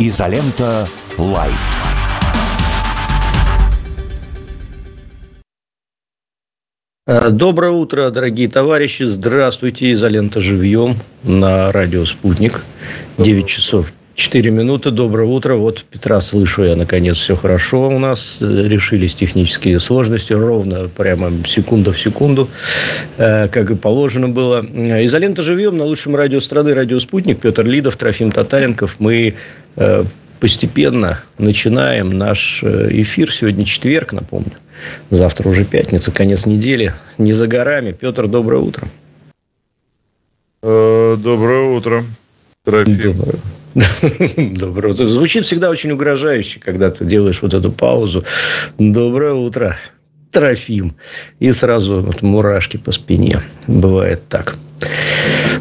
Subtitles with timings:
[0.00, 0.86] Изолента
[1.18, 1.82] Live.
[7.08, 9.02] Э, доброе утро, дорогие товарищи.
[9.02, 9.90] Здравствуйте.
[9.92, 12.64] Изолента живьем на радио «Спутник».
[13.18, 14.90] 9 часов 4 минуты.
[14.90, 15.54] Доброе утро.
[15.54, 18.38] Вот Петра слышу я, наконец, все хорошо у нас.
[18.40, 22.50] Решились технические сложности ровно, прямо секунда в секунду,
[23.16, 24.60] э, как и положено было.
[25.04, 27.40] Изолента живьем на лучшем радио страны, радио «Спутник».
[27.40, 28.96] Петр Лидов, Трофим Татаренков.
[28.98, 29.34] Мы э,
[30.40, 33.32] постепенно начинаем наш эфир.
[33.32, 34.52] Сегодня четверг, напомню.
[35.10, 36.94] Завтра уже пятница, конец недели.
[37.18, 37.92] Не за горами.
[37.92, 38.88] Петр, доброе утро.
[40.62, 42.04] Э, доброе утро.
[42.64, 43.38] Доброе.
[44.54, 45.06] Доброе утро.
[45.06, 48.24] Звучит всегда очень угрожающе, когда ты делаешь вот эту паузу.
[48.76, 49.76] Доброе утро,
[50.32, 50.96] Трофим.
[51.38, 53.40] И сразу вот мурашки по спине.
[53.66, 54.58] Бывает так.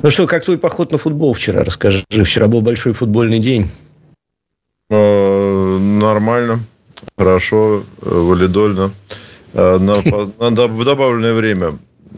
[0.01, 1.63] Ну что, как твой поход на футбол вчера?
[1.63, 2.03] Расскажи.
[2.09, 3.69] Вчера был большой футбольный день.
[4.89, 6.61] Э, нормально
[7.17, 8.91] хорошо, э, валидольно.
[9.53, 10.01] Э, на,
[10.49, 11.77] на добавленное время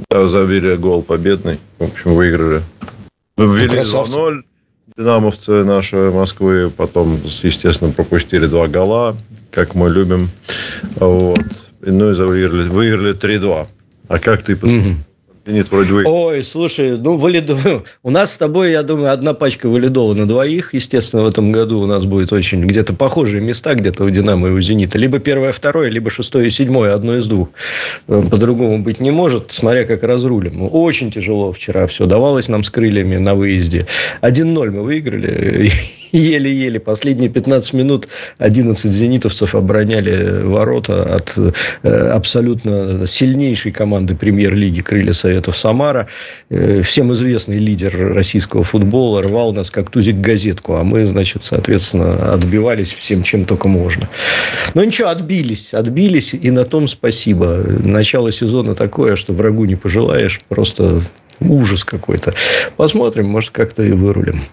[0.09, 1.59] забили гол победный.
[1.79, 2.61] В общем, выиграли.
[3.37, 4.43] Ввели 2-0.
[4.97, 6.69] Динамовцы наши Москвы.
[6.69, 9.17] Потом, естественно, пропустили два гола,
[9.51, 10.29] как мы любим.
[10.95, 11.39] Вот.
[11.81, 13.67] Ну и выиграли, выиграли 3-2.
[14.09, 14.95] А как ты угу.
[15.49, 16.03] Зенит вроде вы.
[16.05, 17.57] Ой, слушай, ну, валидол...
[18.03, 20.73] у нас с тобой, я думаю, одна пачка валидола на двоих.
[20.73, 24.51] Естественно, в этом году у нас будет очень где-то похожие места, где-то у Динамо и
[24.51, 24.97] у Зенита.
[24.97, 27.49] Либо первое, второе, либо шестое и седьмое, одно из двух.
[28.07, 30.69] Э, по-другому быть не может, смотря как разрулим.
[30.71, 33.87] Очень тяжело вчера все давалось нам с крыльями на выезде.
[34.21, 35.71] 1-0 мы выиграли
[36.11, 36.79] еле-еле.
[36.79, 38.07] Последние 15 минут
[38.37, 41.37] 11 зенитовцев обороняли ворота от
[41.83, 46.07] э, абсолютно сильнейшей команды премьер-лиги «Крылья Советов Самара».
[46.49, 52.33] Э, всем известный лидер российского футбола рвал нас как тузик газетку, а мы, значит, соответственно,
[52.33, 54.07] отбивались всем, чем только можно.
[54.73, 57.63] Но ничего, отбились, отбились, и на том спасибо.
[57.83, 61.01] Начало сезона такое, что врагу не пожелаешь, просто
[61.39, 62.33] ужас какой-то.
[62.77, 64.43] Посмотрим, может, как-то и вырулим.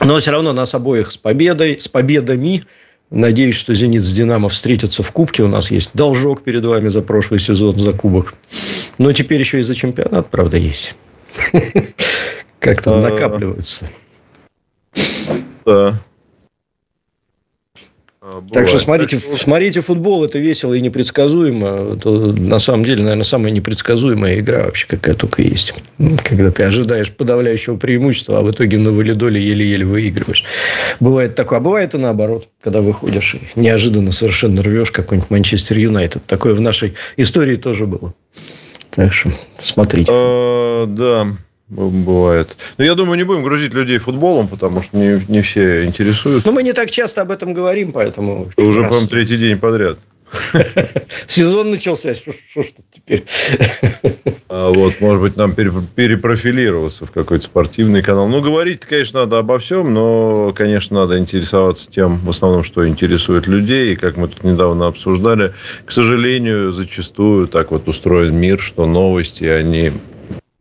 [0.00, 2.64] Но все равно нас обоих с победой, с победами.
[3.10, 5.42] Надеюсь, что «Зенит» с «Динамо» встретятся в Кубке.
[5.42, 8.34] У нас есть должок перед вами за прошлый сезон, за Кубок.
[8.96, 10.94] Но теперь еще и за чемпионат, правда, есть.
[12.58, 13.02] Как-то а.
[13.02, 13.90] накапливаются.
[15.66, 16.00] Да.
[18.40, 18.52] Бывает.
[18.52, 21.94] Так что смотрите, так смотрите футбол, это весело и непредсказуемо.
[21.94, 25.74] Это, на самом деле, наверное, самая непредсказуемая игра вообще, какая только есть.
[26.24, 30.44] Когда ты ожидаешь подавляющего преимущества, а в итоге на валидоле еле-еле выигрываешь.
[31.00, 31.58] Бывает такое.
[31.58, 36.24] А бывает и наоборот, когда выходишь и неожиданно совершенно рвешь какой-нибудь Манчестер Юнайтед.
[36.26, 38.14] Такое в нашей истории тоже было.
[38.90, 39.32] Так что
[39.62, 40.10] смотрите.
[40.12, 41.36] А, да.
[41.72, 42.56] Бывает.
[42.76, 46.44] Но я думаю, не будем грузить людей футболом, потому что не, не все интересуют.
[46.44, 48.50] Но мы не так часто об этом говорим, поэтому...
[48.58, 49.98] Уже, по-моему, третий день подряд.
[51.26, 53.24] Сезон начался, что ж тут теперь?
[54.54, 58.28] А вот, может быть, нам перепрофилироваться в какой-то спортивный канал.
[58.28, 63.46] Ну, говорить, конечно, надо обо всем, но, конечно, надо интересоваться тем, в основном, что интересует
[63.46, 63.94] людей.
[63.94, 65.54] И, как мы тут недавно обсуждали,
[65.86, 69.92] к сожалению, зачастую так вот устроен мир, что новости, они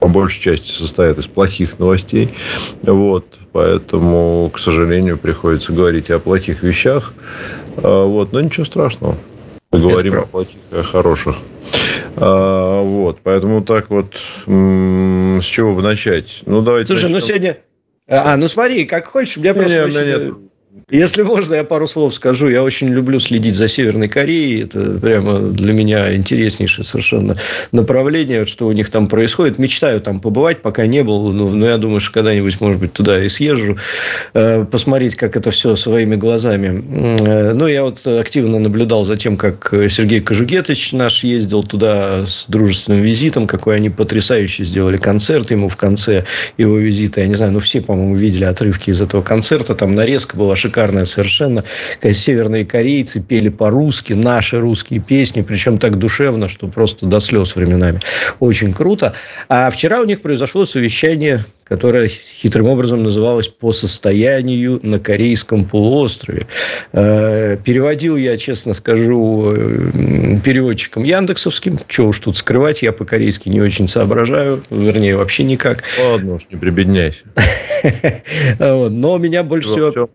[0.02, 2.30] по большей части состоят из плохих новостей.
[2.82, 7.14] Вот, поэтому, к сожалению, приходится говорить о плохих вещах.
[7.78, 9.16] А, вот, но ничего страшного.
[9.70, 11.36] Поговорим о плохих и о хороших.
[12.16, 14.16] А, вот, поэтому так вот,
[14.48, 16.42] с чего бы начать?
[16.48, 17.20] Ну, давайте Слушай, ну, начнем.
[17.20, 17.58] ну сегодня...
[18.08, 19.86] А, ну смотри, как хочешь, у меня просто...
[19.86, 20.26] Нет, очень...
[20.26, 20.34] нет,
[20.90, 22.48] если можно, я пару слов скажу.
[22.50, 24.64] Я очень люблю следить за Северной Кореей.
[24.64, 27.36] Это прямо для меня интереснейшее совершенно
[27.72, 29.58] направление, что у них там происходит.
[29.58, 31.32] Мечтаю там побывать, пока не был.
[31.34, 33.78] Но, но я думаю, что когда-нибудь, может быть, туда и съезжу.
[34.34, 36.84] Э, посмотреть, как это все своими глазами.
[37.22, 42.46] Э, ну, я вот активно наблюдал за тем, как Сергей Кожугетович наш ездил туда с
[42.48, 43.48] дружественным визитом.
[43.48, 46.26] Какой они потрясающий сделали концерт ему в конце
[46.58, 47.22] его визита.
[47.22, 49.76] Я не знаю, ну, все, по-моему, видели отрывки из этого концерта.
[49.76, 51.64] Там нарезка была шикарная совершенно.
[52.02, 58.00] Северные корейцы пели по-русски, наши русские песни, причем так душевно, что просто до слез временами.
[58.40, 59.14] Очень круто.
[59.50, 66.42] А вчера у них произошло совещание которое хитрым образом называлось «По состоянию на Корейском полуострове».
[66.92, 71.80] Э, переводил я, честно скажу, э, переводчиком Яндексовским.
[71.88, 74.62] Чего уж тут скрывать, я по-корейски не очень соображаю.
[74.70, 75.84] Вернее, вообще никак.
[76.12, 77.24] Ладно уж, не прибедняйся.
[78.60, 80.10] Но меня больше всего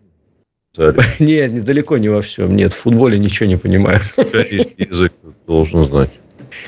[0.76, 0.94] Царь.
[1.19, 2.55] Нет, далеко не во всем.
[2.55, 4.00] Нет, в футболе ничего не понимаю.
[4.14, 5.12] Корейский язык
[5.46, 6.11] должен знать.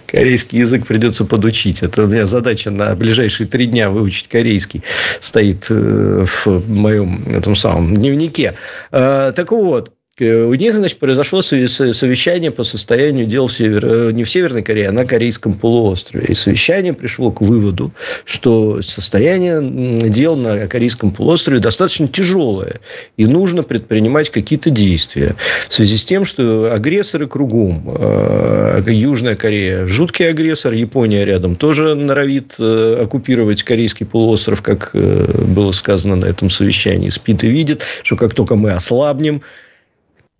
[0.06, 1.82] Корейский язык придется подучить.
[1.82, 4.82] Это у меня задача на ближайшие три дня выучить корейский.
[5.20, 8.54] Стоит э, в моем этом самом дневнике.
[8.90, 9.92] Э, так вот,
[10.24, 13.86] у них, значит, произошло совещание по состоянию дел в Север...
[13.86, 16.26] Э, не в Северной Корее, а на Корейском полуострове.
[16.28, 17.92] И совещание пришло к выводу,
[18.24, 22.80] что состояние дел на Корейском полуострове достаточно тяжелое.
[23.16, 25.36] И нужно предпринимать какие-то действия.
[25.68, 27.84] В связи с тем, что агрессоры кругом.
[27.98, 30.72] Э, Южная Корея– жуткий агрессор.
[30.72, 37.10] Япония рядом тоже норовит э, оккупировать Корейский полуостров, как было сказано на этом совещании.
[37.10, 39.42] Спит и видит, что как только мы ослабнем,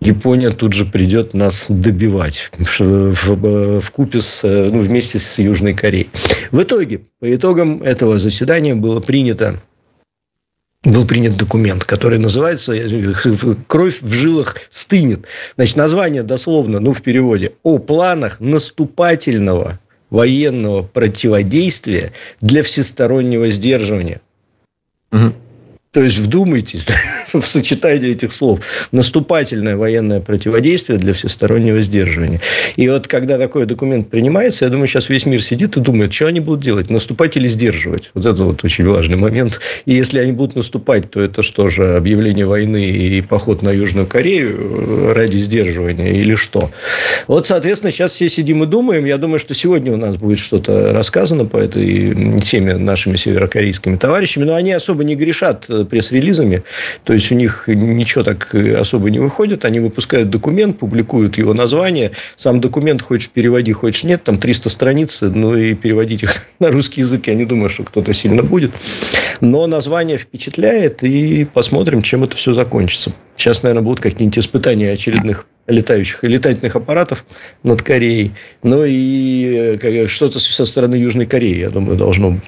[0.01, 5.75] Япония тут же придет нас добивать в, в, в купе с, ну, вместе с Южной
[5.75, 6.09] Кореей.
[6.53, 9.61] В итоге, по итогам этого заседания было принято
[10.85, 12.73] был принят документ, который называется
[13.67, 15.27] «Кровь в жилах стынет».
[15.57, 19.81] Значит, название дословно, ну, в переводе, «О планах наступательного
[20.11, 24.21] военного противодействия для всестороннего сдерживания».
[25.11, 25.33] Угу.
[25.93, 26.87] То есть вдумайтесь
[27.33, 28.61] в сочетание этих слов.
[28.93, 32.41] Наступательное военное противодействие для всестороннего сдерживания.
[32.77, 36.27] И вот когда такой документ принимается, я думаю, сейчас весь мир сидит и думает, что
[36.27, 38.11] они будут делать, наступать или сдерживать.
[38.13, 39.61] Вот это вот очень важный момент.
[39.87, 44.07] И если они будут наступать, то это что же, объявление войны и поход на Южную
[44.07, 46.71] Корею ради сдерживания или что?
[47.29, 49.07] Вот, соответственно, сейчас все сидим и думаем.
[49.07, 54.45] Я думаю, что сегодня у нас будет что-то рассказано по этой теме нашими северокорейскими товарищами,
[54.45, 56.63] но они особо не грешат пресс-релизами.
[57.05, 59.65] То есть, у них ничего так особо не выходит.
[59.65, 62.13] Они выпускают документ, публикуют его название.
[62.37, 64.25] Сам документ хочешь переводи, хочешь нет.
[64.25, 65.19] Там 300 страниц.
[65.21, 68.73] Ну, и переводить их на русский язык я не думаю, что кто-то сильно будет.
[69.41, 71.03] Но название впечатляет.
[71.03, 73.13] И посмотрим, чем это все закончится.
[73.39, 77.25] Сейчас, наверное, будут какие-нибудь испытания очередных летающих летательных аппаратов
[77.63, 78.33] над Кореей.
[78.63, 82.39] Ну и э, что-то со стороны Южной Кореи, я думаю, должно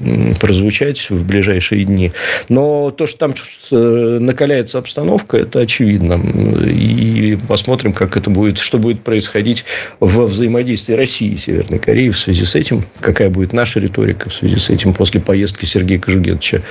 [0.41, 2.13] прозвучать в ближайшие дни.
[2.49, 3.35] Но то, что там
[3.71, 6.19] э, накаляется обстановка, это очевидно.
[6.67, 9.65] И посмотрим, как это будет, что будет происходить
[10.01, 14.35] во взаимодействии России и Северной Кореи в связи с этим, какая будет наша риторика в
[14.35, 16.63] связи с этим после поездки Сергея Кожугетовича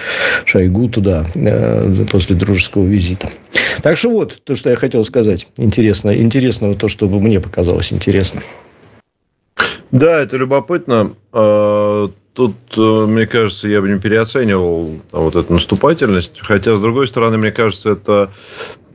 [0.45, 3.29] Шойгу туда, э, после дружеского визита.
[3.81, 5.47] Так что вот то, что я хотел сказать.
[5.57, 6.15] Интересно.
[6.15, 8.41] Интересного то, что мне показалось интересно.
[9.91, 11.13] Да, это любопытно.
[11.31, 16.39] А, тут, э, мне кажется, я бы не переоценивал вот эту наступательность.
[16.39, 18.29] Хотя, с другой стороны, мне кажется, это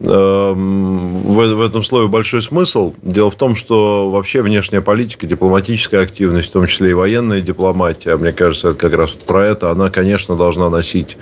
[0.00, 2.94] Эм, в, этом слове большой смысл.
[3.02, 8.16] Дело в том, что вообще внешняя политика, дипломатическая активность, в том числе и военная дипломатия,
[8.16, 11.16] мне кажется, это как раз про это, она, конечно, должна носить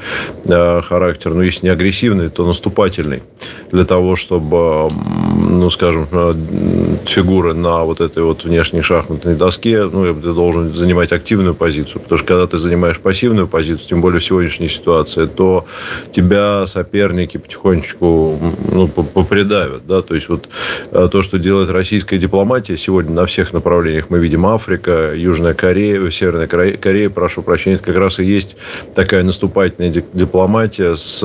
[0.47, 3.23] э, характер, ну, если не агрессивный, то наступательный,
[3.71, 4.91] для того, чтобы,
[5.37, 6.35] ну, скажем, э,
[7.05, 12.19] фигуры на вот этой вот внешней шахматной доске, ну, ты должен занимать активную позицию, потому
[12.19, 15.67] что когда ты занимаешь пассивную позицию, тем более в сегодняшней ситуации, то
[16.13, 18.39] тебя соперники потихонечку
[18.71, 19.87] ну, попридавят.
[19.87, 20.03] Да?
[20.03, 20.49] То есть, вот
[20.91, 26.11] э, то, что делает российская дипломатия сегодня на всех направлениях, мы видим Африка, Южная Корея,
[26.11, 28.57] Северная Корея, прошу прощения, это как раз и есть
[28.95, 31.23] такая наступательная дипломатия с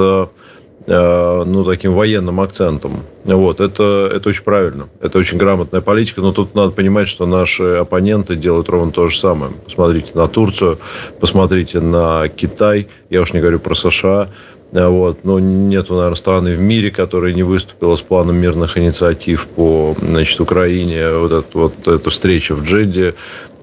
[0.88, 3.02] э, ну, таким военным акцентом.
[3.26, 4.88] Вот, это, это очень правильно.
[5.02, 9.20] Это очень грамотная политика, но тут надо понимать, что наши оппоненты делают ровно то же
[9.20, 9.52] самое.
[9.66, 10.80] Посмотрите на Турцию,
[11.20, 14.30] посмотрите на Китай, я уж не говорю про США,
[14.72, 15.20] вот.
[15.24, 20.40] Но нет, наверное, страны в мире, которая не выступила с планом мирных инициатив по значит,
[20.40, 21.10] Украине.
[21.12, 23.14] Вот, это, вот эта встреча в Джеде Э,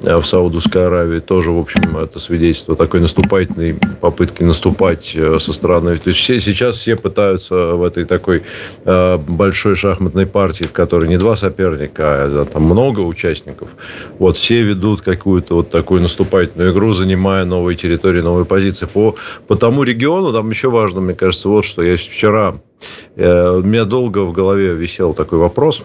[0.01, 5.97] в Саудовской Аравии тоже, в общем, это свидетельство такой наступательной попытки наступать э, со стороны.
[5.99, 8.43] То есть все, сейчас все пытаются в этой такой
[8.85, 13.69] э, большой шахматной партии, в которой не два соперника, а там много участников,
[14.19, 18.87] вот все ведут какую-то вот такую наступательную игру, занимая новые территории, новые позиции.
[18.87, 19.15] По,
[19.47, 21.83] по тому региону там еще важно, мне кажется, вот что.
[21.83, 22.57] Я вчера,
[23.17, 25.83] э, у меня долго в голове висел такой вопрос,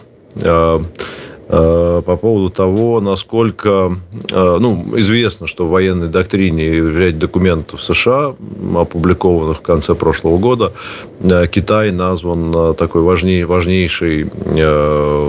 [1.49, 3.97] по поводу того, насколько,
[4.31, 8.35] э, ну, известно, что в военной доктрине ряд документов США,
[8.75, 10.73] опубликованных в конце прошлого года,
[11.21, 14.25] э, Китай назван такой важней, важнейшей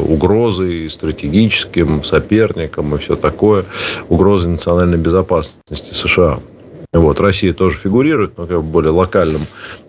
[0.09, 3.65] угрозой, стратегическим соперником и все такое,
[4.11, 6.39] угрозой национальной безопасности США.
[6.93, 9.43] Вот, Россия тоже фигурирует, но как бы более локальным.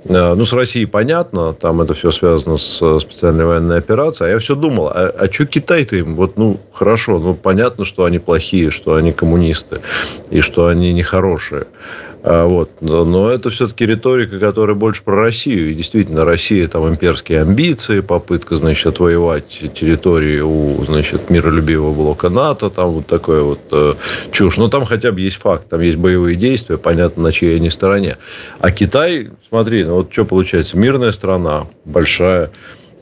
[0.04, 4.30] Э, ну, с Россией понятно, там это все связано с э, специальной военной операцией.
[4.30, 6.14] А я все думал, а, а что Китай-то им?
[6.14, 9.82] Вот, ну, хорошо, ну, понятно, что они плохие, что они коммунисты,
[10.30, 11.66] и что они нехорошие.
[12.24, 12.70] А, вот.
[12.82, 15.72] Но это все-таки риторика, которая больше про Россию.
[15.72, 22.70] И действительно, Россия там имперские амбиции, попытка, значит, отвоевать территории у, значит, миролюбивого блока НАТО,
[22.70, 23.94] там вот такое вот э,
[24.32, 24.58] чушь.
[24.58, 28.18] Но там хотя бы есть факт, там есть боевые действия, понятно, на чьей они стороне.
[28.60, 32.52] А Китай, смотри, ну вот что получается, мирная страна, большая,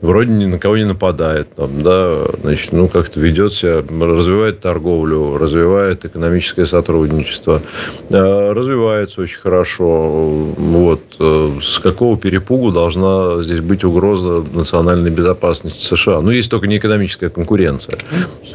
[0.00, 5.36] вроде ни на кого не нападает, там, да, значит, ну, как-то ведет себя, развивает торговлю,
[5.36, 7.60] развивает экономическое сотрудничество,
[8.08, 10.08] э, развивается очень хорошо.
[10.56, 11.00] Вот.
[11.18, 16.20] Э, с какого перепугу должна здесь быть угроза национальной безопасности США?
[16.20, 17.98] Ну, есть только не экономическая конкуренция.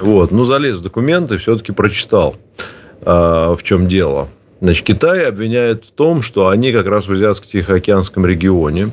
[0.02, 0.32] Вот.
[0.32, 2.36] Ну, залез в документы, все-таки прочитал,
[3.02, 4.30] э, в чем дело.
[4.62, 8.89] Значит, Китай обвиняет в том, что они как раз в Азиатско-Тихоокеанском регионе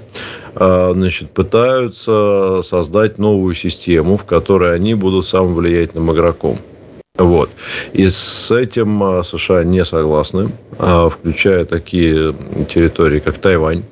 [0.54, 6.58] а, значит, пытаются создать новую систему, в которой они будут самым влиятельным игроком.
[7.16, 7.50] Вот.
[7.92, 12.34] И с этим а, США не согласны, а, включая такие
[12.68, 13.84] территории, как Тайвань,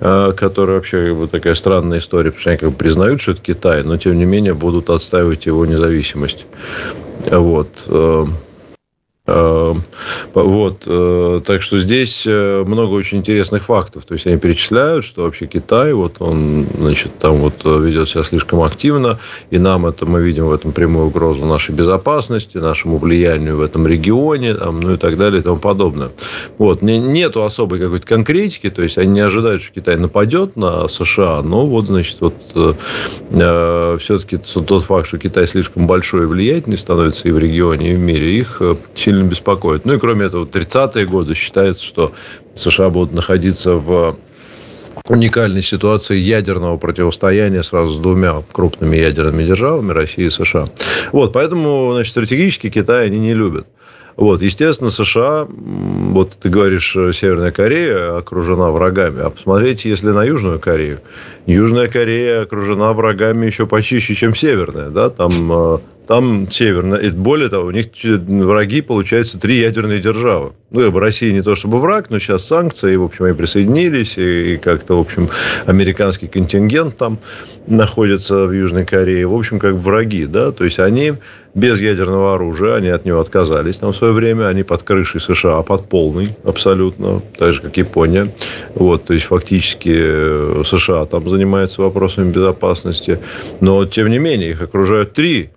[0.00, 3.42] которая вообще как бы, такая странная история, потому что они как бы признают, что это
[3.42, 6.46] Китай, но тем не менее будут отстаивать его независимость.
[7.26, 7.68] Вот.
[9.26, 9.82] Эм,
[10.32, 10.84] вот.
[10.86, 14.04] Э, так что здесь э, много очень интересных фактов.
[14.06, 18.22] То есть они перечисляют, что вообще Китай, вот он, значит, там вот э, ведет себя
[18.22, 19.18] слишком активно,
[19.50, 23.86] и нам это мы видим в этом прямую угрозу нашей безопасности, нашему влиянию в этом
[23.86, 26.08] регионе, там, ну и так далее и тому подобное.
[26.58, 26.80] Вот.
[26.80, 31.66] Нету особой какой-то конкретики, то есть они не ожидают, что Китай нападет на США, но
[31.66, 32.34] вот, значит, вот
[34.00, 37.98] все-таки тот факт, что Китай слишком большой и влиятельный становится и в регионе, и в
[37.98, 38.62] мире, их
[39.10, 39.84] сильно беспокоит.
[39.84, 42.12] Ну и кроме этого, 30-е годы считается, что
[42.54, 44.16] США будут находиться в
[45.08, 50.68] уникальной ситуации ядерного противостояния сразу с двумя крупными ядерными державами, Россией и США.
[51.10, 53.66] Вот, поэтому, значит, стратегически Китай они не любят.
[54.16, 60.60] Вот, естественно, США, вот ты говоришь, Северная Корея окружена врагами, а посмотрите, если на Южную
[60.60, 61.00] Корею.
[61.46, 65.78] Южная Корея окружена врагами еще почище, чем Северная, да, там э,
[66.10, 66.96] там северно.
[66.96, 70.54] И более того, у них враги, получается, три ядерные державы.
[70.72, 73.36] Ну, как бы Россия не то чтобы враг, но сейчас санкции, и, в общем, они
[73.36, 75.28] присоединились, и, и как-то, в общем,
[75.66, 77.20] американский контингент там
[77.68, 79.24] находится в Южной Корее.
[79.28, 81.14] В общем, как враги, да, то есть они
[81.54, 85.62] без ядерного оружия, они от него отказались там в свое время, они под крышей США,
[85.62, 88.32] под полной абсолютно, так же, как Япония.
[88.74, 93.20] Вот, то есть, фактически э, США там занимается вопросами безопасности,
[93.60, 95.50] но, тем не менее, их окружают три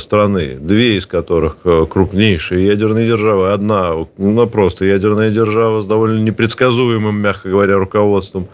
[0.00, 6.20] страны, две из которых э, крупнейшие ядерные державы, одна ну, просто ядерная держава с довольно
[6.20, 8.48] непредсказуемым, мягко говоря, руководством.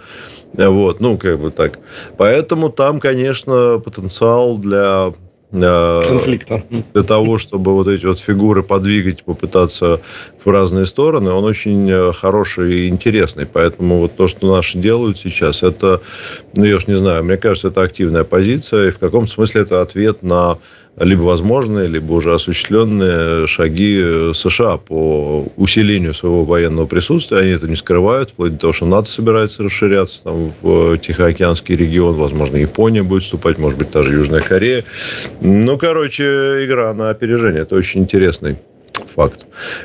[0.52, 1.78] Вот, ну, как бы так.
[2.16, 5.12] Поэтому там, конечно, потенциал для э,
[5.50, 6.62] конфликта.
[6.92, 10.00] Для того, чтобы вот эти вот фигуры подвигать, попытаться
[10.44, 13.46] в разные стороны, он очень хороший и интересный.
[13.46, 16.00] Поэтому вот то, что наши делают сейчас, это,
[16.56, 19.82] ну, я уж не знаю, мне кажется, это активная позиция, и в каком смысле это
[19.82, 20.58] ответ на
[20.98, 27.38] либо возможные, либо уже осуществленные шаги США по усилению своего военного присутствия.
[27.38, 32.14] Они это не скрывают, вплоть до того, что НАТО собирается расширяться там, в Тихоокеанский регион.
[32.14, 34.84] Возможно, Япония будет вступать, может быть, даже Южная Корея.
[35.42, 37.62] Ну, короче, игра на опережение.
[37.62, 38.56] Это очень интересный
[39.14, 39.40] факт.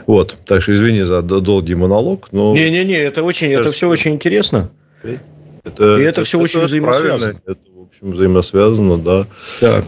[0.08, 0.38] Вот.
[0.46, 2.30] Так что извини за долгий монолог.
[2.32, 2.54] Но...
[2.54, 4.70] Не-не-не, это очень, Кажется, это все очень интересно.
[5.64, 7.42] Это, И это, это все это очень взаимосвязано.
[7.46, 9.28] Это, в общем, взаимосвязано, да.
[9.60, 9.86] Так.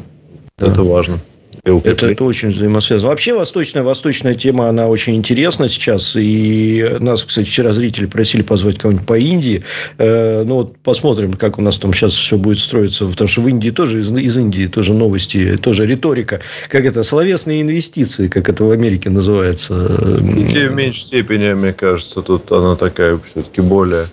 [0.57, 0.71] Да.
[0.71, 1.19] Это важно.
[1.63, 3.09] Это, это очень взаимосвязано.
[3.09, 6.13] Вообще восточная восточная тема, она очень интересна сейчас.
[6.15, 9.63] И нас, кстати, вчера зрители просили позвать кого-нибудь по Индии.
[9.97, 13.05] Э, ну, вот посмотрим, как у нас там сейчас все будет строиться.
[13.05, 16.41] Потому что в Индии тоже, из, из Индии тоже новости, тоже риторика.
[16.69, 19.73] Как это, словесные инвестиции, как это в Америке называется.
[20.19, 24.07] Индия в меньшей степени, мне кажется, тут она такая все-таки более...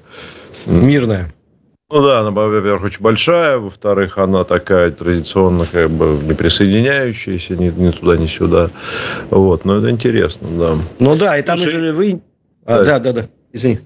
[0.67, 1.33] Мирная.
[1.91, 7.69] Ну да, она, во-первых, очень большая, во-вторых, она такая традиционно как бы не присоединяющаяся ни,
[7.69, 8.71] ни туда, ни сюда.
[9.31, 10.77] Вот, но это интересно, да.
[11.01, 12.21] Ну да, и там Слушай, же вы...
[12.65, 13.81] А, да, да, да, извини.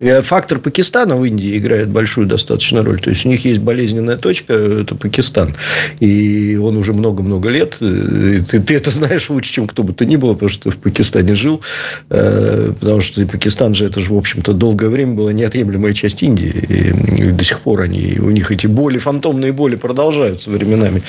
[0.00, 3.00] Э, фактор Пакистана в Индии играет большую достаточно роль.
[3.00, 5.54] То есть, у них есть болезненная точка, это Пакистан.
[6.00, 7.76] И он уже много-много лет.
[7.80, 10.70] Э, ты, ты это знаешь лучше, чем кто бы то ни было, потому что ты
[10.70, 11.60] в Пакистане жил.
[12.08, 16.92] Э, потому что Пакистан же, это же, в общем-то, долгое время была неотъемлемая часть Индии.
[17.18, 21.02] И до сих пор они, у них эти боли, фантомные боли продолжаются временами.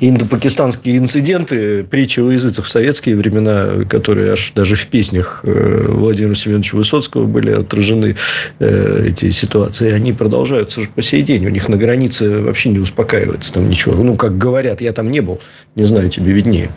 [0.00, 6.76] Индо-пакистанские инциденты, притчи о языцах в советские времена, которые аж даже в песнях Владимира Семеновича
[6.76, 8.16] Высоцкого были отражены,
[8.58, 11.46] Э, эти ситуации, они продолжаются же по сей день.
[11.46, 13.94] У них на границе вообще не успокаивается там ничего.
[13.94, 15.40] Ну, как говорят, я там не был,
[15.76, 16.70] не знаю, тебе виднее.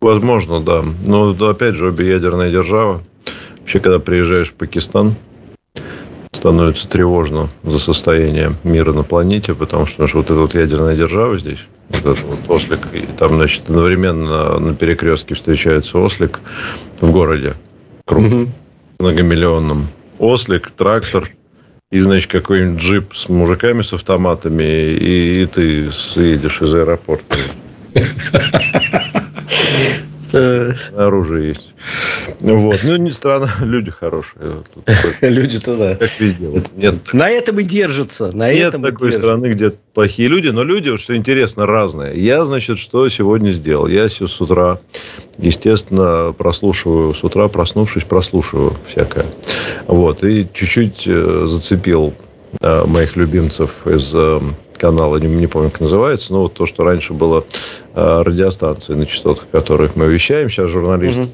[0.00, 0.84] Возможно, да.
[1.06, 3.00] Но опять же, обе ядерные державы.
[3.60, 5.16] Вообще, когда приезжаешь в Пакистан,
[6.32, 11.38] становится тревожно за состояние мира на планете, потому что, что вот эта вот ядерная держава
[11.38, 16.40] здесь, вот этот вот ослик, и там, значит, одновременно на перекрестке встречается ослик
[17.00, 17.54] в городе,
[18.04, 18.52] крупном,
[19.00, 19.88] многомиллионном.
[20.18, 21.30] Ослик, трактор,
[21.90, 27.38] и, значит, какой-нибудь джип с мужиками с автоматами, и, и ты съедешь из аэропорта.
[30.32, 31.74] Оружие есть.
[32.40, 32.80] Вот.
[32.82, 34.62] Ну, не странно, люди хорошие.
[35.20, 35.96] Люди-то да.
[35.96, 36.62] Как везде.
[36.76, 38.34] Нет, на этом и держатся.
[38.36, 42.22] На нет этом такой страны, где плохие люди, но люди, что интересно, разные.
[42.22, 43.86] Я, значит, что сегодня сделал?
[43.86, 44.78] Я с утра,
[45.38, 49.26] естественно, прослушиваю, с утра проснувшись, прослушиваю всякое.
[49.86, 50.24] Вот.
[50.24, 52.14] И чуть-чуть э, зацепил
[52.60, 54.12] э, моих любимцев из
[54.78, 57.44] канала, не, не помню, как называется, но вот то, что раньше было
[57.94, 61.30] э, радиостанции на частотах, которых мы вещаем, сейчас журналисты угу.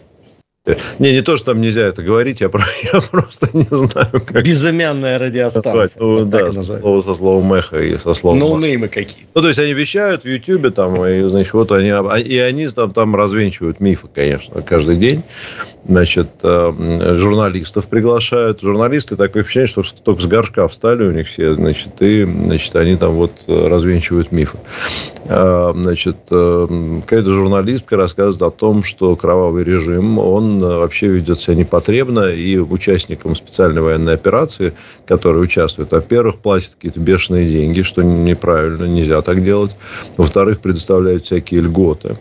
[0.98, 4.42] Не, не то, что там нельзя это говорить, я, про, я просто не знаю, как...
[4.42, 5.90] Безымянная радиостанция.
[6.00, 8.38] Ну, вот да, со, слово, со словом эхо и со словом...
[8.38, 9.26] Ноунеймы какие.
[9.34, 11.90] Ну, то есть, они вещают в Ютьюбе, там, и, значит, вот они...
[11.90, 15.22] А, и они там, там развенчивают мифы, конечно, каждый день.
[15.86, 18.62] Значит, э, журналистов приглашают.
[18.62, 22.96] Журналисты такое впечатление, что только с горшка встали у них все, значит, и, значит, они
[22.96, 24.56] там вот развенчивают мифы.
[25.26, 31.40] А, значит, э, какая-то журналистка рассказывает о том, что кровавый режим, он э, вообще ведет
[31.40, 34.74] себя непотребно, и участникам специальной военной операции,
[35.06, 39.72] которые участвуют, во-первых, платят какие-то бешеные деньги, что неправильно, нельзя так делать.
[40.18, 42.16] Во-вторых, предоставляют всякие льготы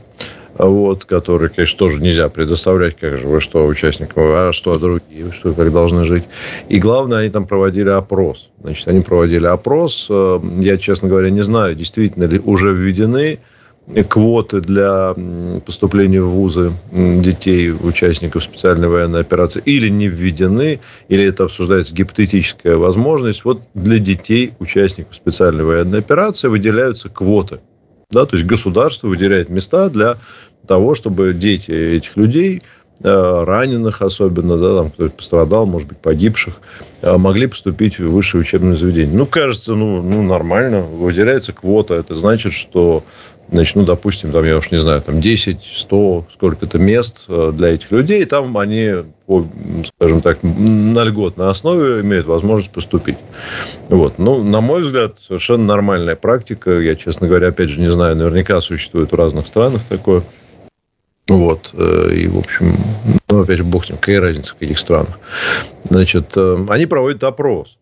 [0.57, 5.53] вот, которые, конечно, тоже нельзя предоставлять, как же вы что, участникам, а что другие, что
[5.53, 6.24] как должны жить.
[6.69, 8.50] И главное, они там проводили опрос.
[8.62, 10.07] Значит, они проводили опрос.
[10.10, 13.39] Э, я, честно говоря, не знаю, действительно ли уже введены
[14.07, 15.13] квоты для
[15.65, 20.79] поступления в вузы детей, участников специальной военной операции, или не введены,
[21.10, 23.43] или это обсуждается гипотетическая возможность.
[23.43, 27.60] Вот для детей, участников специальной военной операции, выделяются квоты–
[28.13, 30.17] да, то есть государство выделяет места для
[30.67, 32.62] того, чтобы дети этих людей,
[33.01, 36.55] э, раненых особенно, да, там кто-то пострадал, может быть, погибших,
[37.01, 39.15] э, могли поступить в высшее учебное заведение.
[39.15, 41.96] Ну, кажется, ну, ну нормально, выделяется квота.
[41.96, 43.04] Это значит, что
[43.51, 47.69] значит, ну, допустим, там, я уж не знаю, там 10, 100, сколько-то мест э, для
[47.69, 49.45] этих людей, там они, по,
[49.97, 53.17] скажем так, на льготной основе имеют возможность поступить.
[53.89, 54.17] Вот.
[54.17, 56.79] Ну, на мой взгляд, совершенно нормальная практика.
[56.79, 60.23] Я, честно говоря, опять же, не знаю, наверняка существует в разных странах такое.
[61.27, 61.71] Вот.
[61.73, 62.75] Э, и, в общем,
[63.29, 65.19] ну, опять же, бог с ним, какая разница, в каких странах.
[65.89, 67.77] Значит, э, они проводят опрос.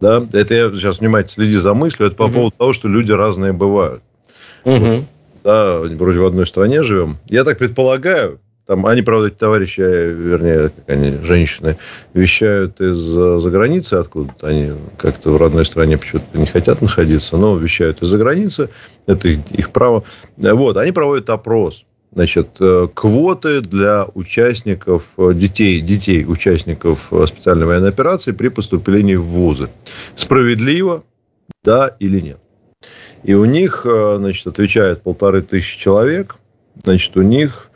[0.00, 2.06] Да, это я сейчас внимательно следи за мыслью.
[2.06, 4.02] Это по mm поводу того, что люди разные бывают.
[4.64, 5.04] Угу.
[5.44, 7.16] Да, вроде в одной стране живем.
[7.28, 11.78] Я так предполагаю, там, они, правда, эти товарищи, вернее, как они, женщины,
[12.12, 14.46] вещают из-за границы откуда-то.
[14.46, 18.68] Они как-то в родной стране почему-то не хотят находиться, но вещают из-за границы.
[19.06, 20.04] Это их, их право.
[20.36, 21.86] Вот, они проводят опрос.
[22.12, 29.14] Значит, э, квоты для участников, э, детей, детей участников э, специальной военной операции при поступлении
[29.14, 29.70] в вузы.
[30.14, 31.04] Справедливо,
[31.64, 32.38] да или нет?
[33.28, 36.36] И у них, э, значит, отвечает полторы тысячи человек.
[36.82, 37.68] Значит, у них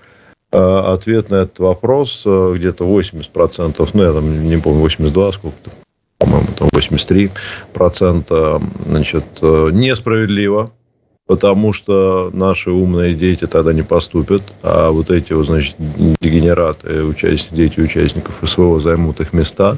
[0.51, 5.71] э, ответ на этот вопрос э, где-то 80%, ну, я там не помню, 82, сколько-то,
[6.17, 10.71] по-моему, там 83%, значит, несправедливо,
[11.27, 17.55] потому что наши умные дети тогда не поступят, а вот эти, вот, значит, дегенераты, участники,
[17.55, 19.77] дети участников СВО займут их места,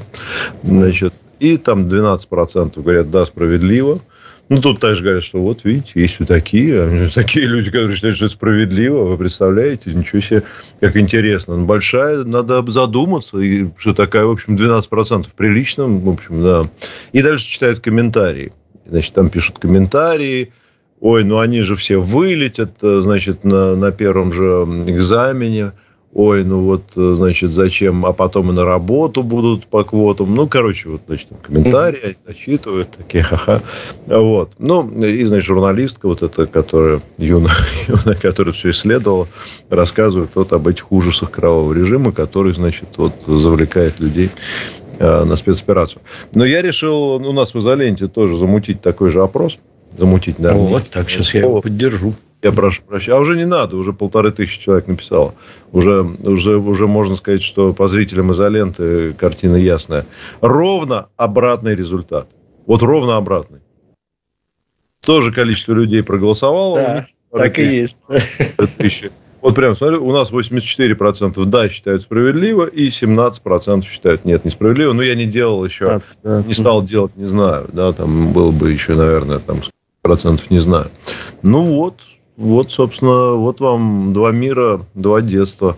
[0.63, 3.99] значит, и там 12% говорят, да, справедливо,
[4.47, 8.25] ну, тут также говорят, что вот, видите, есть вот такие, такие люди, которые считают, что
[8.25, 10.43] это справедливо, вы представляете, ничего себе,
[10.79, 11.57] как интересно.
[11.57, 16.69] Ну, большая, надо задуматься, и что такая, в общем, 12% прилично, в общем, да.
[17.11, 18.53] И дальше читают комментарии.
[18.85, 20.53] Значит, там пишут комментарии,
[20.99, 24.43] ой, ну они же все вылетят, значит, на, на первом же
[24.85, 25.71] экзамене,
[26.15, 30.33] ой, ну вот, э, значит, зачем, а потом и на работу будут по квотам.
[30.33, 33.61] Ну, короче, вот, значит, комментарии зачитывают, такие, ха-ха.
[34.07, 34.51] Вот.
[34.57, 37.51] Ну, и, значит, журналистка вот эта, которая, Юна,
[37.87, 39.27] Юна, которая все исследовала,
[39.69, 44.29] рассказывает вот об этих ужасах кровавого режима, который, значит, вот завлекает людей
[44.99, 46.01] э, на спецоперацию.
[46.33, 49.59] Но я решил у нас в изоленте тоже замутить такой же опрос.
[49.97, 50.53] Замутить, да.
[50.53, 52.13] Вот, так, сейчас я его поддержу.
[52.45, 53.17] Я прошу прощения.
[53.17, 55.33] А уже не надо, уже полторы тысячи человек написало.
[55.71, 60.05] Уже, уже, уже можно сказать, что по зрителям изоленты картина ясная.
[60.41, 62.27] Ровно обратный результат.
[62.67, 63.61] Вот ровно обратный.
[64.99, 66.77] Тоже количество людей проголосовало.
[66.77, 67.97] Да, так и есть.
[68.77, 69.11] Тысячи.
[69.41, 74.93] Вот прям смотрю, у нас 84% да считают справедливо, и 17% считают нет, несправедливо.
[74.93, 77.67] Но я не делал еще, не стал делать, не знаю.
[77.73, 79.61] Да, там было бы еще, наверное, там
[80.03, 80.91] процентов не знаю.
[81.41, 82.01] Ну вот,
[82.37, 85.77] вот, собственно, вот вам два мира, два детства,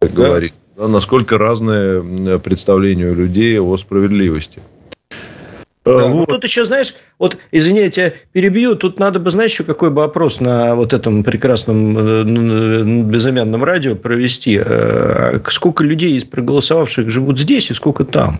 [0.00, 0.26] как да.
[0.26, 0.54] говорит.
[0.76, 4.60] Да, насколько разные представления у людей о справедливости.
[5.84, 6.28] Да, вот.
[6.28, 8.76] Тут еще, знаешь, вот, извини, я тебя перебью.
[8.76, 13.96] Тут надо бы, знаешь, еще какой бы опрос на вот этом прекрасном э, безымянном радио
[13.96, 14.60] провести.
[14.64, 18.38] Э, сколько людей из проголосовавших живут здесь и сколько там.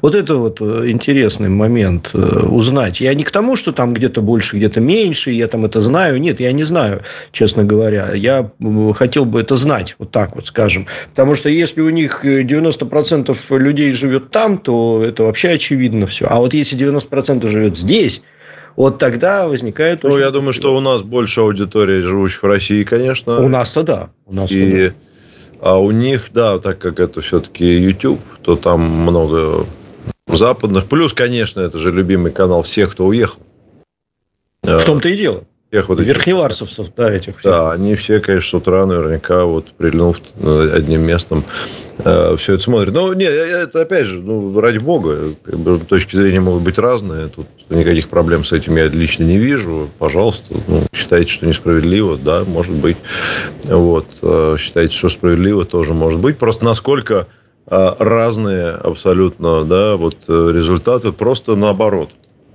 [0.00, 3.02] Вот это вот э, интересный момент узнать.
[3.02, 6.18] Я не к тому, что там где-то больше, где-то меньше, я там это знаю.
[6.18, 8.14] Нет, я не знаю, честно говоря.
[8.14, 8.50] Я
[8.94, 10.86] хотел бы это знать, вот так вот скажем.
[11.10, 16.24] Потому что если у них 90% людей живет там, то это вообще очевидно все.
[16.24, 18.13] А вот если 90% живет здесь,
[18.76, 20.02] вот тогда возникает...
[20.02, 23.40] Ну, я думаю, что у нас больше аудитории, живущих в России, конечно.
[23.40, 24.10] У нас-то да.
[24.26, 24.94] У нас и, да.
[25.60, 29.64] А у них, да, так как это все-таки YouTube, то там много
[30.26, 30.86] западных.
[30.86, 33.40] Плюс, конечно, это же любимый канал всех, кто уехал.
[34.62, 37.42] В том-то и дело всех вот Верхневарсовцев, да, этих.
[37.42, 40.20] Да, они все, конечно, с утра наверняка вот прильнув
[40.72, 41.42] одним местом
[41.98, 42.94] э, все это смотрят.
[42.94, 47.26] Но нет, это опять же, ну, ради бога, как бы, точки зрения могут быть разные.
[47.26, 49.90] Тут никаких проблем с этим я лично не вижу.
[49.98, 52.96] Пожалуйста, ну, считаете, что несправедливо, да, может быть.
[53.64, 56.38] Вот, э, считаете, что справедливо, тоже может быть.
[56.38, 57.26] Просто насколько
[57.66, 62.10] э, разные абсолютно, да, вот э, результаты просто наоборот.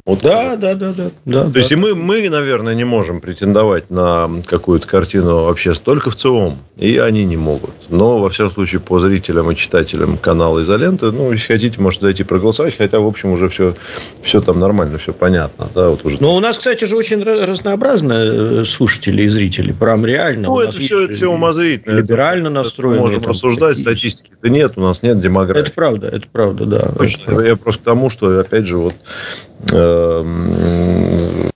[0.06, 1.44] Вот да, да, да, да, да.
[1.44, 1.60] То да.
[1.60, 6.58] есть и мы, мы, наверное, не можем претендовать на какую-то картину вообще только в ЦИОМ,
[6.78, 7.72] и они не могут.
[7.90, 12.24] Но, во всяком случае, по зрителям и читателям канала «Изоленты», ну, если хотите, можете зайти
[12.24, 13.76] проголосовать, хотя, в общем, уже все,
[14.22, 15.68] все там нормально, все понятно.
[15.76, 16.18] Да, вот уже...
[16.20, 20.48] Но у нас, кстати же, очень разнообразные э, слушатели и зрители, прям реально.
[20.48, 21.98] Ну, это все, это все умозрительно.
[21.98, 23.00] Либерально настроены.
[23.00, 25.62] Можем рассуждать, статистики-то нет, у нас нет демографии.
[25.62, 26.92] Это правда, это правда, да.
[26.98, 27.42] Точно.
[27.42, 28.96] Я просто к тому, что, опять же, вот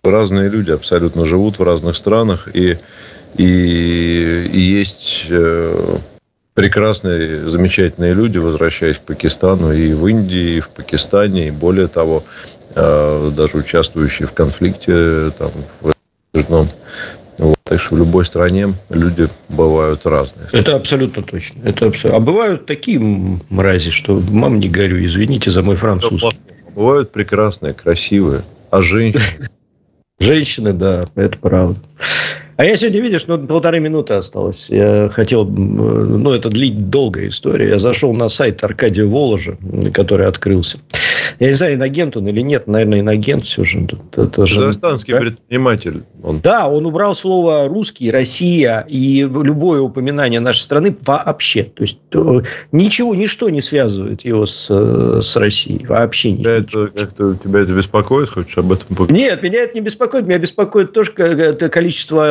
[0.03, 2.77] разные люди абсолютно живут в разных странах, и,
[3.37, 5.97] и, и есть э,
[6.53, 12.23] прекрасные, замечательные люди, возвращаясь к Пакистану, и в Индии, и в Пакистане, и более того,
[12.75, 15.93] э, даже участвующие в конфликте там, в
[16.33, 16.67] очередном.
[17.39, 20.47] Вот, так что в любой стране люди бывают разные.
[20.51, 21.61] Это абсолютно точно.
[21.63, 22.17] Это абсолютно...
[22.17, 26.37] А бывают такие мрази, что мам не горю, извините за мой французский.
[26.75, 28.43] Бывают прекрасные, красивые.
[28.71, 29.47] А женщины?
[30.19, 31.79] Женщины, да, это правда.
[32.55, 34.69] А я сегодня, видишь, ну, полторы минуты осталось.
[34.69, 37.69] Я хотел, ну, это длить долгая история.
[37.69, 39.57] Я зашел на сайт Аркадия Воложа,
[39.93, 40.77] который открылся.
[41.39, 42.67] Я не знаю, инагент он или нет.
[42.67, 43.87] Наверное, инагент все же.
[44.15, 45.19] Это же Казахстанский да?
[45.19, 46.03] предприниматель.
[46.23, 46.39] Он.
[46.39, 51.63] Да, он убрал слово «русский», «Россия» и любое упоминание нашей страны вообще.
[51.63, 51.97] То есть,
[52.71, 54.67] ничего, ничто не связывает его с,
[55.21, 55.85] с Россией.
[55.85, 56.53] Вообще ничего.
[56.53, 58.29] Это, как-то, тебя это беспокоит?
[58.29, 59.17] Хочешь об этом поговорить?
[59.17, 60.27] Нет, меня это не беспокоит.
[60.27, 62.29] Меня беспокоит тоже количество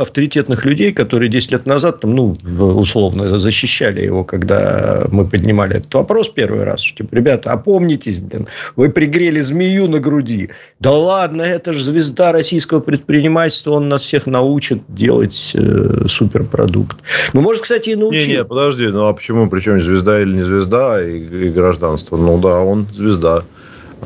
[0.00, 5.92] авторитетных людей, которые 10 лет назад, там, ну, условно, защищали его, когда мы поднимали этот
[5.94, 6.80] вопрос первый раз.
[6.80, 10.50] Что, типа, ребята, опомнитесь, блин, вы пригрели змею на груди.
[10.80, 16.98] Да ладно, это же звезда российского предпринимательства, он нас всех научит делать э, суперпродукт.
[17.32, 18.28] Ну, может, кстати, и научит.
[18.28, 22.16] Не, не, подожди, ну а почему, причем звезда или не звезда и, и гражданство?
[22.16, 23.44] Ну да, он звезда.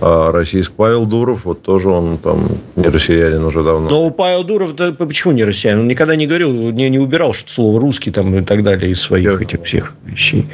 [0.00, 3.88] А российский Павел Дуров, вот тоже он там не россиянин уже давно.
[3.88, 5.81] Но Павел Дуров, да почему не россиянин?
[5.81, 9.00] Он никогда не говорил, не, не убирал что слово русский там и так далее из
[9.00, 9.46] своих Я...
[9.46, 10.46] этих всех вещей.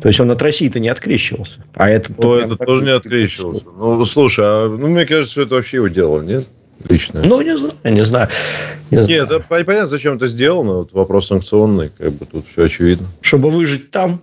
[0.00, 1.60] То есть он от России-то не открещивался.
[1.74, 3.66] А это, ну, это тоже не открещивался.
[3.76, 6.46] Ну, слушай, а, ну, мне кажется, что это вообще его дело, нет?
[6.88, 7.22] Лично.
[7.24, 8.28] Ну, не знаю, не знаю.
[8.90, 9.08] Не знаю.
[9.08, 10.74] Нет, да, понятно, зачем это сделано.
[10.74, 13.08] Вот вопрос санкционный, как бы тут все очевидно.
[13.20, 14.22] Чтобы выжить там?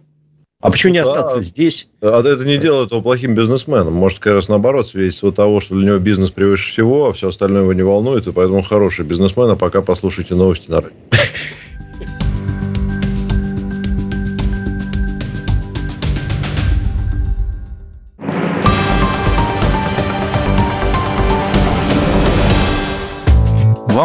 [0.65, 1.87] А почему не остаться да, здесь?
[2.01, 3.93] А это не делает его плохим бизнесменом.
[3.93, 7.61] Может, как раз наоборот, свидетельство того, что для него бизнес превыше всего, а все остальное
[7.61, 10.95] его не волнует, и поэтому хороший бизнесмен, а пока послушайте новости на радио.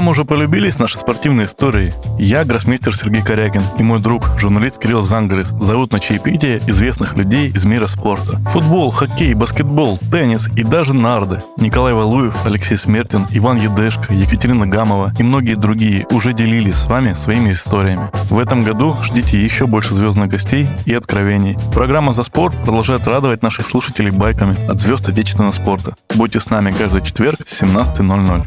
[0.00, 1.92] Вам уже полюбились наши спортивные истории?
[2.18, 7.50] Я гроссмейстер Сергей Корякин и мой друг, журналист Кирилл Зангалис, зовут на чаепитие известных людей
[7.50, 8.38] из мира спорта.
[8.48, 11.40] Футбол, хоккей, баскетбол, теннис и даже нарды.
[11.58, 17.12] Николай Валуев, Алексей Смертин, Иван Едешко, Екатерина Гамова и многие другие уже делились с вами
[17.12, 18.08] своими историями.
[18.30, 21.58] В этом году ждите еще больше звездных гостей и откровений.
[21.74, 25.94] Программа «За спорт» продолжает радовать наших слушателей байками от звезд отечественного спорта.
[26.14, 28.46] Будьте с нами каждый четверг с 17.00.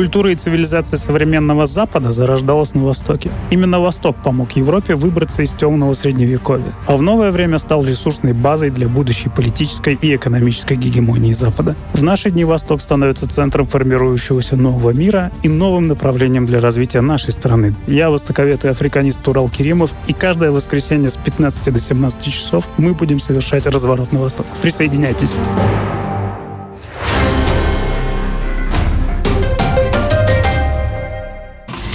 [0.00, 3.30] Культура и цивилизация современного Запада зарождалась на Востоке.
[3.50, 8.70] Именно Восток помог Европе выбраться из темного средневековья, а в новое время стал ресурсной базой
[8.70, 11.76] для будущей политической и экономической гегемонии Запада.
[11.92, 17.34] В наши дни Восток становится центром формирующегося нового мира и новым направлением для развития нашей
[17.34, 17.74] страны.
[17.86, 22.94] Я востоковед и африканист Турал Керимов, и каждое воскресенье с 15 до 17 часов мы
[22.94, 24.46] будем совершать разворот на восток.
[24.62, 25.36] Присоединяйтесь.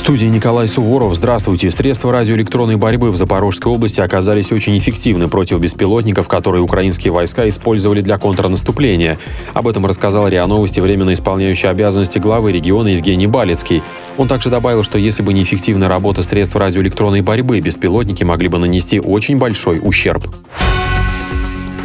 [0.00, 1.14] студии Николай Суворов.
[1.14, 1.70] Здравствуйте.
[1.70, 8.02] Средства радиоэлектронной борьбы в Запорожской области оказались очень эффективны против беспилотников, которые украинские войска использовали
[8.02, 9.18] для контрнаступления.
[9.54, 13.82] Об этом рассказал РИА Новости временно исполняющий обязанности главы региона Евгений Балецкий.
[14.16, 18.58] Он также добавил, что если бы не эффективная работа средств радиоэлектронной борьбы, беспилотники могли бы
[18.58, 20.28] нанести очень большой ущерб.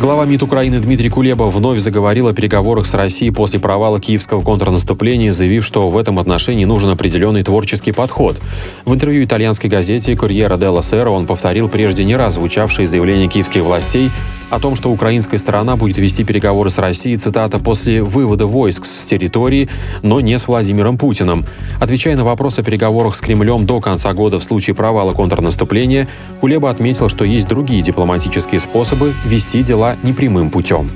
[0.01, 5.31] Глава МИД Украины Дмитрий Кулеба вновь заговорил о переговорах с Россией после провала киевского контрнаступления,
[5.31, 8.41] заявив, что в этом отношении нужен определенный творческий подход.
[8.83, 13.61] В интервью итальянской газете «Корьера делла Сера» он повторил прежде не раз звучавшие заявления киевских
[13.61, 14.09] властей
[14.51, 19.05] о том, что украинская сторона будет вести переговоры с Россией, цитата, «после вывода войск с
[19.05, 19.69] территории,
[20.03, 21.45] но не с Владимиром Путиным».
[21.79, 26.07] Отвечая на вопрос о переговорах с Кремлем до конца года в случае провала контрнаступления,
[26.41, 30.91] Кулеба отметил, что есть другие дипломатические способы вести дела непрямым путем.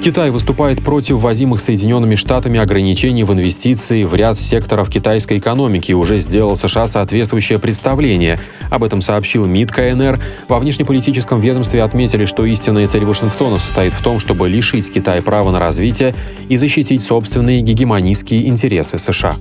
[0.00, 5.94] Китай выступает против вводимых Соединенными Штатами ограничений в инвестиции в ряд секторов китайской экономики и
[5.94, 8.38] уже сделал США соответствующее представление.
[8.70, 10.20] Об этом сообщил МИД КНР.
[10.46, 15.50] Во внешнеполитическом ведомстве отметили, что истинная цель Вашингтона состоит в том, чтобы лишить Китая права
[15.50, 16.14] на развитие
[16.48, 19.36] и защитить собственные гегемонистские интересы США.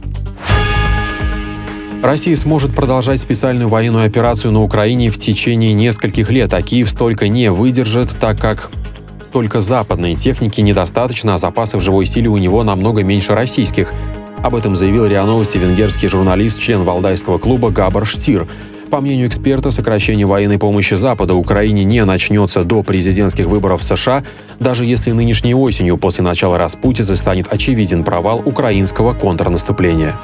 [2.01, 7.27] Россия сможет продолжать специальную военную операцию на Украине в течение нескольких лет, а Киев столько
[7.27, 8.71] не выдержит, так как
[9.31, 13.93] только западной техники недостаточно, а запасов живой силы у него намного меньше российских.
[14.43, 18.47] Об этом заявил РИА Новости венгерский журналист, член Валдайского клуба Габар Штир.
[18.89, 24.23] По мнению эксперта, сокращение военной помощи Запада Украине не начнется до президентских выборов в США,
[24.59, 30.15] даже если нынешней осенью после начала распутицы станет очевиден провал украинского контрнаступления.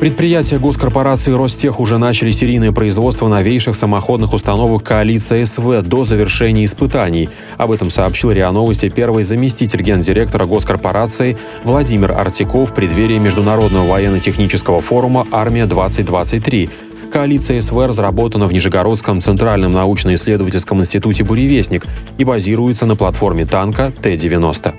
[0.00, 7.28] Предприятия госкорпорации Ростех уже начали серийное производство новейших самоходных установок коалиции СВ до завершения испытаний.
[7.58, 14.80] Об этом сообщил РИА Новости первый заместитель гендиректора госкорпорации Владимир Артиков в преддверии Международного военно-технического
[14.80, 16.70] форума «Армия-2023».
[17.12, 21.84] Коалиция СВ разработана в Нижегородском Центральном научно-исследовательском институте «Буревестник»
[22.16, 24.72] и базируется на платформе танка Т-90.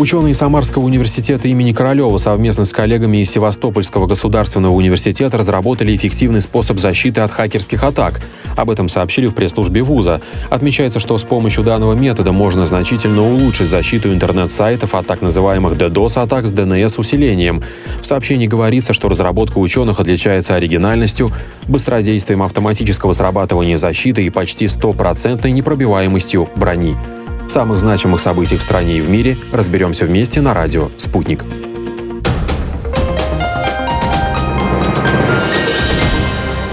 [0.00, 6.80] Ученые Самарского университета имени Королева совместно с коллегами из Севастопольского государственного университета разработали эффективный способ
[6.80, 8.22] защиты от хакерских атак.
[8.56, 10.22] Об этом сообщили в пресс-службе вуза.
[10.48, 16.48] Отмечается, что с помощью данного метода можно значительно улучшить защиту интернет-сайтов от так называемых DDoS-атак
[16.48, 17.62] с DNS-усилением.
[18.00, 21.28] В сообщении говорится, что разработка ученых отличается оригинальностью,
[21.68, 26.96] быстродействием автоматического срабатывания защиты и почти стопроцентной непробиваемостью брони
[27.50, 31.44] самых значимых событий в стране и в мире разберемся вместе на радио «Спутник».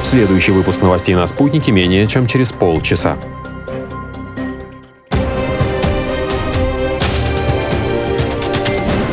[0.04, 3.18] Следующий выпуск новостей на «Спутнике» менее чем через полчаса.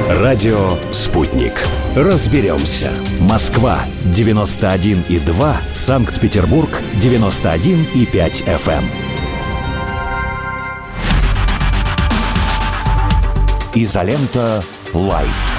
[0.09, 1.53] Радио «Спутник».
[1.97, 2.91] Разберемся.
[3.21, 5.55] Москва, 91,2.
[5.75, 9.04] Санкт-Петербург, 91,5 FM.
[13.77, 15.59] Изолента Live.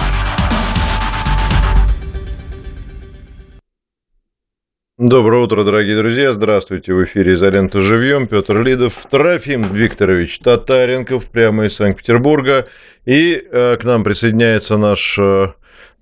[4.97, 6.31] Доброе утро, дорогие друзья.
[6.31, 6.93] Здравствуйте.
[6.93, 8.27] В эфире «Изолента живьем».
[8.27, 12.63] Петр Лидов, Трофим Викторович Татаренков, прямо из Санкт-Петербурга.
[13.03, 15.47] И э, к нам присоединяется наш э,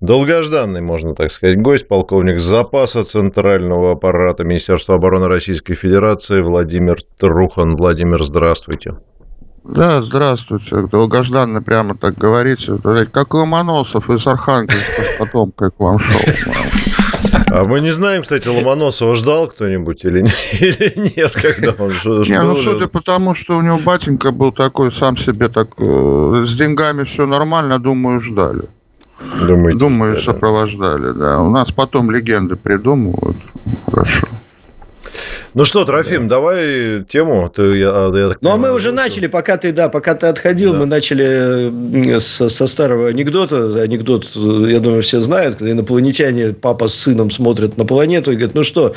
[0.00, 7.74] долгожданный, можно так сказать, гость, полковник запаса Центрального аппарата Министерства обороны Российской Федерации Владимир Трухан.
[7.74, 8.98] Владимир, здравствуйте.
[9.64, 10.82] Да, здравствуйте.
[10.92, 12.78] Долгожданно прямо так говорите.
[13.10, 16.20] Как Ломоносов из Архангельска потом как вам шел.
[17.50, 20.20] А мы не знаем, кстати, Ломоносова ждал кто-нибудь или,
[20.60, 21.92] или нет, когда он
[22.24, 26.44] Не, ну, судя по тому, что у него батенька был такой, сам себе так, э,
[26.46, 28.64] с деньгами все нормально, думаю, ждали.
[29.40, 31.40] Думаете, Думаю, сопровождали, да.
[31.40, 33.36] У нас потом легенды придумывают.
[33.86, 34.26] Хорошо.
[35.54, 36.36] Ну что, Трофим, да.
[36.36, 37.48] давай тему.
[37.48, 38.96] Ты, я, я так ну, а мы уже что...
[38.96, 40.80] начали, пока ты, да, пока ты отходил, да.
[40.80, 43.80] мы начали со, со старого анекдота.
[43.80, 48.54] Анекдот, я думаю, все знают, когда инопланетяне, папа с сыном смотрят на планету и говорят,
[48.54, 48.94] ну что,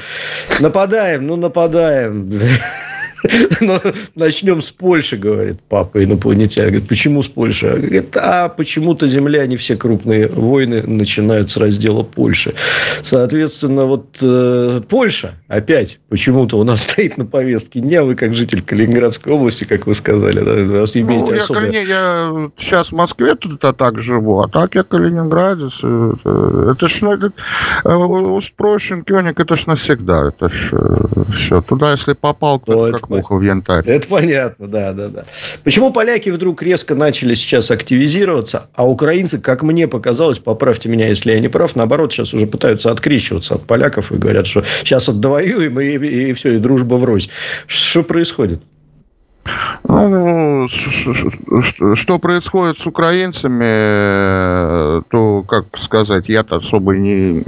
[0.60, 2.32] нападаем, ну нападаем.
[3.62, 3.82] Но
[4.16, 6.70] начнем с Польши, говорит папа инопланетянин.
[6.70, 7.68] Говорит, почему с Польши?
[7.68, 12.54] Говорит, а почему-то Земля, не все крупные войны начинают с раздела Польши.
[13.04, 18.04] Соответственно, вот э, Польша опять почему-то у нас стоит на повестке дня.
[18.04, 21.72] Вы как житель Калининградской области, как вы сказали, да, вы имеете ну, особое...
[21.72, 25.80] я, я сейчас в Москве тут а так живу, а так я Калининградец.
[25.80, 27.32] Это, это ж ну, это,
[27.84, 30.28] Устпрощен, Кёник, это ж навсегда.
[30.28, 31.62] Это ж э, все.
[31.62, 33.86] Туда, если попал кто-то, как муха в янтарь.
[33.88, 35.26] Это понятно, да, да, да.
[35.64, 41.32] Почему поляки вдруг резко начали сейчас активизироваться, а украинцы, как мне показалось, поправьте меня, если
[41.32, 45.80] я не прав, наоборот, сейчас уже пытаются открещиваться от поляков и говорят, что сейчас отдовоюем,
[45.80, 47.30] и, и, и все, и дружба врозь.
[47.68, 48.62] Что происходит?
[49.84, 53.64] Ну, что происходит с украинцами,
[55.10, 57.44] то, как сказать, я-то особо не...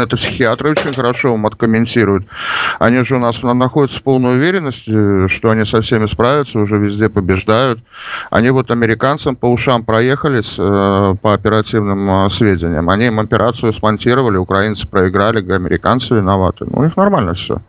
[0.00, 2.26] Это психиатры очень хорошо вам откомментируют.
[2.78, 7.08] Они же у нас находятся в полной уверенности, что они со всеми справятся, уже везде
[7.08, 7.80] побеждают.
[8.30, 12.88] Они вот американцам по ушам проехались э, по оперативным э, сведениям.
[12.90, 16.64] Они им операцию смонтировали, украинцы проиграли, американцы виноваты.
[16.66, 17.60] Ну, у них нормально все.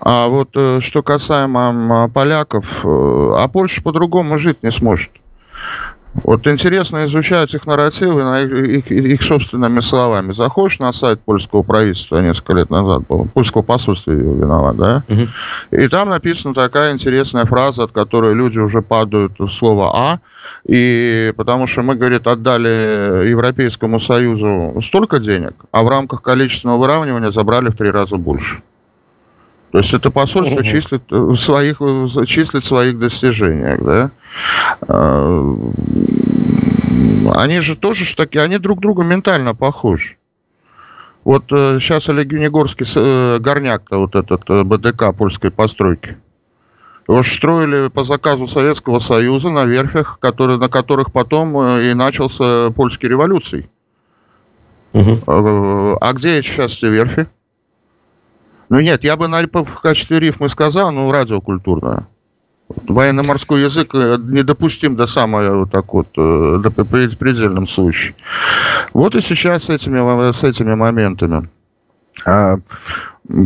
[0.00, 5.10] А вот э, что касаемо поляков, э, а Польша по-другому жить не сможет.
[6.14, 10.32] Вот интересно изучать их нарративы их, их, их собственными словами.
[10.32, 15.04] Заходишь на сайт польского правительства несколько лет назад, было, польского посольства виноват, да?
[15.08, 15.28] Угу.
[15.82, 20.18] И там написана такая интересная фраза, от которой люди уже падают в слово «а»,
[20.66, 27.30] и потому что мы, говорит, отдали Европейскому Союзу столько денег, а в рамках количественного выравнивания
[27.30, 28.62] забрали в три раза больше.
[29.72, 30.64] То есть это посольство угу.
[30.64, 31.78] числит, в своих,
[32.26, 34.10] числит в своих достижениях, да.
[34.86, 35.56] А,
[37.36, 40.16] они же тоже ж таки, они друг другу ментально похожи.
[41.24, 46.18] Вот сейчас э, Олег Юнигорский, э, горняк-то вот этот э, БДК польской постройки.
[47.08, 53.08] Его строили по заказу Советского Союза на верфях, которые, на которых потом и начался польский
[53.08, 53.70] революций.
[54.92, 55.98] Угу.
[56.00, 57.26] А где сейчас эти верфи?
[58.72, 62.06] Ну нет, я бы на, в качестве рифмы сказал, ну, радиокультурная.
[62.88, 68.14] Военно-морской язык э, недопустим до самого вот так вот, э, до предельном случае.
[68.94, 71.50] Вот и сейчас с этими, с этими моментами.
[72.24, 72.54] А,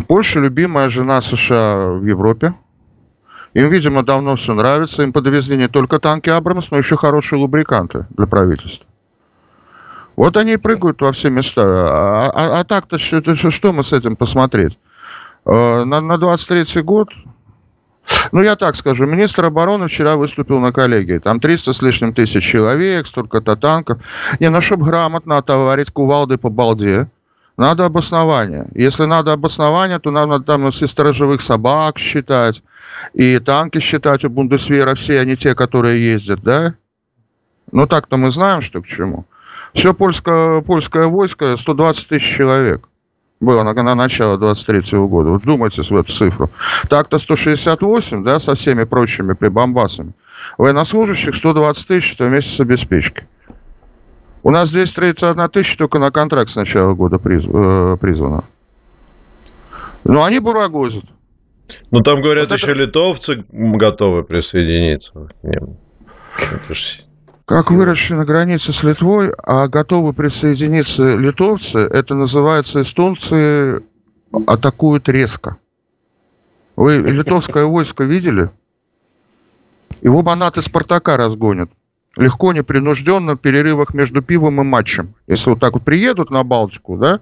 [0.07, 2.55] Польша любимая жена США в Европе.
[3.55, 5.03] Им, видимо, давно все нравится.
[5.03, 8.87] Им подвезли не только танки Абрамс, но еще хорошие лубриканты для правительства.
[10.15, 11.63] Вот они и прыгают во все места.
[11.65, 14.79] А, а, а так-то что, что мы с этим посмотреть?
[15.47, 17.11] Э, на, на 23 год,
[18.33, 21.19] ну, я так скажу, министр обороны вчера выступил на коллегии.
[21.19, 23.99] Там 300 с лишним тысяч человек, столько-то танков.
[24.41, 27.09] Не, ну, чтобы грамотно отоварить кувалды по балде,
[27.57, 28.69] надо обоснование.
[28.75, 32.63] Если надо обоснование, то надо там и сторожевых собак считать,
[33.15, 36.75] и танки считать у Бундесвера, все они те, которые ездят, да?
[37.73, 39.27] Ну, так-то мы знаем, что к чему.
[39.75, 42.89] Все польское, польское войско 120 тысяч человек
[43.41, 45.31] было на, на начало 23 года.
[45.31, 46.51] Вот вдумайтесь в эту цифру.
[46.89, 50.13] Так-то 168, да, со всеми прочими прибамбасами.
[50.59, 53.27] Военнослужащих 120 тысяч, это вместе с обеспечкой.
[54.43, 58.45] У нас 231 тысяча только на контракт с начала года приз, э, призвано.
[60.05, 61.05] Ну, они бурагозят.
[61.91, 62.81] Ну, там, говорят, вот еще это...
[62.81, 65.77] литовцы готовы присоединиться к ним.
[66.39, 67.06] Это же
[67.47, 73.83] как выросли на границе с Литвой, а готовы присоединиться литовцы, это называется эстонцы
[74.47, 75.57] атакуют резко.
[76.75, 78.51] Вы литовское войско видели?
[80.03, 81.71] Его банаты Спартака разгонят.
[82.17, 85.15] Легко, непринужденно, в перерывах между пивом и матчем.
[85.29, 87.21] Если вот так вот приедут на Балтику, да,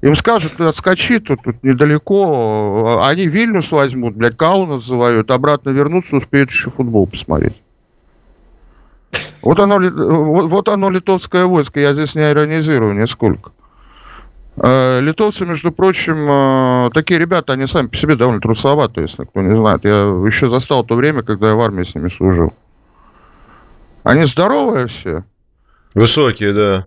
[0.00, 3.02] им скажут, отскочи, тут, тут недалеко.
[3.04, 7.63] Они Вильнюс возьмут, блядь, Каунас завоюют, обратно вернутся, успеют еще футбол посмотреть.
[9.44, 13.52] Вот оно, вот, вот оно литовское войско, я здесь не иронизирую нисколько.
[14.56, 16.16] Э, литовцы, между прочим,
[16.86, 19.84] э, такие ребята, они сами по себе довольно трусоваты, если кто не знает.
[19.84, 22.54] Я еще застал то время, когда я в армии с ними служил.
[24.02, 25.24] Они здоровые все.
[25.94, 26.86] Высокие, да.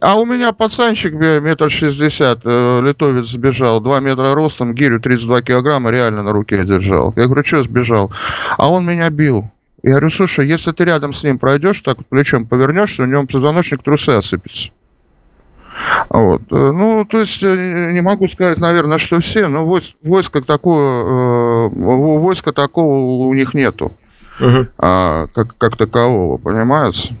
[0.00, 5.90] А у меня пацанчик метр шестьдесят, э, литовец сбежал, два метра ростом, гирю 32 килограмма
[5.90, 7.12] реально на руке держал.
[7.16, 8.10] Я говорю, что сбежал?
[8.56, 9.50] А он меня бил.
[9.82, 13.82] Я говорю, слушай, если ты рядом с ним пройдешь, так плечом повернешься, у него позвоночник
[13.82, 14.70] трусы осыпется.
[16.08, 16.42] Вот.
[16.50, 21.68] Э, ну, то есть, э, не могу сказать, наверное, что все, но войск, войска, такого,
[21.68, 23.92] э, войска такого у них нету,
[24.40, 24.68] uh-huh.
[24.78, 27.14] а, как, как такового, понимаете?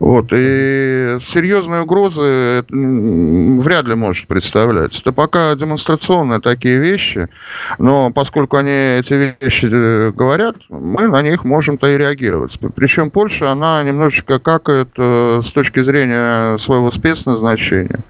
[0.00, 4.98] Вот, и серьезные угрозы вряд ли может представлять.
[5.00, 7.28] Это пока демонстрационные такие вещи,
[7.78, 12.58] но поскольку они эти вещи э, говорят, мы на них можем-то и реагировать.
[12.74, 18.00] Причем Польша, она немножечко какает э, с точки зрения своего спецназначения.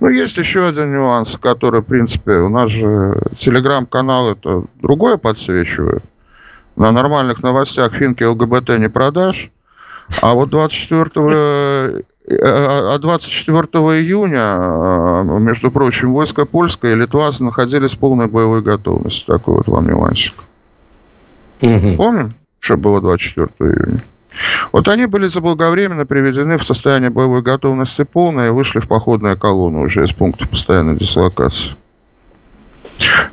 [0.00, 6.02] Ну, есть еще один нюанс, который, в принципе, у нас же телеграм-канал это другое подсвечивает.
[6.76, 9.50] На нормальных новостях финки ЛГБТ не продашь.
[10.22, 13.62] А вот 24 а 24
[14.00, 19.26] июня, а, между прочим, войска польское и Литва находились в полной боевой готовности.
[19.26, 20.34] Такой вот вам нюансик.
[21.60, 21.96] Угу.
[21.96, 24.02] Помним, что было 24 июня?
[24.72, 29.82] Вот они были заблаговременно приведены в состояние боевой готовности полной и вышли в походную колонну
[29.82, 31.76] уже из пункта постоянной дислокации.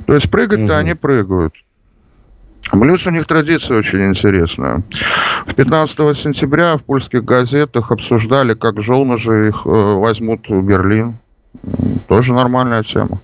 [0.05, 0.79] То есть прыгать-то угу.
[0.79, 1.53] они прыгают.
[2.71, 4.83] Плюс у них традиция очень интересная.
[5.55, 8.93] 15 сентября в польских газетах обсуждали, как же
[9.49, 11.17] их э, возьмут в Берлин.
[12.07, 13.21] Тоже нормальная тема.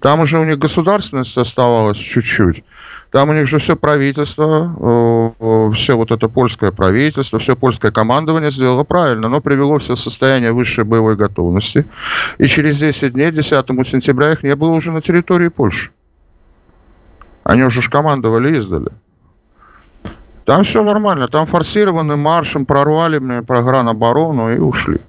[0.00, 2.64] Там уже у них государственность оставалась чуть-чуть.
[3.12, 7.92] Там у них же все правительство, э, э, все вот это польское правительство, все польское
[7.92, 11.86] командование сделало правильно, но привело все в состояние высшей боевой готовности.
[12.38, 15.90] И через 10 дней, 10 сентября, их не было уже на территории Польши.
[17.44, 18.90] Они уже ж командовали издали.
[20.44, 21.28] Там все нормально.
[21.28, 23.42] Там форсированным маршем прорвали мне
[23.88, 25.00] оборону и ушли.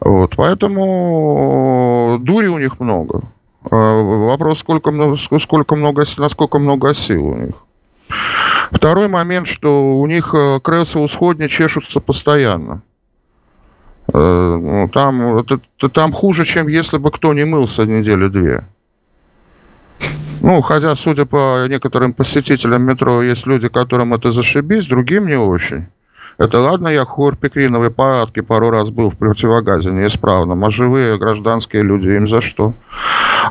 [0.00, 3.22] Вот, поэтому дури у них много.
[3.70, 7.54] А, вопрос, сколько сколько много, насколько много сил у них.
[8.70, 12.82] Второй момент, что у них э, крессы усходни чешутся постоянно.
[14.12, 15.44] Э, ну, там,
[15.92, 18.64] там хуже, чем если бы кто не мылся недели две.
[20.46, 25.88] Ну, хотя, судя по некоторым посетителям метро, есть люди, которым это зашибись, другим не очень.
[26.38, 32.10] Это ладно, я хлорпикриновой палатки пару раз был в противогазе неисправном, а живые гражданские люди
[32.10, 32.74] им за что?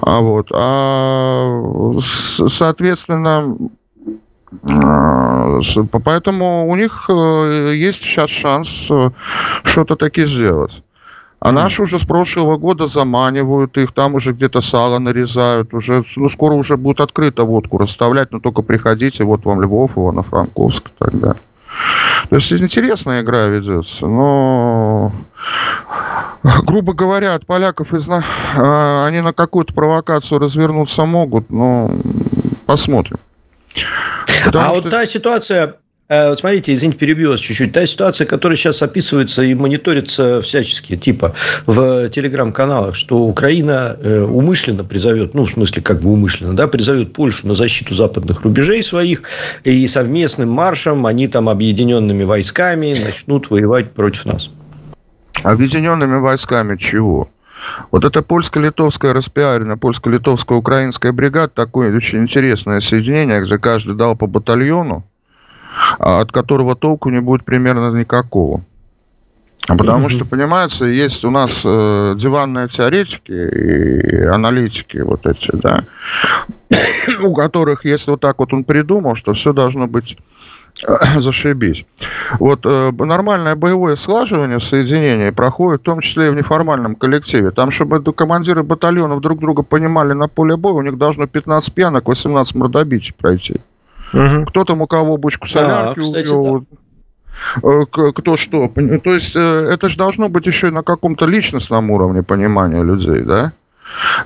[0.02, 3.58] А вот, а, соответственно,
[4.72, 5.60] а,
[6.02, 9.12] поэтому у них э, есть сейчас шанс э,
[9.66, 10.82] что-то таки сделать.
[11.40, 16.30] А наши уже с прошлого года заманивают их, там уже где-то сало нарезают, уже, ну,
[16.30, 21.20] скоро уже будут открыто водку расставлять, но только приходите, вот вам Львов, Ивано-Франковск и так
[21.20, 21.42] далее.
[22.30, 25.12] То есть интересная игра ведется, но,
[26.64, 28.24] грубо говоря, от поляков изна...
[28.58, 31.92] А, они на какую-то провокацию развернуться могут, но
[32.66, 33.18] посмотрим.
[34.46, 34.82] Потому а что...
[34.82, 35.76] вот та ситуация,
[36.08, 37.74] вот смотрите, извините, перебью вас чуть-чуть.
[37.74, 41.34] Та ситуация, которая сейчас описывается и мониторится всячески, типа
[41.66, 47.14] в телеграм-каналах, что Украина э, умышленно призовет, ну, в смысле, как бы умышленно, да, призовет
[47.14, 49.24] Польшу на защиту западных рубежей своих,
[49.64, 54.52] и совместным маршем они там объединенными войсками начнут воевать против нас.
[55.42, 57.30] Объединенными войсками чего?
[57.92, 64.28] Вот это польско-литовская распиарена, польско-литовская украинская бригада, такое очень интересное соединение, где каждый дал по
[64.28, 65.04] батальону,
[66.00, 68.64] от которого толку не будет примерно никакого.
[69.68, 70.10] Потому mm-hmm.
[70.12, 75.84] что, понимаете, есть у нас э, диванные теоретики и аналитики вот эти, да,
[77.24, 80.18] у которых, если вот так вот он придумал, что все должно быть
[80.88, 81.84] э, зашибись.
[82.40, 87.50] Вот э, нормальное боевое слаживание в соединении проходит в том числе и в неформальном коллективе.
[87.50, 92.08] Там, чтобы командиры батальонов друг друга понимали на поле боя, у них должно 15 пьянок,
[92.08, 93.62] 18 мордобитий пройти.
[94.14, 94.46] Угу.
[94.46, 96.66] Кто там у кого бочку солярки да, кстати, увел.
[97.62, 97.86] Да.
[98.14, 98.70] Кто что.
[98.70, 103.52] То есть э, это же должно быть еще на каком-то личностном уровне понимания людей, да?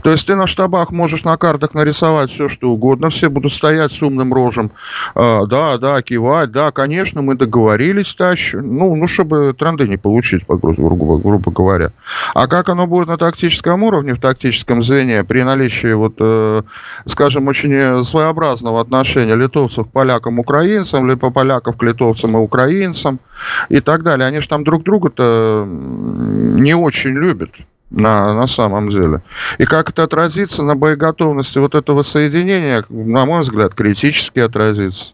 [0.03, 3.91] То есть ты на штабах можешь на картах нарисовать все, что угодно, все будут стоять
[3.91, 4.71] с умным рожем,
[5.15, 10.43] а, да, да, кивать, да, конечно, мы договорились, тащ, ну, ну, чтобы тренды не получить,
[10.47, 11.91] грубо, грубо говоря.
[12.33, 16.61] А как оно будет на тактическом уровне, в тактическом звене, при наличии, вот, э,
[17.05, 23.19] скажем, очень своеобразного отношения литовцев к полякам, украинцам, либо поляков к литовцам и украинцам
[23.69, 27.51] и так далее, они же там друг друга-то не очень любят
[27.89, 29.21] на, на самом деле.
[29.57, 35.13] И как это отразится на боеготовности вот этого соединения, на мой взгляд, критически отразится.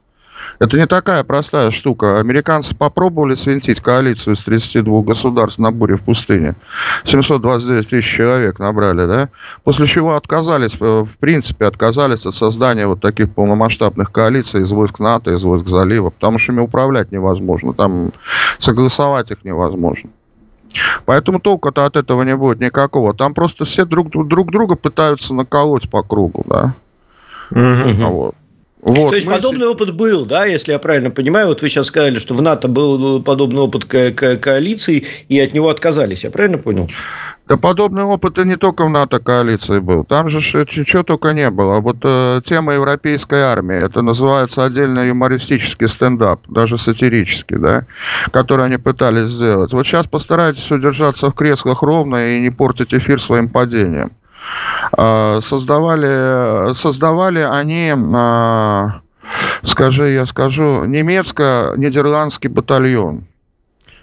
[0.59, 2.19] Это не такая простая штука.
[2.19, 6.55] Американцы попробовали свинтить коалицию из 32 государств на буре в пустыне.
[7.03, 9.30] 729 тысяч человек набрали, да?
[9.63, 14.99] После чего отказались, э, в принципе, отказались от создания вот таких полномасштабных коалиций из войск
[14.99, 18.11] НАТО, из войск залива, потому что ими управлять невозможно, там
[18.57, 20.09] согласовать их невозможно.
[21.05, 23.13] Поэтому толку-то от этого не будет никакого.
[23.13, 26.74] Там просто все друг, друг друга пытаются наколоть по кругу, да.
[27.51, 28.05] Угу.
[28.07, 28.36] Вот.
[28.86, 29.33] Вот, То есть мы...
[29.33, 31.47] подобный опыт был, да, если я правильно понимаю.
[31.47, 35.53] Вот вы сейчас сказали, что в НАТО был подобный опыт ко- ко- коалиции, и от
[35.53, 36.23] него отказались.
[36.23, 36.88] Я правильно понял?
[37.47, 40.03] Да подобный опыт и не только в НАТО коалиции был.
[40.03, 41.79] Там же чего только не было.
[41.79, 47.88] Вот э, тема европейской армии, это называется отдельно юмористический стендап, даже сатирический, да,
[48.31, 49.73] который они пытались сделать.
[49.73, 54.11] Вот сейчас постарайтесь удержаться в креслах ровно и не портить эфир своим падением.
[54.91, 59.01] А, создавали, создавали они, а,
[59.63, 63.25] скажи, я скажу, немецко-нидерландский батальон,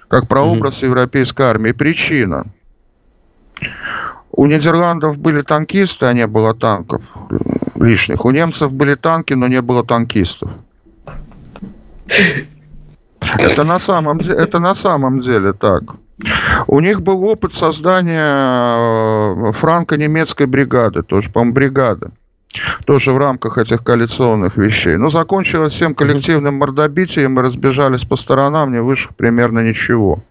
[0.09, 0.87] как прообраз mm-hmm.
[0.87, 1.73] европейской армии.
[1.73, 2.47] Причина.
[4.35, 7.03] У Нидерландов были танкисты, а не было танков
[7.77, 8.25] лишних.
[8.25, 10.51] У немцев были танки, но не было танкистов.
[13.39, 15.83] Это на самом, это на самом деле так.
[16.67, 22.11] У них был опыт создания э, франко-немецкой бригады, тоже, по-моему, бригады.
[22.85, 24.97] Тоже в рамках этих коалиционных вещей.
[24.97, 30.23] Но закончилось всем коллективным мордобитием и разбежались по сторонам, не выше примерно ничего.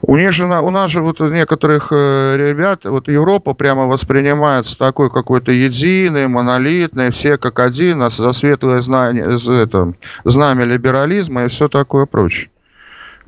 [0.00, 5.10] У них же, у нас же вот некоторых э, ребят, вот Европа прямо воспринимается такой
[5.10, 11.68] какой-то единый, монолитный, все как один, а за светлое знание, это, знамя либерализма и все
[11.68, 12.50] такое прочее.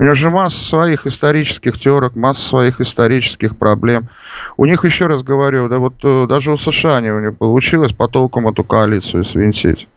[0.01, 4.09] У них же масса своих исторических теорок, масса своих исторических проблем.
[4.57, 8.09] У них, еще раз говорю, да вот э, даже у США не, не получилось по
[8.09, 9.89] толком эту коалицию свинтить.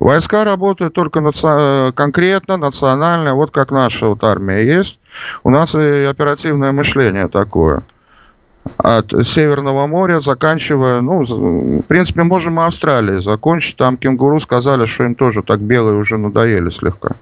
[0.00, 1.92] Войска работают только наци...
[1.94, 4.98] конкретно, национально, вот как наша вот армия есть.
[5.44, 7.84] У нас и оперативное мышление такое.
[8.76, 13.76] От Северного моря, заканчивая, ну, в принципе, можем и Австралии закончить.
[13.76, 17.14] Там кенгуру сказали, что им тоже так белые уже надоели слегка.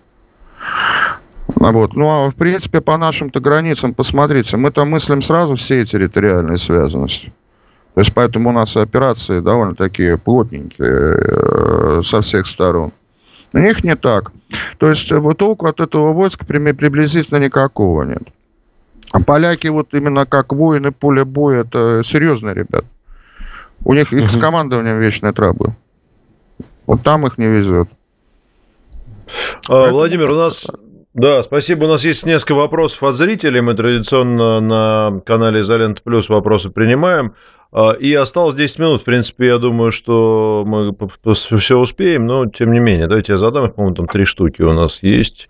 [1.57, 1.95] Вот.
[1.95, 7.33] Ну, а в принципе, по нашим-то границам, посмотрите, мы там мыслим сразу все территориальные связанности.
[7.95, 12.93] То есть, поэтому у нас операции довольно такие плотненькие э, со всех сторон.
[13.55, 14.33] У них не так.
[14.77, 18.23] То есть, э, вот толку от этого войска приблизительно никакого нет.
[19.13, 22.85] А поляки вот именно как воины поля боя, это серьезные ребят.
[23.83, 25.75] У них их с командованием вечные траблы.
[26.87, 27.89] Вот там их не везет.
[29.69, 30.67] А, Владимир, у нас
[31.17, 31.85] да, спасибо.
[31.85, 33.63] У нас есть несколько вопросов от зрителей.
[33.63, 37.33] Мы традиционно на канале Изолента Плюс вопросы принимаем.
[37.73, 39.01] А, и осталось 10 минут.
[39.01, 40.95] В принципе, я думаю, что мы
[41.59, 44.73] все успеем, но тем не менее, давайте я задам их, по-моему, там три штуки у
[44.73, 45.49] нас есть.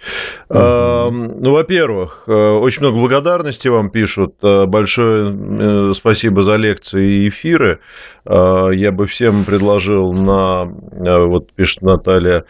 [0.49, 1.39] Mm-hmm.
[1.41, 4.35] Ну, во-первых, э, очень много благодарности вам пишут.
[4.43, 7.81] Э, большое э, спасибо за лекции и эфиры.
[8.29, 12.45] Я бы всем предложил на, вот пишет Наталья,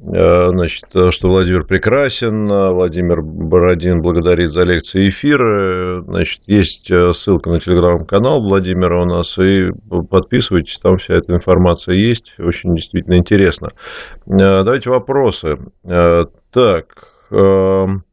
[0.00, 6.02] значит, э, что Владимир прекрасен, э, Владимир Бородин благодарит за лекции и эфиры.
[6.02, 9.70] Значит, есть ссылка на телеграм-канал Владимира у нас, и
[10.10, 13.70] подписывайтесь, там вся эта информация есть, очень действительно интересно.
[14.26, 15.58] Давайте вопросы.
[15.82, 16.86] Так,
[17.30, 18.04] эм,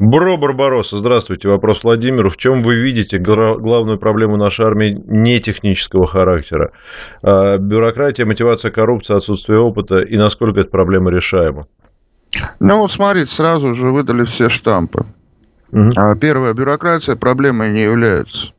[0.00, 1.50] Бро Барбароса, здравствуйте.
[1.50, 2.30] Вопрос Владимиру.
[2.30, 6.72] В чем вы видите главную проблему нашей армии не технического характера?
[7.22, 11.66] А, бюрократия, мотивация, коррупция, отсутствие опыта и насколько эта проблема решаема?
[12.60, 15.04] Ну вот смотрите, сразу же выдали все штампы.
[15.70, 15.90] Угу.
[16.18, 18.54] Первое, бюрократия проблемой не является.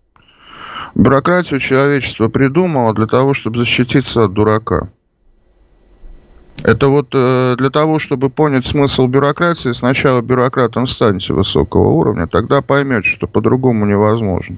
[0.94, 4.92] Бюрократию человечество придумало для того, чтобы защититься от дурака.
[6.64, 12.62] Это вот э, для того, чтобы понять смысл бюрократии, сначала бюрократом станьте высокого уровня, тогда
[12.62, 14.58] поймете, что по-другому невозможно.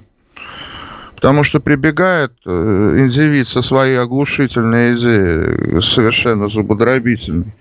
[1.15, 7.53] Потому что прибегает э, индивид со своей оглушительной идеей, совершенно зубодробительной.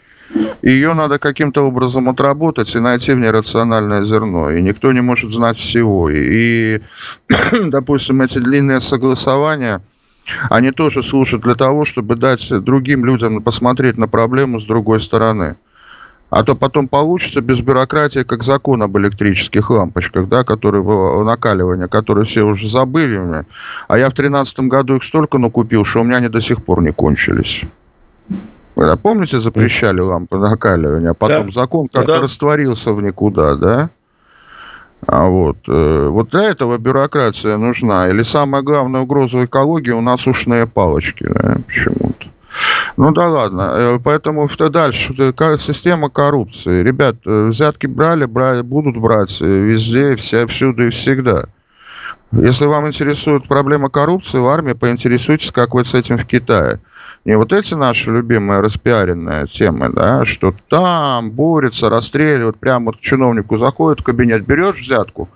[0.63, 4.51] Ее надо каким-то образом отработать и найти в ней рациональное зерно.
[4.51, 6.11] И никто не может знать всего.
[6.11, 6.81] И, и
[7.69, 9.83] допустим, эти длинные согласования–
[10.51, 15.57] Они тоже слушают для того, чтобы дать другим людям посмотреть на проблему с другой стороны.
[16.31, 20.83] А то потом получится без бюрократии, как закон об электрических лампочках, да, которые
[21.25, 23.45] накаливание, которые все уже забыли.
[23.87, 26.83] А я в 2013 году их столько накупил, что у меня они до сих пор
[26.83, 27.63] не кончились.
[29.03, 31.53] Помните, запрещали лампы накаливания, а потом да.
[31.53, 32.21] закон как-то да.
[32.23, 33.91] растворился в никуда, да?
[35.07, 38.09] А вот, э, вот для этого бюрократия нужна.
[38.09, 42.29] Или самая главная угроза экологии у нас ушные палочки, да, почему-то.
[42.97, 43.73] Ну да ладно.
[43.75, 45.15] Э, поэтому что дальше?
[45.59, 46.83] Система коррупции.
[46.83, 51.47] Ребят, э, взятки брали, брали, будут брать э, везде, все, всюду и всегда.
[52.33, 56.81] Если вам интересует проблема коррупции в армии, поинтересуйтесь, как вы с этим в Китае.
[57.25, 63.01] Не вот эти наши любимые распиаренные темы, да, что там борется, расстреливают, прямо вот к
[63.01, 65.29] чиновнику заходит в кабинет, берешь взятку,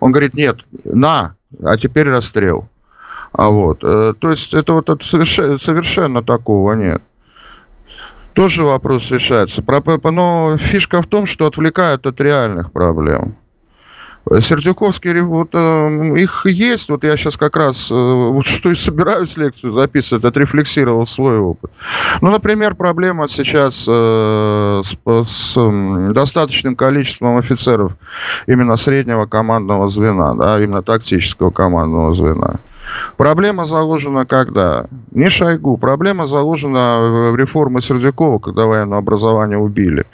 [0.00, 2.68] он говорит, нет, на, а теперь расстрел.
[3.32, 7.02] А вот, э, то есть это вот это совершенно, совершенно такого нет.
[8.32, 9.62] Тоже вопрос решается.
[10.02, 13.36] Но фишка в том, что отвлекают от реальных проблем.
[14.40, 19.36] Сердюковский, вот, э, их есть, вот я сейчас как раз, э, вот что и собираюсь
[19.36, 21.70] лекцию записывать, отрефлексировал свой опыт.
[22.22, 27.92] Ну, например, проблема сейчас э, с, с э, достаточным количеством офицеров
[28.46, 32.60] именно среднего командного звена, да, именно тактического командного звена.
[33.16, 34.86] Проблема заложена когда?
[35.12, 35.76] Не Шойгу.
[35.76, 40.04] Проблема заложена в реформе Сердюкова, когда военное образование убили.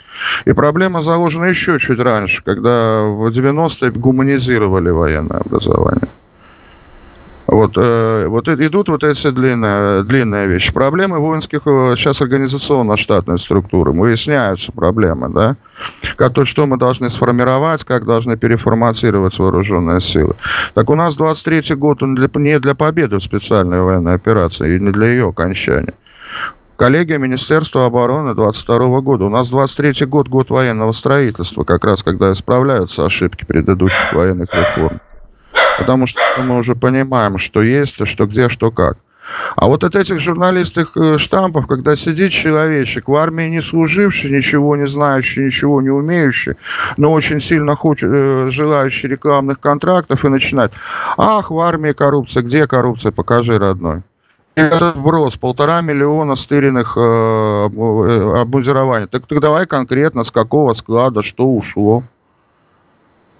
[0.45, 6.07] И проблема заложена еще чуть раньше, когда в 90-е гуманизировали военное образование.
[7.51, 10.71] Вот, э, вот идут вот эти длинные, длинные вещи.
[10.71, 15.57] Проблемы воинских, э, сейчас организационно-штатной структуры, выясняются проблемы, да,
[16.15, 20.35] как то, что мы должны сформировать, как должны переформатировать вооруженные силы.
[20.75, 24.79] Так у нас 23-й год, он для, не для победы в специальной военной операции, и
[24.79, 25.93] не для ее окончания.
[26.77, 29.25] Коллегия Министерства обороны 22 года.
[29.25, 35.01] У нас 23 год, год военного строительства, как раз когда исправляются ошибки предыдущих военных реформ.
[35.81, 38.97] Потому что мы уже понимаем, что есть, что где, что как.
[39.55, 44.75] А вот от этих журналистских э, штампов, когда сидит человечек, в армии не служивший, ничего
[44.75, 46.53] не знающий, ничего не умеющий,
[46.97, 50.71] но очень сильно хочет, э, желающий рекламных контрактов и начинает,
[51.17, 54.01] ах, в армии коррупция, где коррупция, покажи, родной.
[54.55, 59.07] И этот вброс, полтора миллиона стыренных э, э обмундирований.
[59.07, 62.03] Так, так давай конкретно, с какого склада, что ушло.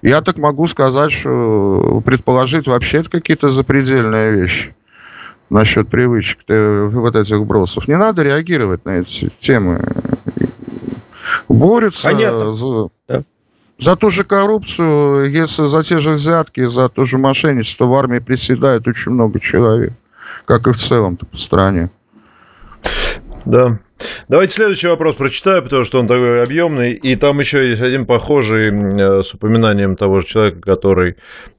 [0.01, 4.73] Я так могу сказать, что предположить вообще какие-то запредельные вещи
[5.49, 7.87] насчет привычек вот этих бросов.
[7.87, 9.83] Не надо реагировать на эти темы.
[11.47, 13.23] Борются за, да.
[13.77, 18.19] за ту же коррупцию, если за те же взятки, за то же мошенничество в армии
[18.19, 19.93] приседает очень много человек,
[20.45, 21.91] как и в целом-то по стране.
[23.45, 23.79] Да.
[24.27, 26.93] Давайте следующий вопрос прочитаю, потому что он такой объемный.
[26.93, 31.15] И там еще есть один похожий э, с упоминанием того же человека, который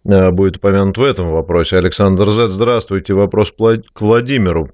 [0.09, 1.77] э, будет упомянут в этом вопросе.
[1.77, 3.15] Александр Зет, здравствуйте.
[3.15, 4.69] Вопрос к Владимиру.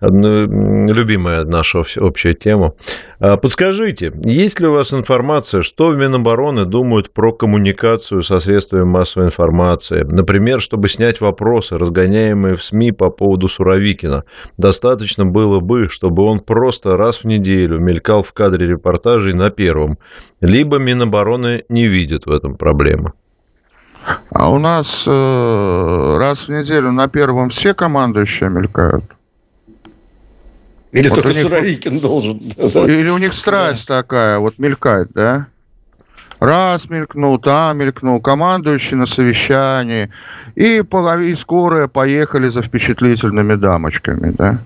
[0.00, 2.74] Любимая наша общая тема.
[3.20, 8.84] А, подскажите, есть ли у вас информация, что в Минобороны думают про коммуникацию со средствами
[8.84, 10.02] массовой информации?
[10.02, 14.24] Например, чтобы снять вопросы, разгоняемые в СМИ по поводу Суровикина.
[14.56, 19.98] Достаточно было бы, чтобы он просто раз в неделю мелькал в кадре репортажей на первом.
[20.40, 23.12] Либо Минобороны не видят в этом проблемы.
[24.30, 29.04] А у нас э, раз в неделю на первом все командующие мелькают?
[30.92, 32.38] Или вот только Суровикин должен.
[32.38, 34.02] Или у них страсть да.
[34.02, 35.46] такая, вот мелькать, да?
[36.38, 40.10] Раз мелькнул, там мелькнул, командующий на совещании.
[40.56, 44.58] И, полови, скорая поехали за впечатлительными дамочками, да?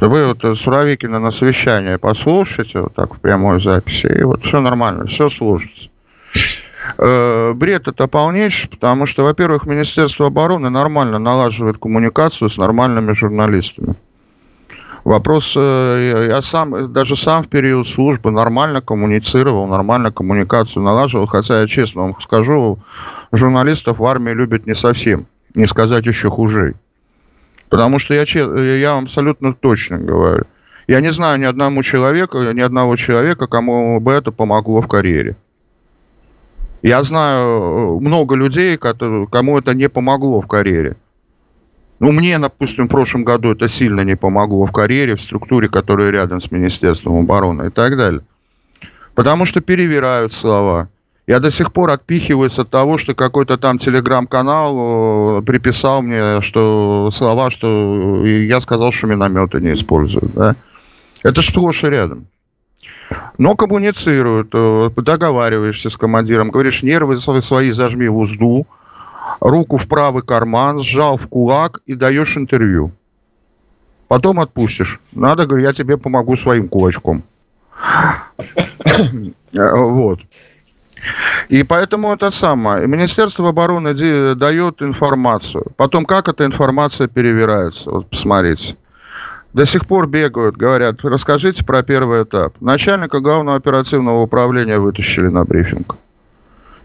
[0.00, 5.06] Вы вот Суровикина на совещание послушайте, вот так в прямой записи, и вот все нормально,
[5.06, 5.88] все слушается.
[6.98, 13.94] Э, бред это полнейший, потому что, во-первых, Министерство обороны нормально налаживает коммуникацию с нормальными журналистами.
[15.04, 21.60] Вопрос, э, я сам, даже сам в период службы нормально коммуницировал, нормально коммуникацию налаживал, хотя
[21.60, 22.78] я честно вам скажу,
[23.32, 26.74] журналистов в армии любят не совсем, не сказать еще хуже.
[27.68, 30.44] Потому что я, я вам абсолютно точно говорю,
[30.86, 35.36] я не знаю ни одному человеку, ни одного человека, кому бы это помогло в карьере.
[36.82, 40.96] Я знаю э, много людей, кому это не помогло в карьере.
[41.98, 46.10] Ну, мне, допустим, в прошлом году это сильно не помогло в карьере, в структуре, которая
[46.10, 48.20] рядом с Министерством обороны и так далее.
[49.14, 50.88] Потому что перевирают слова.
[51.26, 57.08] Я до сих пор отпихиваюсь от того, что какой-то там телеграм-канал э, приписал мне что
[57.10, 60.32] слова, что я сказал, что минометы не используют.
[60.34, 60.54] Да?
[61.24, 62.28] Это сплошь и рядом.
[63.38, 68.64] Но коммуницируют, э, договариваешься с командиром, говоришь, нервы свои зажми в узду,
[69.40, 72.92] руку в правый карман, сжал в кулак и даешь интервью.
[74.06, 75.00] Потом отпустишь.
[75.10, 77.24] Надо, говорю, я тебе помогу своим кулачком.
[79.52, 80.20] Вот.
[81.48, 82.86] И поэтому это самое.
[82.86, 83.94] Министерство обороны
[84.34, 85.66] дает информацию.
[85.76, 87.90] Потом, как эта информация перевирается?
[87.90, 88.76] Вот посмотрите.
[89.52, 92.60] До сих пор бегают, говорят, расскажите про первый этап.
[92.60, 95.96] Начальника главного оперативного управления вытащили на брифинг.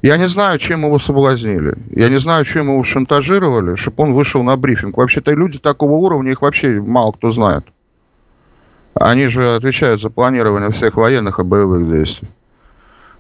[0.02, 1.76] Я не знаю, чем его соблазнили.
[1.92, 4.98] Я не знаю, чем его шантажировали, чтобы он вышел на брифинг.
[4.98, 7.66] Вообще-то люди такого уровня, их вообще мало кто знает.
[8.94, 12.30] Они же отвечают за планирование всех военных и боевых действий.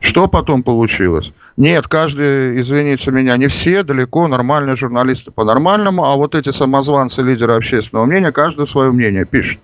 [0.01, 1.31] Что потом получилось?
[1.57, 7.53] Нет, каждый, извините меня, не все, далеко нормальные журналисты по-нормальному, а вот эти самозванцы, лидеры
[7.53, 9.61] общественного мнения, каждый свое мнение пишет.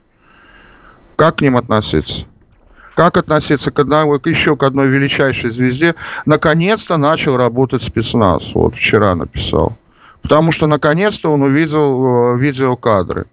[1.16, 2.28] Как к ним относиться?
[2.96, 5.96] Как относиться к, одной, еще к одной величайшей звезде?
[6.26, 8.54] Наконец-то начал работать спецназ.
[8.54, 9.76] Вот вчера написал.
[10.22, 13.26] Потому что наконец-то он увидел э, видеокадры.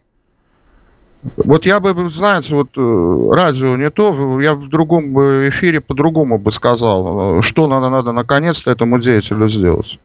[1.37, 5.18] Вот я бы, знаете, вот э, радио не то, я в другом
[5.49, 9.99] эфире по-другому бы сказал, что надо, надо наконец-то этому деятелю сделать.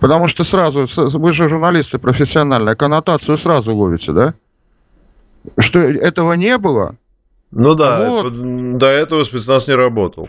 [0.00, 4.34] Потому что сразу, вы же журналисты профессиональные, коннотацию сразу ловите, да?
[5.58, 6.96] Что этого не было?
[7.50, 8.78] Ну да, вот.
[8.78, 10.28] до этого спецназ не работал.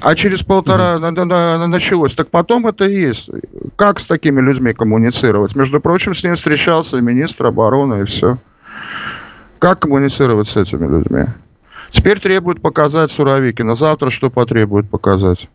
[0.00, 1.66] А через полтора mm-hmm.
[1.66, 2.14] началось.
[2.14, 3.30] Так потом это и есть.
[3.76, 5.54] Как с такими людьми коммуницировать?
[5.54, 8.38] Между прочим, с ним встречался министр обороны и все.
[9.58, 11.24] Как коммуницировать с этими людьми?
[11.90, 13.74] Теперь требуют показать Суровикина.
[13.74, 15.48] Завтра что потребуют показать?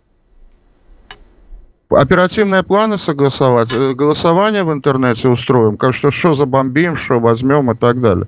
[1.92, 7.76] Оперативные планы согласовать, э, голосование в интернете устроим, как что, что забомбим, что возьмем и
[7.76, 8.28] так далее.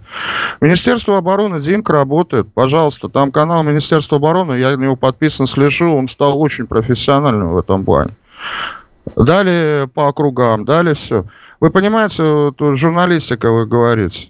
[0.59, 6.09] Министерство обороны, Димка работает, пожалуйста, там канал Министерства обороны, я на него подписан, слежу, он
[6.09, 8.11] стал очень профессиональным в этом плане.
[9.15, 11.23] Далее по округам, далее все.
[11.61, 14.29] Вы понимаете, вот, журналистика, вы говорите,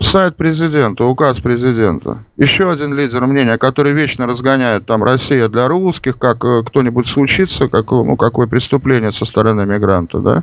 [0.00, 2.24] сайт президента, указ президента.
[2.36, 7.68] Еще один лидер мнения, который вечно разгоняет там Россия для русских, как э, кто-нибудь случится,
[7.68, 10.42] как, ну, какое преступление со стороны мигранта, да?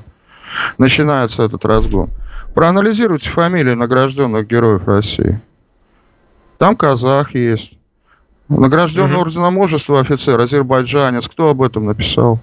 [0.78, 2.10] Начинается этот разгон.
[2.54, 5.42] Проанализируйте фамилии награжденных героев России.
[6.58, 7.74] Там казах есть.
[8.48, 9.22] Награжденный угу.
[9.22, 11.28] орденом мужества офицер, азербайджанец.
[11.28, 12.40] Кто об этом написал?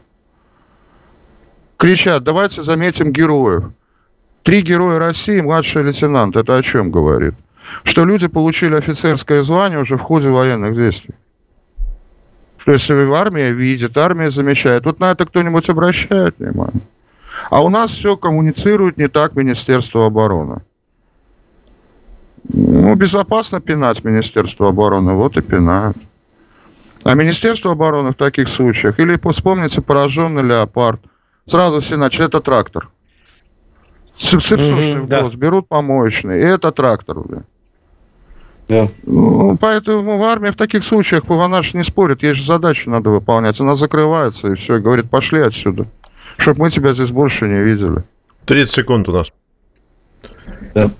[1.77, 3.64] Кричат, давайте заметим героев.
[4.43, 6.36] Три героя России, младший лейтенант.
[6.36, 7.34] Это о чем говорит?
[7.84, 11.14] Что люди получили офицерское звание уже в ходе военных действий.
[12.64, 14.84] То есть армия видит, армия замечает.
[14.84, 16.82] Вот на это кто-нибудь обращает внимание?
[17.51, 20.62] А у нас все коммуницирует не так Министерство обороны.
[22.53, 25.97] Ну, безопасно пинать Министерство обороны, вот и пинают.
[27.05, 31.01] А Министерство обороны в таких случаях, или вспомните пораженный леопард,
[31.47, 32.90] сразу все начали, это трактор.
[34.17, 35.29] Сыпсошный mm-hmm, да.
[35.37, 36.41] берут помоечный.
[36.41, 37.43] И это трактор, бля.
[38.69, 38.89] Да.
[39.03, 43.11] Ну, поэтому в армии в таких случаях она же не спорит, ей же задачу надо
[43.11, 43.61] выполнять.
[43.61, 45.87] Она закрывается и все, и говорит, пошли отсюда,
[46.37, 48.05] чтобы мы тебя здесь больше не видели.
[48.47, 49.33] 30 секунд у нас.
[50.75, 50.91] Да.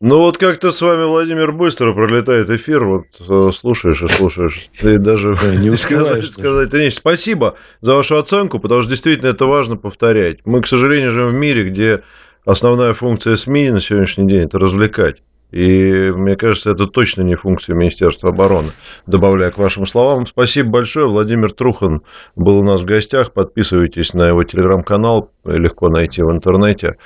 [0.00, 4.98] Ну вот как-то с вами, Владимир, быстро пролетает эфир, вот э, слушаешь и слушаешь, ты
[4.98, 6.70] даже не успеваешь сказать.
[6.74, 10.40] Нет, спасибо за вашу оценку, потому что действительно это важно повторять.
[10.44, 12.02] Мы, к сожалению, живем в мире, где
[12.44, 15.22] основная функция СМИ на сегодняшний день– это развлекать.
[15.50, 18.72] И мне кажется, это точно не функция Министерства обороны.
[19.06, 21.06] Добавляя к вашим словам, спасибо большое.
[21.06, 22.02] Владимир Трухан
[22.34, 23.32] был у нас в гостях.
[23.32, 26.96] Подписывайтесь на его телеграм-канал, легко найти в интернете.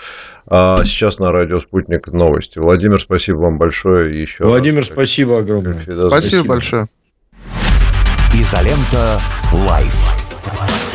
[0.46, 2.58] А сейчас на радио «Спутник» новости.
[2.58, 4.20] Владимир, спасибо вам большое.
[4.20, 4.86] Еще Владимир, раз.
[4.86, 5.74] спасибо огромное.
[5.74, 6.88] Спасибо, спасибо большое.
[8.34, 9.20] Изолента
[9.52, 10.89] Live.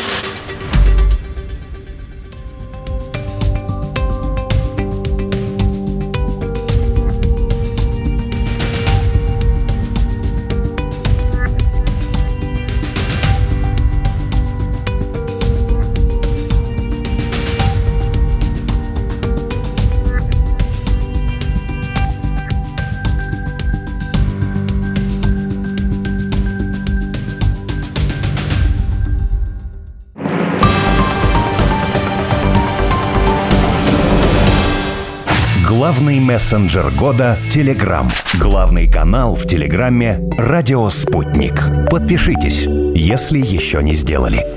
[35.85, 38.09] Главный мессенджер года– Телеграм.
[38.39, 41.61] Главный канал в Телеграме– Радио Спутник.
[41.91, 42.63] Подпишитесь,
[42.95, 44.47] если еще не сделали.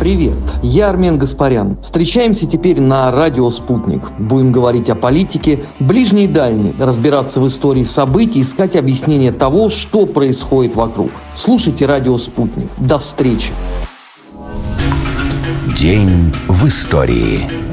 [0.00, 1.76] Привет, я Армен Гаспарян.
[1.82, 4.10] Встречаемся теперь на радио «Спутник».
[4.18, 10.06] Будем говорить о политике, ближней и дальней, разбираться в истории событий, искать объяснение того, что
[10.06, 11.10] происходит вокруг.
[11.34, 12.70] Слушайте радио «Спутник».
[12.78, 13.52] До встречи.
[15.76, 17.69] День в истории.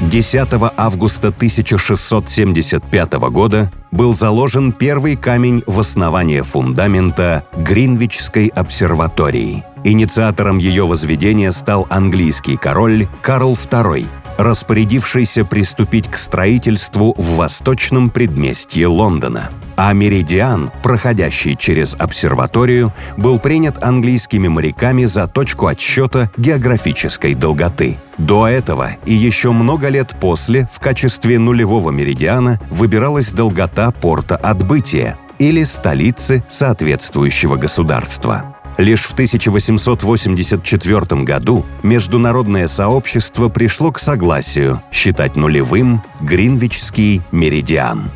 [0.00, 0.48] 10
[0.78, 9.62] августа 1675 года был заложен первый камень в основание фундамента Гринвичской обсерватории.
[9.84, 14.06] Инициатором ее возведения стал английский король Карл II,
[14.38, 19.50] распорядившийся приступить к строительству в восточном предместье Лондона.
[19.76, 27.98] А меридиан, проходящий через обсерваторию, был принят английскими моряками за точку отсчета географической долготы.
[28.18, 35.16] До этого и еще много лет после в качестве нулевого меридиана выбиралась долгота порта отбытия
[35.38, 38.59] или столицы соответствующего государства.
[38.80, 48.10] Лишь в 1884 году международное сообщество пришло к согласию считать нулевым Гринвичский меридиан.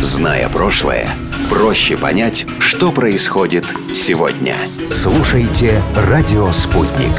[0.00, 1.10] Зная прошлое,
[1.50, 4.56] проще понять, что происходит сегодня.
[4.90, 7.12] Слушайте «Радио Спутник».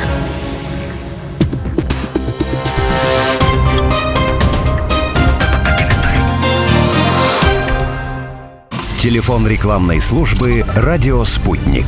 [9.05, 11.85] Телефон рекламной службы «Радио Спутник».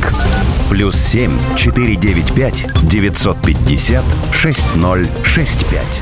[0.70, 6.02] Плюс 7 495 950 6065.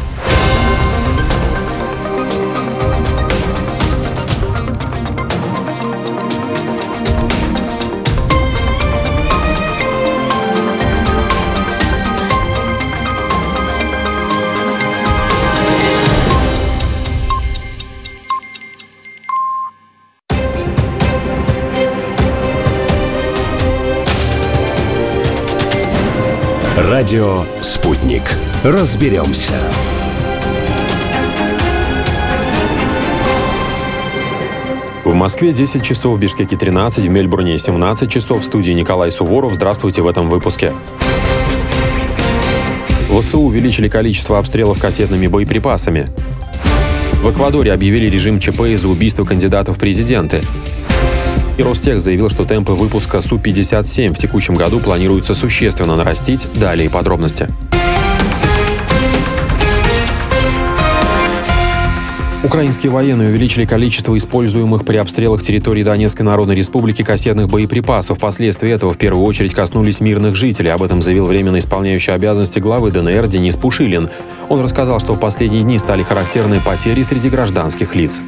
[27.05, 28.23] Радио «Спутник».
[28.63, 29.53] Разберемся.
[35.03, 38.41] В Москве 10 часов, в Бишкеке 13, в Мельбурне 17 часов.
[38.41, 39.53] В студии Николай Суворов.
[39.53, 40.73] Здравствуйте в этом выпуске.
[43.11, 46.07] ВСУ увеличили количество обстрелов кассетными боеприпасами.
[47.21, 50.41] В Эквадоре объявили режим ЧП из-за убийства кандидатов в президенты.
[51.57, 56.47] И Ростех заявил, что темпы выпуска Су-57 в текущем году планируется существенно нарастить.
[56.55, 57.47] Далее подробности.
[62.45, 68.19] Украинские военные увеличили количество используемых при обстрелах территории Донецкой Народной Республики кассетных боеприпасов.
[68.19, 70.69] Последствия этого в первую очередь коснулись мирных жителей.
[70.69, 74.11] Об этом заявил временно исполняющий обязанности главы ДНР Денис Пушилин.
[74.47, 78.21] Он рассказал, что в последние дни стали характерны потери среди гражданских лиц.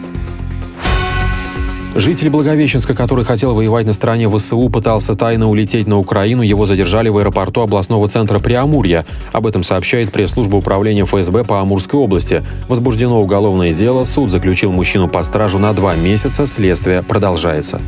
[1.96, 6.44] Житель Благовещенска, который хотел воевать на стороне ВСУ, пытался тайно улететь на Украину.
[6.44, 9.06] Его задержали в аэропорту областного центра Приамурья.
[9.32, 12.44] Об этом сообщает пресс-служба управления ФСБ по Амурской области.
[12.68, 14.04] Возбуждено уголовное дело.
[14.04, 16.46] Суд заключил мужчину под стражу на два месяца.
[16.46, 17.82] Следствие продолжается.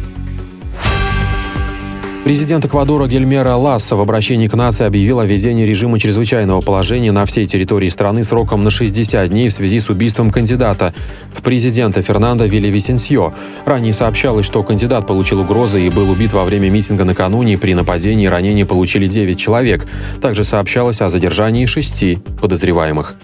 [2.30, 7.25] Президент Эквадора Гельмера Ласса в обращении к нации объявил о введении режима чрезвычайного положения на
[7.25, 10.93] всей территории страны сроком на 60 дней в связи с убийством кандидата
[11.34, 13.34] в президента Фернандо Вильявисенсьо.
[13.65, 17.57] Ранее сообщалось, что кандидат получил угрозы и был убит во время митинга накануне.
[17.57, 19.88] При нападении ранения получили 9 человек.
[20.21, 23.15] Также сообщалось о задержании шести подозреваемых.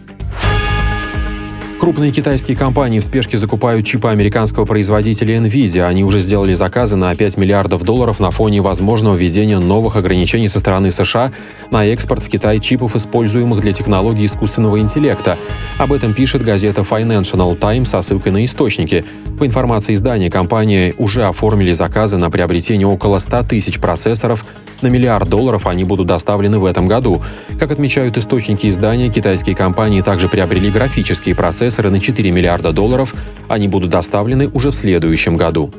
[1.79, 5.83] Крупные китайские компании в спешке закупают чипы американского производителя NVIDIA.
[5.83, 10.59] Они уже сделали заказы на 5 миллиардов долларов на фоне возможного введения новых ограничений со
[10.59, 11.33] стороны США
[11.71, 15.37] на экспорт в Китай чипов, используемых для технологий искусственного интеллекта.
[15.77, 19.03] Об этом пишет газета Financial Times со ссылкой на источники.
[19.37, 24.45] По информации издания, компании уже оформили заказы на приобретение около 100 тысяч процессоров.
[24.81, 27.21] На миллиард долларов они будут доставлены в этом году.
[27.59, 33.15] Как отмечают источники издания, китайские компании также приобрели графические процессоры процессоры на 4 миллиарда долларов.
[33.47, 35.71] Они будут доставлены уже в следующем году.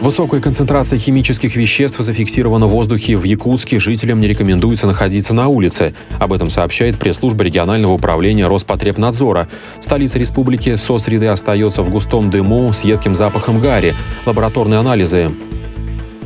[0.00, 3.78] Высокая концентрация химических веществ зафиксирована в воздухе в Якутске.
[3.78, 5.94] Жителям не рекомендуется находиться на улице.
[6.18, 9.46] Об этом сообщает пресс-служба регионального управления Роспотребнадзора.
[9.78, 13.94] Столица республики со среды остается в густом дыму с едким запахом гари.
[14.26, 15.30] Лабораторные анализы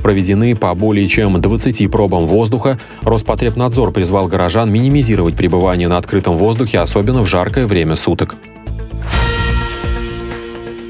[0.07, 2.79] проведены по более чем 20 пробам воздуха.
[3.03, 8.37] Роспотребнадзор призвал горожан минимизировать пребывание на открытом воздухе, особенно в жаркое время суток.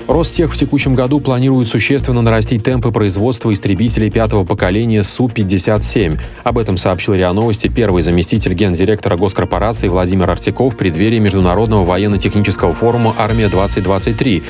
[0.06, 6.20] Ростех в текущем году планирует существенно нарастить темпы производства истребителей пятого поколения Су-57.
[6.44, 12.74] Об этом сообщил РИА Новости первый заместитель гендиректора госкорпорации Владимир Артиков в преддверии Международного военно-технического
[12.74, 14.44] форума «Армия-2023».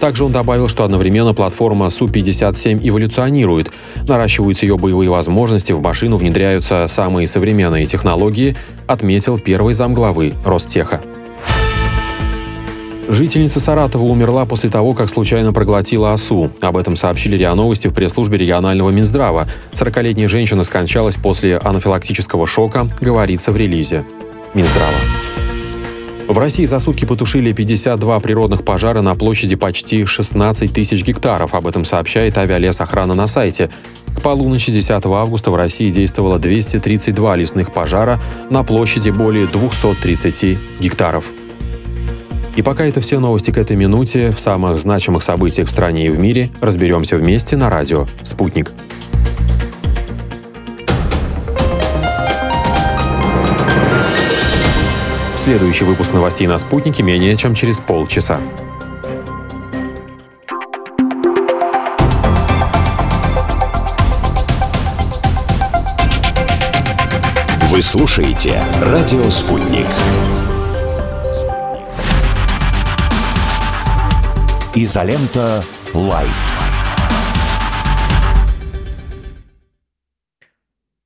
[0.00, 3.72] Также он добавил, что одновременно платформа Су-57 эволюционирует.
[4.06, 11.00] Наращиваются ее боевые возможности, в машину внедряются самые современные технологии, отметил первый замглавы Ростеха.
[13.08, 16.50] Жительница Саратова умерла после того, как случайно проглотила осу.
[16.60, 19.48] Об этом сообщили РИА Новости в пресс-службе регионального Минздрава.
[19.72, 24.04] 40-летняя женщина скончалась после анафилактического шока, говорится в релизе
[24.52, 25.47] Минздрава.
[26.28, 31.54] В России за сутки потушили 52 природных пожара на площади почти 16 тысяч гектаров.
[31.54, 33.70] Об этом сообщает авиалесохрана на сайте.
[34.14, 38.20] К полуночи 10 августа в России действовало 232 лесных пожара
[38.50, 41.24] на площади более 230 гектаров.
[42.56, 46.10] И пока это все новости к этой минуте, в самых значимых событиях в стране и
[46.10, 48.72] в мире разберемся вместе на радио «Спутник».
[55.48, 58.38] Следующий выпуск новостей на «Спутнике» менее чем через полчаса.
[67.70, 69.86] Вы слушаете «Радио Спутник».
[74.74, 75.64] Изолента
[75.94, 76.77] Live.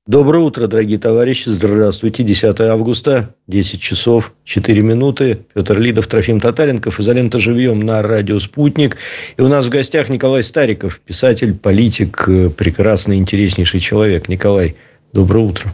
[0.05, 1.47] Доброе утро, дорогие товарищи.
[1.47, 2.23] Здравствуйте.
[2.23, 5.39] 10 августа, 10 часов, 4 минуты.
[5.53, 6.99] Петр Лидов, Трофим Татаренков.
[6.99, 8.97] Изолента живьем на радио «Спутник».
[9.37, 12.25] И у нас в гостях Николай Стариков, писатель, политик,
[12.57, 14.27] прекрасный, интереснейший человек.
[14.27, 14.75] Николай,
[15.13, 15.73] доброе утро.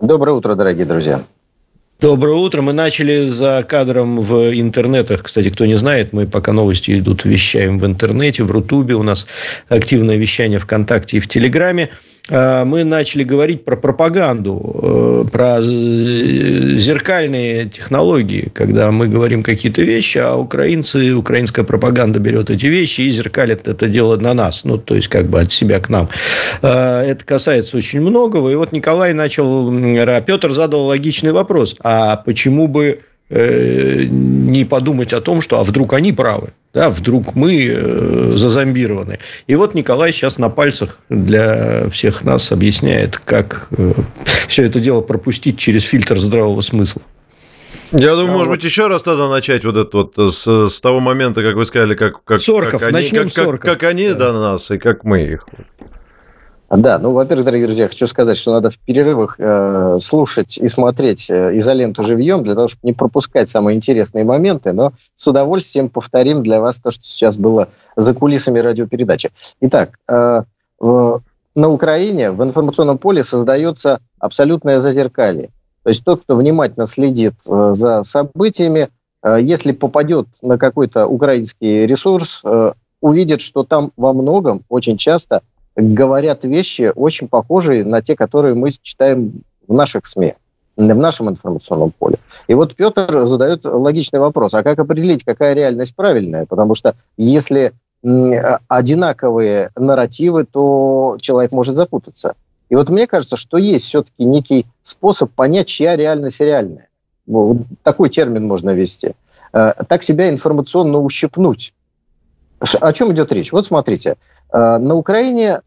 [0.00, 1.24] Доброе утро, дорогие друзья.
[2.00, 2.62] Доброе утро.
[2.62, 5.24] Мы начали за кадром в интернетах.
[5.24, 8.94] Кстати, кто не знает, мы пока новости идут, вещаем в интернете, в Рутубе.
[8.94, 9.26] У нас
[9.68, 11.90] активное вещание ВКонтакте и в Телеграме.
[12.28, 20.18] А, мы начали говорить про пропаганду, э, про зеркальные технологии, когда мы говорим какие-то вещи,
[20.18, 24.94] а украинцы, украинская пропаганда берет эти вещи и зеркалит это дело на нас, ну, то
[24.94, 26.08] есть, как бы от себя к нам.
[26.62, 28.50] А, это касается очень многого.
[28.50, 29.72] И вот Николай начал,
[30.24, 33.00] Петр задал логичный вопрос, а почему бы
[33.34, 39.20] Э, не подумать о том, что а вдруг они правы, да, вдруг мы э, зазомбированы.
[39.46, 43.94] И вот Николай сейчас на пальцах для всех нас объясняет, как э,
[44.48, 47.00] все это дело пропустить через фильтр здравого смысла.
[47.92, 48.56] Я думаю, а может вот.
[48.56, 51.94] быть, еще раз тогда начать вот это вот с, с того момента, как вы сказали,
[51.94, 54.14] как, как, Сорков, как они, начнем как, как, как они да.
[54.14, 55.46] до нас и как мы их.
[56.74, 61.28] Да, ну, во-первых, дорогие друзья, хочу сказать, что надо в перерывах э, слушать и смотреть
[61.28, 66.42] э, изоленту живьем, для того, чтобы не пропускать самые интересные моменты, но с удовольствием повторим
[66.42, 69.32] для вас то, что сейчас было за кулисами радиопередачи.
[69.60, 70.44] Итак, э,
[70.78, 71.22] в,
[71.54, 75.50] на Украине в информационном поле создается абсолютное зазеркалье.
[75.82, 78.88] То есть тот, кто внимательно следит э, за событиями,
[79.22, 85.42] э, если попадет на какой-то украинский ресурс, э, увидит, что там во многом, очень часто–
[85.76, 90.34] говорят вещи, очень похожие на те, которые мы читаем в наших СМИ,
[90.76, 92.18] в нашем информационном поле.
[92.48, 96.46] И вот Петр задает логичный вопрос, а как определить, какая реальность правильная?
[96.46, 97.72] Потому что если
[98.68, 102.34] одинаковые нарративы, то человек может запутаться.
[102.68, 106.88] И вот мне кажется, что есть все-таки некий способ понять, чья реальность реальная.
[107.26, 109.14] Вот такой термин можно ввести.
[109.52, 111.74] Э, так себя информационно ущипнуть.
[112.80, 113.52] О чем идет речь?
[113.52, 114.16] Вот смотрите,
[114.52, 115.60] э, на Украине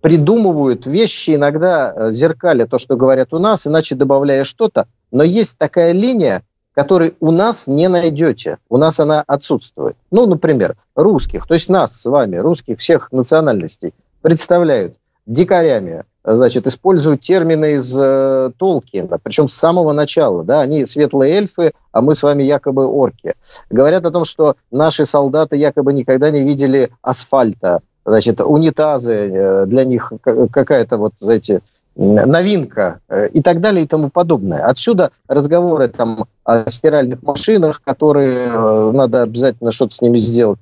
[0.00, 4.86] придумывают вещи, иногда э, зеркали то, что говорят у нас, иначе добавляя что-то.
[5.10, 6.42] Но есть такая линия,
[6.74, 8.58] которой у нас не найдете.
[8.68, 9.96] У нас она отсутствует.
[10.10, 16.04] Ну, например, русских, то есть нас с вами, русских всех национальностей, представляют дикарями,
[16.34, 22.00] значит, используют термины из э, Толкина, причем с самого начала, да, они светлые эльфы, а
[22.02, 23.34] мы с вами якобы орки.
[23.70, 29.84] Говорят о том, что наши солдаты якобы никогда не видели асфальта, значит, унитазы э, для
[29.84, 31.62] них какая-то вот, знаете,
[31.94, 34.64] новинка э, и так далее и тому подобное.
[34.64, 40.58] Отсюда разговоры там о стиральных машинах, которые э, надо обязательно что-то с ними сделать.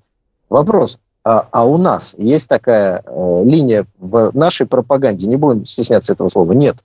[0.48, 6.12] Вопрос, а, а у нас есть такая э, линия в нашей пропаганде, не будем стесняться
[6.12, 6.76] этого слова, нет.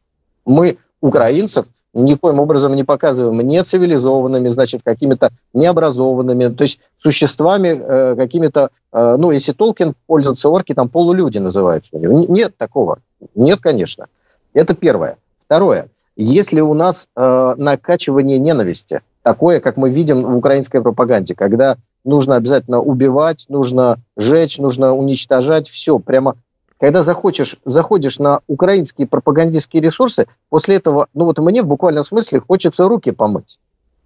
[0.46, 8.16] Мы украинцев никоим образом не показываем не цивилизованными, значит, какими-то необразованными, то есть существами э,
[8.16, 11.98] какими-то, э, ну, если Толкин пользуется орки, там полулюди называются.
[11.98, 13.00] Нет такого.
[13.36, 14.08] Нет, конечно.
[14.54, 15.18] Это первое.
[15.40, 15.90] Второе.
[16.16, 22.36] Если у нас э, накачивание ненависти, такое, как мы видим в украинской пропаганде, когда нужно
[22.36, 26.36] обязательно убивать, нужно жечь, нужно уничтожать, все, прямо
[26.80, 32.40] когда захочешь, заходишь на украинские пропагандистские ресурсы, после этого, ну вот мне в буквальном смысле
[32.40, 33.60] хочется руки помыть.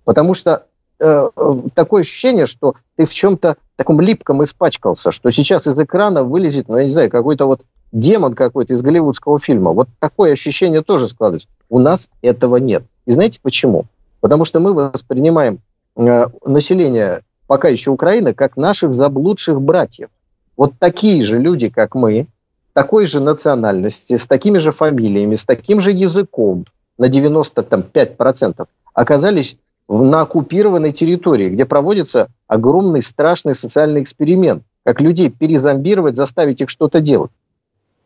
[0.05, 0.65] Потому что
[0.99, 1.29] э,
[1.75, 6.77] такое ощущение, что ты в чем-то таком липком испачкался, что сейчас из экрана вылезет, ну,
[6.77, 7.61] я не знаю, какой-то вот
[7.91, 9.71] демон какой-то из голливудского фильма.
[9.71, 11.47] Вот такое ощущение тоже складывается.
[11.69, 12.83] У нас этого нет.
[13.05, 13.85] И знаете почему?
[14.23, 15.59] Потому что мы воспринимаем
[15.97, 20.07] э, население пока еще Украины как наших заблудших братьев.
[20.55, 22.27] Вот такие же люди, как мы,
[22.71, 26.63] такой же национальности, с такими же фамилиями, с таким же языком
[26.97, 29.57] на 95% оказались
[29.89, 37.01] на оккупированной территории, где проводится огромный страшный социальный эксперимент, как людей перезомбировать, заставить их что-то
[37.01, 37.31] делать.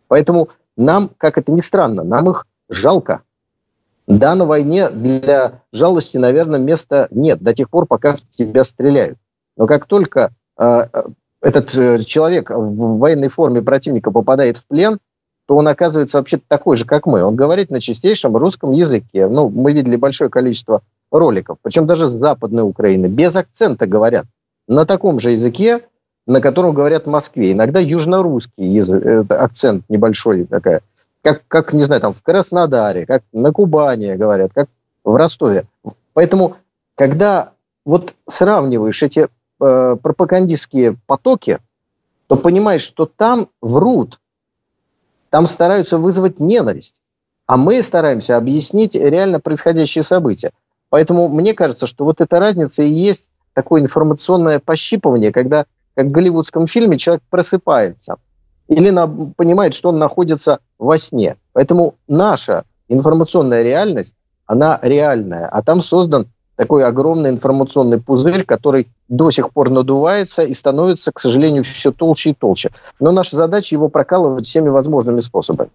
[0.08, 3.22] Поэтому нам, как это ни странно, нам их жалко.
[4.08, 9.18] Да, на войне для жалости, наверное, места нет до тех пор, пока в тебя стреляют.
[9.58, 10.80] Но как только э,
[11.42, 14.98] этот э, человек в военной форме противника попадает в плен,
[15.46, 17.24] то он оказывается вообще такой же, как мы.
[17.24, 19.28] Он говорит на чистейшем русском языке.
[19.28, 24.26] Ну, мы видели большое количество роликов, причем даже с Западной Украины, без акцента говорят.
[24.68, 25.82] На таком же языке,
[26.26, 27.54] на котором говорят в Москве.
[27.54, 30.82] Иногда южнорусский язык, э, акцент небольшой такая.
[31.28, 34.70] Как, как, не знаю, там в Краснодаре, как на Кубани говорят, как
[35.04, 35.68] в Ростове.
[36.14, 36.56] Поэтому,
[36.96, 37.52] когда
[37.84, 39.28] вот сравниваешь эти
[39.60, 41.60] э, пропагандистские потоки,
[42.28, 44.22] то понимаешь, что там врут,
[45.30, 47.02] там стараются вызвать ненависть,
[47.46, 50.52] а мы стараемся объяснить реально происходящие события.
[50.88, 56.12] Поэтому мне кажется, что вот эта разница и есть такое информационное пощипывание, когда, как в
[56.12, 58.16] голливудском фильме, человек просыпается
[58.68, 61.38] или на, понимает, что он находится во сне.
[61.54, 64.16] Поэтому наша информационная реальность,
[64.46, 70.54] она реальная, а там создан такой огромный информационный пузырь, который до сих пор надувается и
[70.54, 72.72] становится, к сожалению, все толще и толще.
[73.00, 75.70] Но наша задача его прокалывать всеми возможными способами.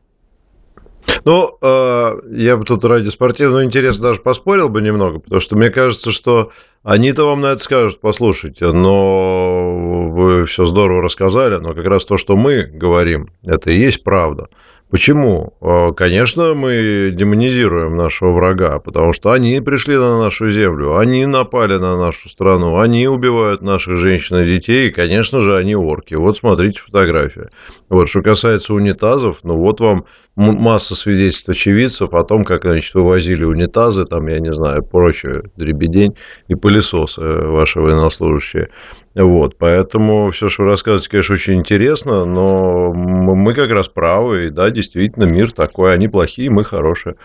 [1.25, 5.71] Ну, э, я бы тут ради спортивного интереса даже поспорил бы немного, потому что мне
[5.71, 6.51] кажется, что
[6.83, 12.17] они-то вам на это скажут, послушайте, но вы все здорово рассказали, но как раз то,
[12.17, 14.49] что мы говорим, это и есть правда.
[14.93, 15.55] Почему?
[15.63, 21.79] Э, конечно, мы демонизируем нашего врага, потому что они пришли на нашу землю, они напали
[21.79, 26.13] на нашу страну, они убивают наших женщин и детей, и, конечно же, они орки.
[26.13, 27.49] Вот смотрите фотография.
[27.89, 30.05] Вот, что касается унитазов, ну вот вам
[30.35, 36.17] масса свидетельств очевидцев о том, как, значит, вывозили унитазы, там, я не знаю, прочее, дребедень
[36.49, 38.71] и пылесосы ваши военнослужащие.
[39.15, 44.51] Вот, поэтому все, что вы рассказываете, конечно, очень интересно, но мы как раз правы, и
[44.51, 47.17] да, действительно, мир такой, они плохие, мы хорошие.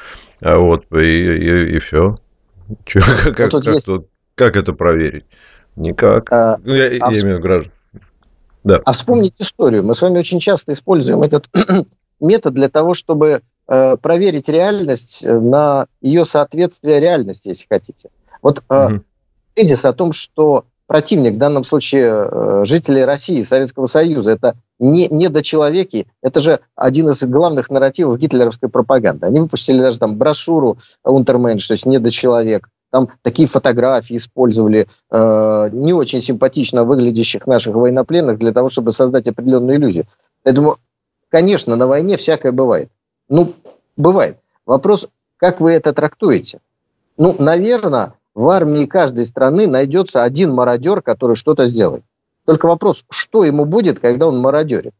[0.41, 2.15] А вот, и, и, и все.
[2.85, 3.89] Че, как, как, как, есть...
[4.35, 5.25] как это проверить?
[5.77, 6.29] Никак.
[6.31, 7.73] А, ну, я, а я имею в виду граждан.
[8.63, 8.81] Да.
[8.83, 9.83] А вспомнить историю.
[9.83, 11.47] Мы с вами очень часто используем этот
[12.19, 18.09] метод для того, чтобы э, проверить реальность на ее соответствие реальности, если хотите.
[18.41, 19.03] Вот э, угу.
[19.55, 25.07] тезис о том, что противник, в данном случае э, жители России, Советского Союза, это не
[25.09, 29.27] недочеловеки, это же один из главных нарративов гитлеровской пропаганды.
[29.27, 32.69] Они выпустили даже там брошюру «Унтерменш», то есть недочеловек.
[32.89, 39.27] Там такие фотографии использовали э, не очень симпатично выглядящих наших военнопленных для того, чтобы создать
[39.27, 40.05] определенную иллюзию.
[40.45, 40.77] Я думаю,
[41.37, 42.89] конечно, на войне всякое бывает.
[43.29, 43.53] Ну,
[43.95, 44.37] бывает.
[44.65, 45.07] Вопрос,
[45.37, 46.59] как вы это трактуете?
[47.15, 52.03] Ну, наверное, в армии каждой страны найдется один мародер, который что-то сделает.
[52.45, 54.93] Только вопрос, что ему будет, когда он мародерит.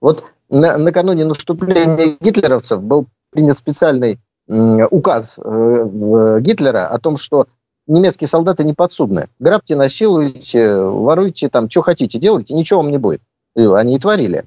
[0.00, 4.18] Вот на, накануне наступления гитлеровцев был принят специальный
[4.48, 7.48] м, указ э, Гитлера о том, что
[7.86, 9.28] немецкие солдаты не подсудны.
[9.38, 13.20] Грабьте, насилуйте, воруйте, там, что хотите, делайте, ничего вам не будет.
[13.56, 14.46] И они и творили.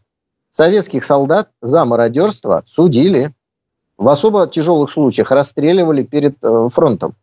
[0.55, 3.33] Советских солдат за мародерство судили.
[3.97, 7.13] В особо тяжелых случаях расстреливали перед э, фронтом.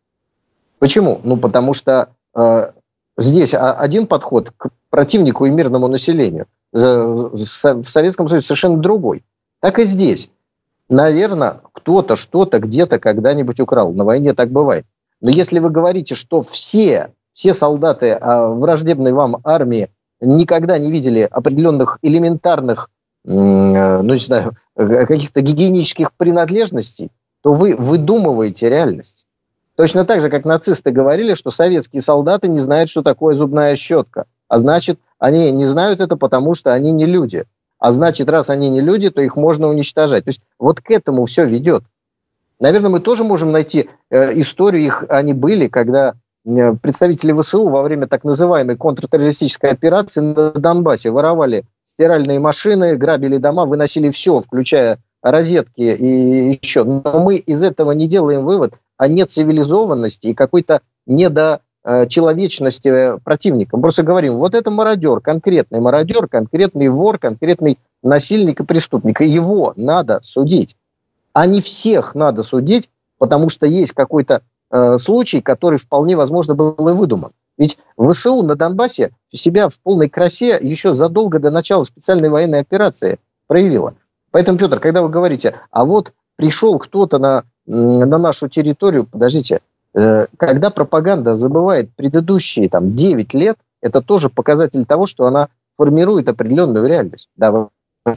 [0.79, 1.19] Почему?
[1.25, 2.73] Ну, потому что э,
[3.17, 9.25] здесь один подход к противнику и мирному населению, в Советском Союзе совершенно другой.
[9.61, 10.29] Так и здесь.
[10.91, 13.95] Наверное, кто-то что-то где-то когда-нибудь украл.
[13.95, 14.85] На войне так бывает.
[15.23, 19.89] Но если вы говорите, что все, все солдаты э, враждебной вам армии
[20.21, 22.91] никогда не видели определенных элементарных,
[23.25, 27.11] ну не знаю, э, каких-то гигиенических принадлежностей,
[27.43, 29.27] то вы выдумываете реальность.
[29.77, 34.27] Точно так же, как нацисты говорили, что советские солдаты не знают, что такое зубная щетка.
[34.49, 37.45] А значит, они не знают это, потому что они не люди.
[37.79, 40.25] А значит, раз они не люди, то их можно уничтожать.
[40.25, 41.85] То есть вот к этому все ведет.
[42.61, 46.15] Наверное, мы тоже можем найти э, историю, их они были, когда
[46.45, 53.65] представители ВСУ во время так называемой контртеррористической операции на Донбассе воровали стиральные машины, грабили дома,
[53.65, 56.85] выносили все, включая розетки и еще.
[56.85, 63.77] Но мы из этого не делаем вывод о нецивилизованности и какой-то недочеловечности противника.
[63.77, 69.21] Мы просто говорим, вот это мародер, конкретный мародер, конкретный вор, конкретный насильник и преступник.
[69.21, 70.77] И его надо судить.
[71.33, 74.43] А не всех надо судить, потому что есть какой-то
[74.73, 77.33] э, случай, который вполне возможно был и выдуман.
[77.59, 83.19] Ведь ВСУ на Донбассе себя в полной красе еще задолго до начала специальной военной операции
[83.47, 83.95] проявила.
[84.31, 89.61] Поэтому, Петр, когда вы говорите, а вот пришел кто-то на, на нашу территорию, подождите,
[89.95, 96.29] э, когда пропаганда забывает предыдущие там, 9 лет, это тоже показатель того, что она формирует
[96.29, 97.29] определенную реальность.
[97.37, 97.71] Давайте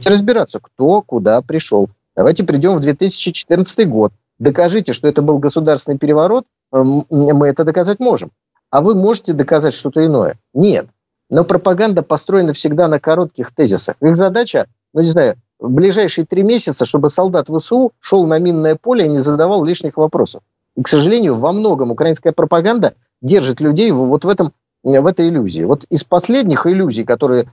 [0.06, 1.90] разбираться, кто куда пришел.
[2.16, 4.12] Давайте придем в 2014 год.
[4.38, 8.30] Докажите, что это был государственный переворот, э, мы это доказать можем.
[8.70, 10.38] А вы можете доказать что-то иное?
[10.52, 10.86] Нет.
[11.30, 13.96] Но пропаганда построена всегда на коротких тезисах.
[14.00, 18.76] Их задача, ну не знаю, в ближайшие три месяца, чтобы солдат ВСУ шел на минное
[18.76, 20.42] поле и не задавал лишних вопросов.
[20.76, 24.52] И, к сожалению, во многом украинская пропаганда держит людей вот в, этом,
[24.82, 25.64] в этой иллюзии.
[25.64, 27.46] Вот из последних иллюзий, которые э,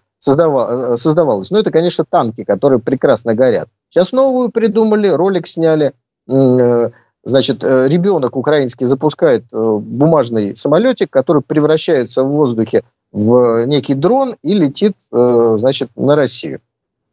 [0.98, 3.70] создавалось, ну, это, конечно, танки, которые прекрасно горят.
[3.88, 5.94] Сейчас новую придумали, ролик сняли.
[6.30, 6.90] Э,
[7.24, 14.54] значит, э, ребенок украинский запускает бумажный самолетик, который превращается в воздухе в некий дрон и
[14.56, 16.62] летит, значит, на Россию.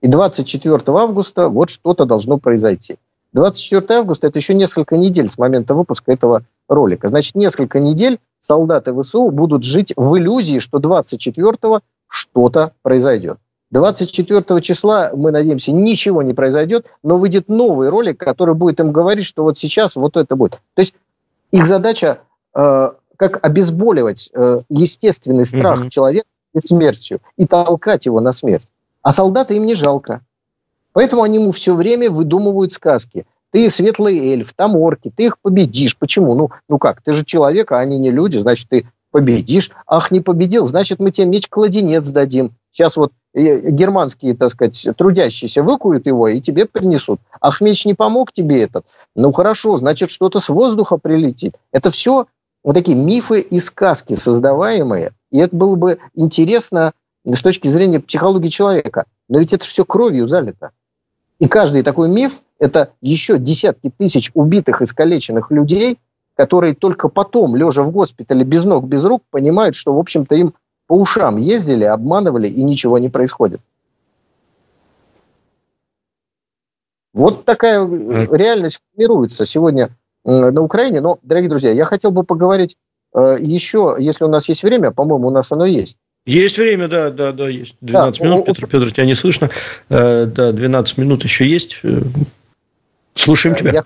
[0.00, 2.96] И 24 августа вот что-то должно произойти.
[3.32, 7.08] 24 августа– это еще несколько недель с момента выпуска этого ролика.
[7.08, 13.38] Значит, несколько недель солдаты ВСУ будут жить в иллюзии, что 24-го что-то произойдет.
[13.70, 19.24] 24 числа, мы надеемся, ничего не произойдет, но выйдет новый ролик, который будет им говорить,
[19.24, 20.60] что вот сейчас вот это будет.
[20.74, 20.94] То есть
[21.52, 22.20] их задача
[22.54, 25.90] э, как обезболивать э, естественный страх mm-hmm.
[25.90, 28.68] человека перед смертью и толкать его на смерть.
[29.02, 30.22] А солдата им не жалко.
[30.92, 33.24] Поэтому они ему все время выдумывают сказки.
[33.52, 35.96] Ты светлый эльф, там орки, ты их победишь.
[35.96, 36.34] Почему?
[36.34, 39.70] Ну, ну как, ты же человек, а они не люди, значит, ты победишь.
[39.86, 42.54] Ах, не победил, значит, мы тебе меч-кладенец дадим.
[42.70, 47.20] Сейчас вот германские, так сказать, трудящиеся выкуют его и тебе принесут.
[47.40, 48.86] Ах, меч не помог тебе этот.
[49.14, 51.56] Ну, хорошо, значит, что-то с воздуха прилетит.
[51.72, 52.26] Это все
[52.64, 55.12] вот такие мифы и сказки создаваемые.
[55.30, 56.92] И это было бы интересно
[57.24, 59.04] с точки зрения психологии человека.
[59.28, 60.72] Но ведь это все кровью залито.
[61.38, 65.98] И каждый такой миф– это еще десятки тысяч убитых, искалеченных людей,
[66.36, 70.54] которые только потом, лежа в госпитале без ног, без рук, понимают, что, в общем-то, им
[70.90, 73.60] по ушам ездили, обманывали, и ничего не происходит.
[77.14, 79.90] Вот такая реальность формируется сегодня
[80.24, 81.00] на Украине.
[81.00, 82.74] Но, дорогие друзья, я хотел бы поговорить
[83.14, 85.96] э, еще, если у нас есть время, по-моему, у нас оно есть,
[86.26, 87.76] есть время, да, да, да, есть.
[87.82, 89.48] 12 да, минут, Петр, Петр, тебя не слышно.
[89.90, 91.78] Э, да, 12 минут еще есть.
[91.84, 92.02] Э,
[93.14, 93.84] слушаем тебя.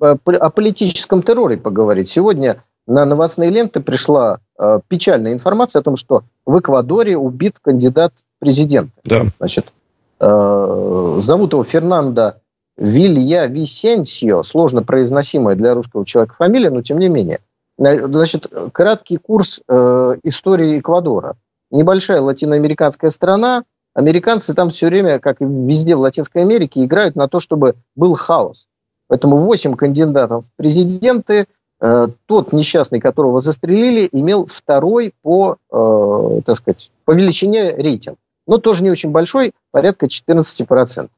[0.00, 2.06] Я о политическом терроре поговорить.
[2.06, 8.12] Сегодня на новостные ленты пришла э, печальная информация о том, что в Эквадоре убит кандидат
[8.18, 9.00] в президенты.
[9.04, 9.26] Да.
[9.38, 9.72] Значит,
[10.20, 12.34] э, зовут его Фернандо
[12.76, 17.40] Вилья Висенсио, сложно произносимая для русского человека фамилия, но тем не менее–
[17.76, 21.36] Значит, краткий курс э, истории Эквадора.
[21.70, 23.64] Небольшая латиноамериканская страна.
[23.94, 28.14] Американцы там все время, как и везде в Латинской Америке, играют на то, чтобы был
[28.14, 28.66] хаос.
[29.08, 31.46] Поэтому 8 кандидатов в президенты.
[31.84, 38.16] Э, тот несчастный, которого застрелили, имел второй по, э, так сказать, по величине рейтинг.
[38.46, 41.10] Но тоже не очень большой, порядка 14%.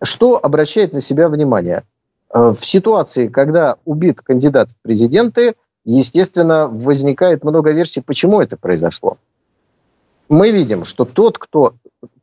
[0.00, 1.82] Что обращает на себя внимание?
[2.32, 5.54] Э, в ситуации, когда убит кандидат в президенты,
[5.84, 9.18] естественно, возникает много версий, почему это произошло.
[10.28, 11.72] Мы видим, что тот, кто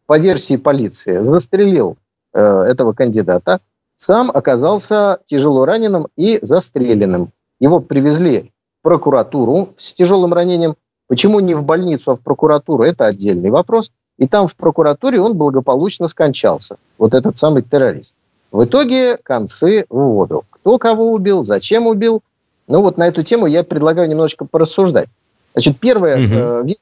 [0.06, 1.98] по версии полиции застрелил
[2.34, 3.60] э, этого кандидата,
[3.98, 7.34] сам оказался тяжело раненым и застреленным.
[7.59, 10.75] Его привезли в прокуратуру с тяжелым ранением.
[11.07, 13.91] Почему не в больницу, а в прокуратуру, это отдельный вопрос.
[14.17, 16.77] И там в прокуратуре он благополучно скончался.
[16.97, 18.15] Вот этот самый террорист.
[18.51, 20.45] В итоге концы в воду.
[20.49, 22.21] Кто кого убил, зачем убил,
[22.67, 25.07] ну вот на эту тему я предлагаю немножечко порассуждать.
[25.53, 26.34] Значит, первая угу.
[26.34, 26.77] э, вещь,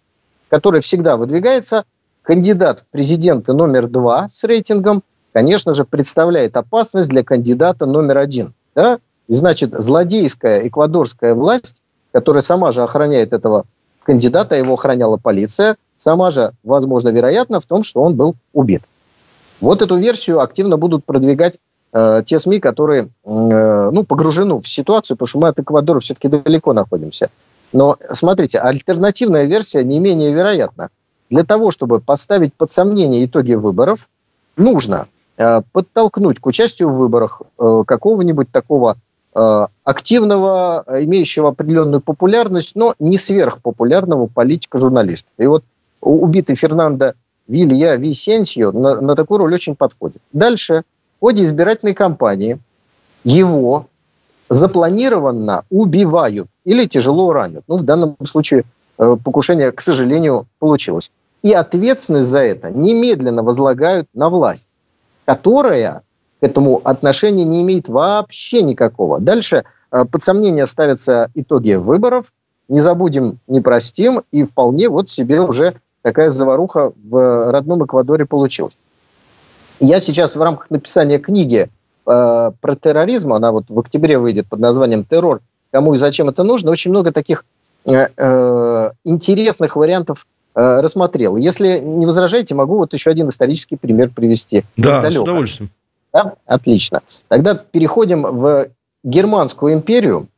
[0.49, 1.85] которая всегда выдвигается,
[2.21, 5.03] кандидат в президенты номер два с рейтингом,
[5.33, 8.53] конечно же, представляет опасность для кандидата номер один.
[8.73, 8.99] Да?
[9.27, 11.81] Значит, злодейская эквадорская власть,
[12.11, 13.65] которая сама же охраняет этого
[14.03, 18.83] кандидата, его охраняла полиция, сама же, возможно, вероятно, в том, что он был убит.
[19.61, 21.57] Вот эту версию активно будут продвигать
[21.95, 26.27] Э, те СМИ, которые э, ну, погружены в ситуацию, потому что мы от Эквадора все-таки
[26.27, 27.29] далеко находимся.
[27.71, 30.89] Но смотрите, альтернативная версия не менее вероятна.
[31.29, 34.09] Для того, чтобы поставить под сомнение итоги выборов,
[34.57, 35.07] нужно
[35.37, 38.97] э, подтолкнуть к участию в выборах э, какого-нибудь такого
[39.35, 45.29] активного, имеющего определенную популярность, но не сверхпопулярного политика-журналиста.
[45.37, 45.63] И вот
[45.99, 47.13] убитый Фернандо
[47.47, 50.21] Вилья Висенсио на, на такую роль очень подходит.
[50.33, 50.83] Дальше,
[51.17, 52.59] в ходе избирательной кампании
[53.23, 53.87] его
[54.49, 57.63] запланированно убивают или тяжело ранят.
[57.67, 58.63] Ну, в данном случае
[58.97, 61.11] э, покушение, к сожалению, получилось.
[61.41, 64.69] И ответственность за это немедленно возлагают на власть,
[65.25, 66.01] которая
[66.45, 69.19] этому отношения не имеет вообще никакого.
[69.19, 72.31] Дальше э, под сомнение ставятся итоги выборов.
[72.67, 74.21] Не забудем, не простим.
[74.31, 78.77] И вполне вот себе уже такая заваруха в родном Эквадоре получилась.
[79.79, 84.59] Я сейчас в рамках написания книги э, про терроризм, она вот в октябре выйдет под
[84.59, 85.41] названием «Террор.
[85.71, 87.43] Кому и зачем это нужно», очень много таких
[87.85, 91.37] э, э, интересных вариантов э, рассмотрел.
[91.37, 94.63] Если не возражаете, могу вот еще один исторический пример привести.
[94.77, 95.71] Да, с удовольствием.
[96.15, 96.35] Да?
[96.45, 97.01] Отлично.
[97.27, 98.69] Тогда переходим в
[99.03, 100.29] Германскую империю.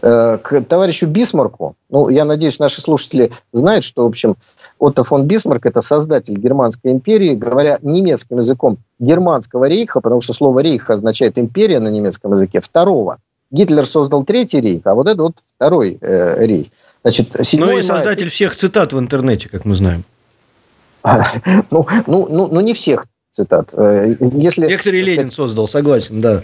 [0.00, 4.36] Э, к товарищу Бисмарку, ну, я надеюсь, наши слушатели знают, что, в общем,
[4.78, 10.60] Отто фон Бисмарк– это создатель Германской империи, говоря немецким языком германского рейха, потому что слово
[10.60, 13.18] рейх означает империя на немецком языке, второго.
[13.50, 16.68] Гитлер создал третий рейх, а вот это вот второй э, рейх.
[17.02, 18.30] Значит, ну и создатель мая...
[18.30, 20.04] всех цитат в интернете, как мы знаем.
[21.70, 23.06] ну, ну, ну, ну, не всех
[23.36, 23.74] цитат.
[23.74, 26.42] Э, если, Некоторые Ленин создал, согласен, да.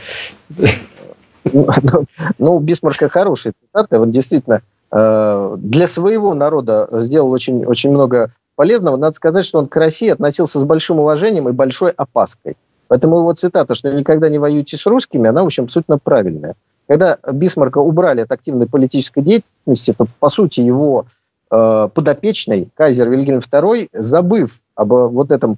[2.38, 3.98] Ну, Бисмарка хороший цитаты.
[3.98, 4.62] Вот действительно,
[4.92, 8.96] э, для своего народа сделал очень, очень много полезного.
[8.96, 12.56] Надо сказать, что он к России относился с большим уважением и большой опаской.
[12.86, 16.54] Поэтому его цитата, что никогда не воюйте с русскими, она, в общем, абсолютно правильная.
[16.86, 21.06] Когда Бисмарка убрали от активной политической деятельности, то, по сути, его
[21.50, 25.56] э, подопечный, кайзер Вильгельм II, забыв об вот этом э,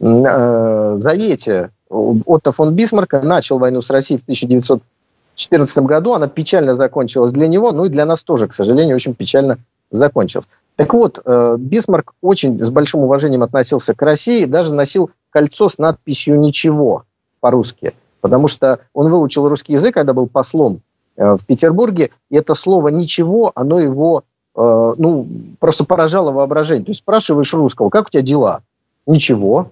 [0.00, 6.14] завете Отто фон Бисмарка, начал войну с Россией в 1914 году.
[6.14, 9.58] Она печально закончилась для него, ну и для нас тоже, к сожалению, очень печально
[9.90, 10.48] закончилась.
[10.76, 15.78] Так вот, э, Бисмарк очень с большим уважением относился к России, даже носил кольцо с
[15.78, 17.04] надписью «Ничего»
[17.40, 20.80] по-русски, потому что он выучил русский язык, когда был послом
[21.16, 24.24] э, в Петербурге, и это слово «ничего», оно его
[24.56, 25.26] э, ну,
[25.60, 26.84] просто поражало воображение.
[26.84, 28.62] То есть спрашиваешь русского, как у тебя дела?
[29.06, 29.70] Ничего.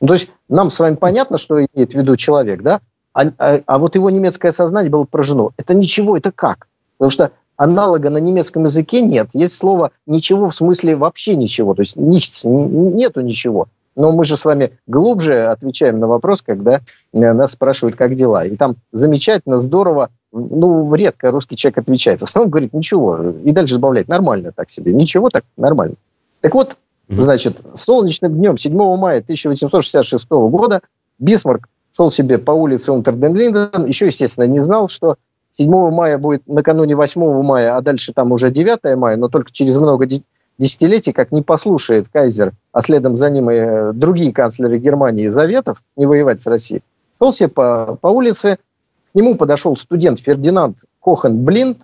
[0.00, 2.80] Ну, то есть нам с вами понятно, что имеет в виду человек, да?
[3.12, 5.50] А, а, а вот его немецкое сознание было поражено.
[5.56, 6.68] Это ничего, это как?
[6.98, 9.30] Потому что аналога на немецком языке нет.
[9.32, 11.74] Есть слово «ничего» в смысле вообще ничего.
[11.74, 13.68] То есть nichts, нету ничего.
[13.96, 16.82] Но мы же с вами глубже отвечаем на вопрос, когда
[17.14, 18.44] э, нас спрашивают, как дела.
[18.44, 22.20] И там замечательно, здорово, ну, редко русский человек отвечает.
[22.20, 23.30] В основном говорит, ничего.
[23.42, 24.92] И дальше добавляет, нормально так себе.
[24.92, 25.94] Ничего, так нормально.
[26.42, 26.75] Так вот,
[27.08, 30.80] значит, солнечным днем 7 мая 1866 года
[31.18, 35.16] Бисмарк шел себе по улице Унтерден-Линден, еще, естественно, не знал, что
[35.52, 39.76] 7 мая будет накануне 8 мая, а дальше там уже 9 мая, но только через
[39.76, 40.06] много
[40.58, 45.82] десятилетий, как не послушает Кайзер, а следом за ним и э, другие канцлеры Германии заветов
[45.96, 46.82] не воевать с Россией,
[47.18, 48.58] шел себе по, по улице,
[49.12, 51.82] к нему подошел студент Фердинанд Кохен Блинд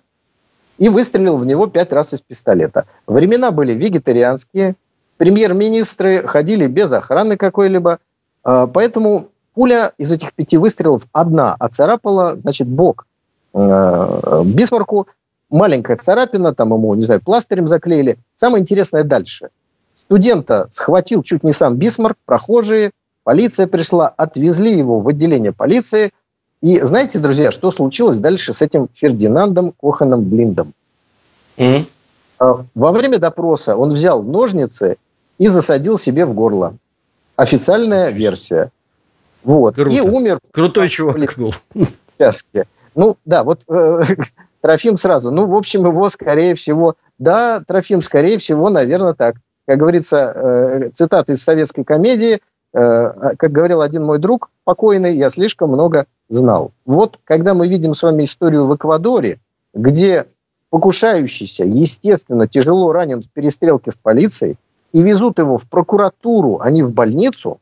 [0.77, 2.85] и выстрелил в него пять раз из пистолета.
[3.07, 4.75] Времена были вегетарианские,
[5.17, 7.99] премьер-министры ходили без охраны какой-либо,
[8.43, 13.05] а, поэтому Пуля из этих пяти выстрелов одна оцарапала, значит, бок
[13.53, 15.07] э, Бисмарку.
[15.51, 18.17] Маленькая царапина, там ему, не знаю, пластырем заклеили.
[18.33, 19.49] Самое интересное дальше.
[19.93, 22.91] Студента схватил чуть не сам Бисмарк, прохожие,
[23.23, 26.11] полиция пришла, отвезли его в отделение полиции.
[26.61, 30.73] И знаете, друзья, что случилось дальше с этим Фердинандом Коханом Блиндом?
[31.57, 31.85] Mm-hmm.
[32.75, 34.97] Во время допроса он взял ножницы
[35.37, 36.75] и засадил себе в горло.
[37.35, 38.71] Официальная версия–
[39.43, 39.75] вот.
[39.75, 39.95] Круто.
[39.95, 40.39] И умер.
[40.51, 41.53] Крутой чувак был.
[42.95, 44.01] Ну, да, вот э,
[44.61, 45.31] Трофим сразу.
[45.31, 46.95] Ну, в общем, его, скорее всего...
[47.19, 49.35] Да, Трофим, скорее всего, наверное, так.
[49.67, 52.39] Как говорится, э, цитата из советской комедии,
[52.73, 56.71] э, как говорил один мой друг покойный, я слишком много знал.
[56.85, 59.39] Вот, когда мы видим с вами историю в Эквадоре,
[59.73, 60.27] где
[60.73, 64.57] покушающийся, естественно, тяжело ранен в перестрелке с полицией,
[64.91, 67.59] и везут его в прокуратуру, а не в больницу,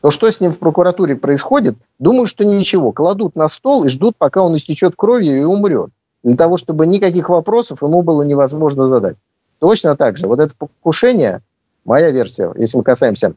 [0.00, 1.74] то что с ним в прокуратуре происходит?
[1.98, 2.92] Думаю, что ничего.
[2.92, 5.90] Кладут на стол и ждут, пока он истечет кровью и умрет.
[6.22, 9.16] Для того, чтобы никаких вопросов ему было невозможно задать.
[9.58, 10.28] Точно так же.
[10.28, 11.42] Вот это покушение,
[11.84, 13.34] моя версия, если мы касаемся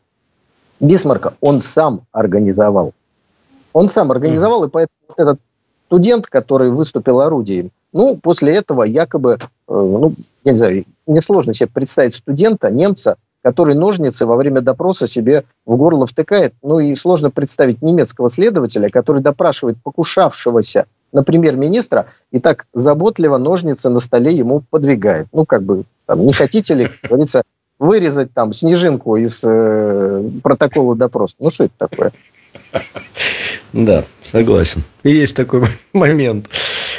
[0.79, 2.93] Бисмарка, он сам организовал.
[3.73, 5.39] Он сам организовал, и поэтому этот
[5.87, 11.69] студент, который выступил орудием, Ну, после этого якобы, э, ну, я не знаю, несложно себе
[11.73, 16.53] представить студента, немца, который ножницы во время допроса себе в горло втыкает.
[16.61, 23.89] Ну и сложно представить немецкого следователя, который допрашивает покушавшегося на премьер-министра и так заботливо ножницы
[23.89, 25.27] на столе ему подвигает.
[25.31, 27.43] Ну, как бы, там, не хотите ли, как говорится,
[27.79, 31.37] вырезать там снежинку из э, протокола допроса?
[31.39, 32.11] Ну, что это такое?
[33.71, 34.83] Да, согласен.
[35.03, 35.63] Есть такой
[35.93, 36.49] момент.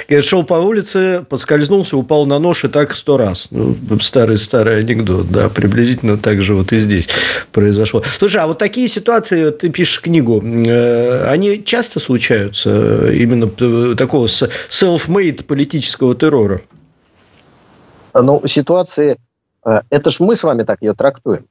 [0.09, 3.49] Я шел по улице, подскользнулся, упал на нож и так сто раз.
[3.51, 7.09] Ну, старый-старый анекдот, да, приблизительно так же вот и здесь
[7.53, 8.03] произошло.
[8.19, 13.49] Слушай, а вот такие ситуации, ты пишешь книгу, э, они часто случаются, э, именно
[13.97, 16.61] такого self-made политического террора?
[18.15, 19.17] Ну, ситуации,
[19.67, 21.45] э, это ж мы с вами так ее трактуем.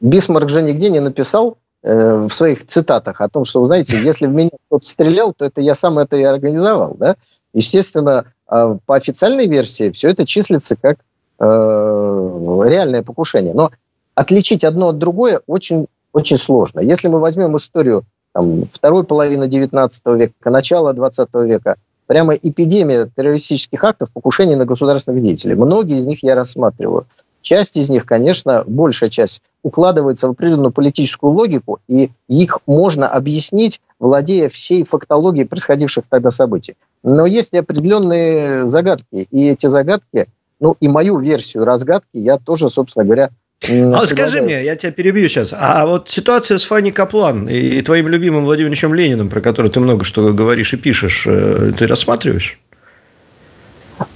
[0.00, 4.32] Бисмарк же нигде не написал, в своих цитатах о том, что, вы знаете, если в
[4.32, 7.16] меня кто-то стрелял, то это я сам это и организовал, да?
[7.54, 10.98] Естественно, а, по официальной версии все это числится как
[11.40, 13.54] э, реальное покушение.
[13.54, 13.70] Но
[14.14, 16.80] отличить одно от другое очень, очень сложно.
[16.80, 21.76] Если мы возьмем историю там, второй половины XIX века, начала XX века,
[22.06, 25.54] прямо эпидемия террористических актов, покушений на государственных деятелей.
[25.54, 27.06] Многие из них я рассматриваю.
[27.44, 33.82] Часть из них, конечно, большая часть укладывается в определенную политическую логику, и их можно объяснить,
[34.00, 36.74] владея всей фактологией происходивших тогда событий.
[37.02, 40.26] Но есть определенные загадки, и эти загадки,
[40.58, 43.28] ну и мою версию разгадки я тоже, собственно говоря,
[43.62, 45.54] а скажи мне, я тебя перебью сейчас.
[45.56, 50.04] А вот ситуация с Фанни Каплан и твоим любимым Владимиром Лениным, про который ты много
[50.04, 52.58] что говоришь и пишешь, э, ты рассматриваешь?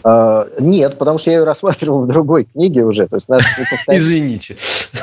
[0.04, 3.06] А, нет, потому что я ее рассматривал в другой книге уже.
[3.06, 3.44] То есть, надо
[3.88, 4.56] Извините.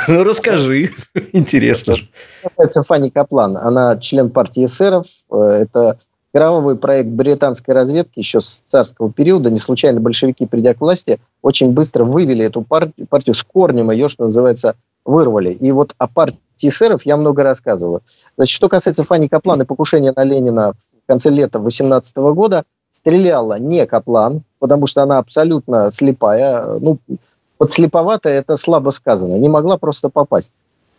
[0.08, 0.90] Ну, расскажи.
[1.34, 1.96] Интересно.
[2.44, 3.58] Называется Фанни Каплан.
[3.58, 5.06] Она член партии эсеров.
[5.32, 5.98] Э, это
[6.34, 9.50] кровавый проект британской разведки еще с царского периода.
[9.50, 14.10] Не случайно большевики, придя к власти, очень быстро вывели эту партию, партию с корнем, ее,
[14.10, 14.76] что называется,
[15.06, 15.52] вырвали.
[15.52, 18.02] И вот о партии эсеров я много рассказывал.
[18.36, 22.64] Значит, что касается Фанни Каплан и покушения на Ленина в конце лета 18 года,
[22.96, 26.98] стреляла не Каплан, потому что она абсолютно слепая, ну,
[27.58, 30.54] подслеповатая, это слабо сказано, не могла просто попасть.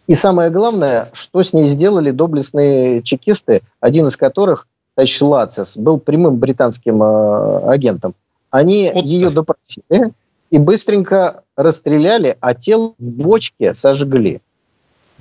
[0.06, 5.98] И самое главное, что с ней сделали доблестные чекисты, один из которых, товарищ Лацис, был
[5.98, 8.14] прямым британским э, агентом.
[8.51, 10.12] Они вот ее допросили
[10.51, 14.43] и быстренько расстреляли, а тело в бочке сожгли.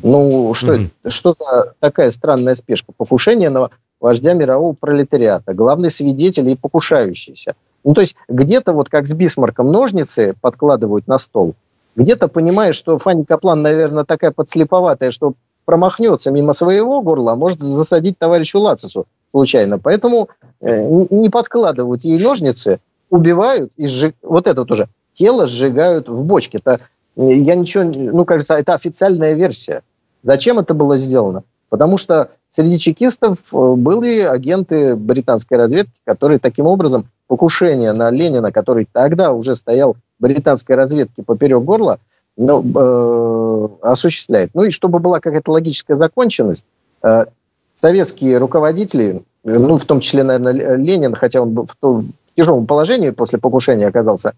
[0.04, 1.10] Ну, что, mm-hmm.
[1.10, 2.92] что за такая странная спешка?
[2.96, 3.62] Покушение на
[4.00, 7.56] вождя мирового пролетариата, главный свидетель и покушающийся.
[7.84, 11.56] Ну, то есть где-то вот как с Бисмарком ножницы подкладывают на стол,
[11.96, 17.62] где-то понимаешь, что Фанни Каплан, наверное, такая подслеповатая, что промахнется мимо своего горла, а может
[17.62, 19.80] засадить товарищу Лацису случайно.
[19.80, 20.30] Поэтому
[20.62, 24.16] э, не подкладывают ей ножницы, убивают и сжиг...
[24.22, 26.60] вот это тоже тело сжигают в бочке.
[26.64, 26.80] Это
[27.16, 29.82] э, я ничего, ну, кажется, это официальная версия.
[30.22, 31.44] Зачем это было сделано?
[31.76, 38.54] Потому что среди чекистов э, были агенты британской разведки, которые таким образом покушение на Ленина,
[38.54, 42.00] который тогда уже стоял британской разведке поперек горла,
[42.38, 44.52] ну, э, осуществляет.
[44.54, 46.66] Ну и чтобы была какая-то логическая законченность,
[47.04, 47.26] э,
[47.74, 52.04] советские руководители, ну в том числе, наверное, Ленин, хотя он в, в
[52.38, 54.34] тяжелом положении после покушения оказался,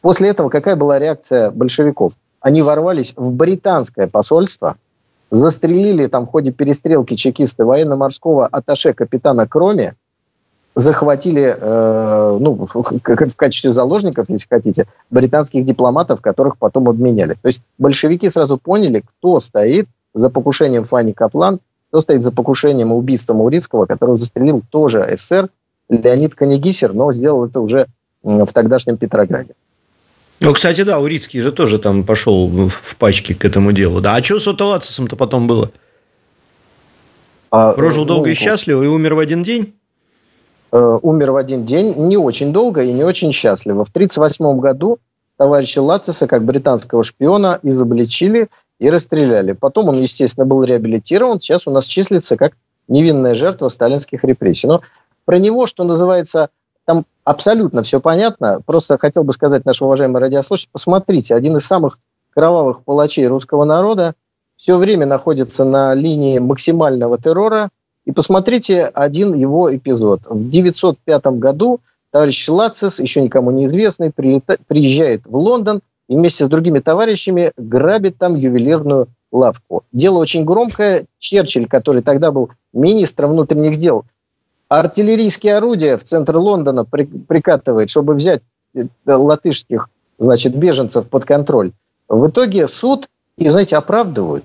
[0.00, 2.14] после этого какая была реакция большевиков?
[2.40, 4.78] Они ворвались в британское посольство,
[5.32, 9.96] застрелили там в ходе перестрелки чекисты военно-морского аташе капитана Кроме,
[10.74, 17.34] захватили, э, ну, в качестве заложников, если хотите, британских дипломатов, которых потом обменяли.
[17.34, 22.92] То есть большевики сразу поняли, кто стоит за покушением Фанни Каплан, кто стоит за покушением
[22.92, 25.48] и убийством Урицкого, которого застрелил тоже СССР,
[25.88, 27.86] Леонид Канегисер, но сделал это уже
[28.22, 29.54] в тогдашнем Петрограде.
[30.42, 34.00] Ну, кстати, да, Урицкий же тоже там пошел в пачке к этому делу.
[34.00, 35.70] Да, а что с Оталацисом-то потом было?
[37.50, 39.74] А, Прожил ну, долго и счастливо и умер в один день?
[40.72, 43.84] Э, умер в один день, не очень долго и не очень счастливо.
[43.84, 44.98] В 1938 году
[45.36, 48.48] товарища Лациса, как британского шпиона, изобличили
[48.80, 49.52] и расстреляли.
[49.52, 51.38] Потом он, естественно, был реабилитирован.
[51.38, 52.54] Сейчас у нас числится как
[52.88, 54.66] невинная жертва сталинских репрессий.
[54.66, 54.80] Но
[55.24, 56.48] про него, что называется,
[56.84, 58.60] там абсолютно все понятно.
[58.64, 61.98] Просто хотел бы сказать нашим уважаемым радиослушателям, посмотрите, один из самых
[62.30, 64.14] кровавых палачей русского народа
[64.56, 67.70] все время находится на линии максимального террора.
[68.04, 70.26] И посмотрите один его эпизод.
[70.26, 71.80] В 1905 году
[72.10, 78.34] товарищ Лацис, еще никому неизвестный, приезжает в Лондон и вместе с другими товарищами грабит там
[78.34, 79.84] ювелирную лавку.
[79.92, 81.06] Дело очень громкое.
[81.18, 84.04] Черчилль, который тогда был министром внутренних дел,
[84.78, 88.42] артиллерийские орудия в центр Лондона при, прикатывает, чтобы взять
[88.74, 89.88] э, латышских,
[90.18, 91.72] значит, беженцев под контроль.
[92.08, 94.44] В итоге суд, и, знаете, оправдывают.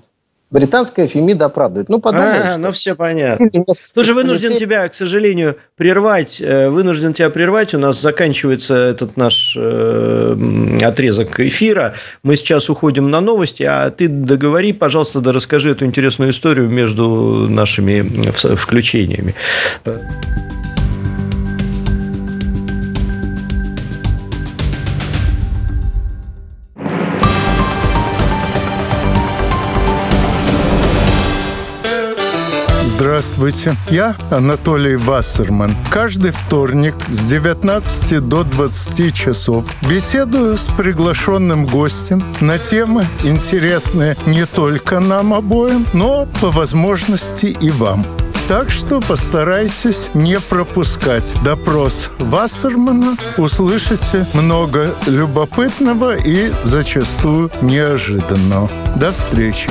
[0.50, 1.90] Британская Фемида оправдывает.
[1.90, 2.54] Ну, подумай.
[2.54, 3.50] А, ну все понятно.
[3.92, 6.40] Слушай, вынужден тебя, к сожалению, прервать.
[6.40, 7.74] Э, вынужден тебя прервать.
[7.74, 11.94] У нас заканчивается этот наш э, отрезок эфира.
[12.22, 17.46] Мы сейчас уходим на новости, а ты договори, пожалуйста, да расскажи эту интересную историю между
[17.50, 18.00] нашими
[18.56, 19.34] включениями.
[33.38, 35.70] Здравствуйте, я Анатолий Вассерман.
[35.92, 44.44] Каждый вторник с 19 до 20 часов беседую с приглашенным гостем на темы, интересные не
[44.44, 48.04] только нам обоим, но по возможности и вам.
[48.48, 53.16] Так что постарайтесь не пропускать допрос Вассермана.
[53.36, 58.68] Услышите много любопытного и зачастую неожиданного.
[58.96, 59.70] До встречи!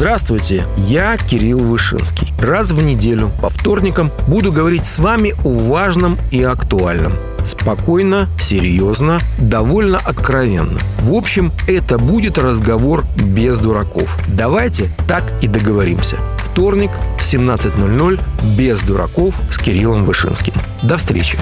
[0.00, 2.28] Здравствуйте, я Кирилл Вышинский.
[2.40, 7.18] Раз в неделю по вторникам буду говорить с вами о важном и актуальном.
[7.44, 10.78] Спокойно, серьезно, довольно откровенно.
[11.02, 14.16] В общем, это будет разговор без дураков.
[14.26, 16.16] Давайте так и договоримся.
[16.38, 18.20] Вторник в 17.00
[18.56, 20.54] без дураков с Кириллом Вышинским.
[20.82, 21.36] До встречи!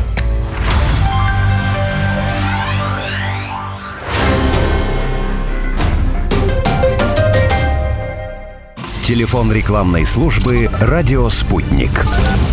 [9.09, 11.89] Телефон рекламной службы «Радио Спутник».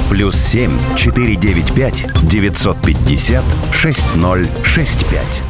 [0.10, 5.42] Плюс семь четыре девять пять девятьсот пятьдесят шесть ноль шесть пять.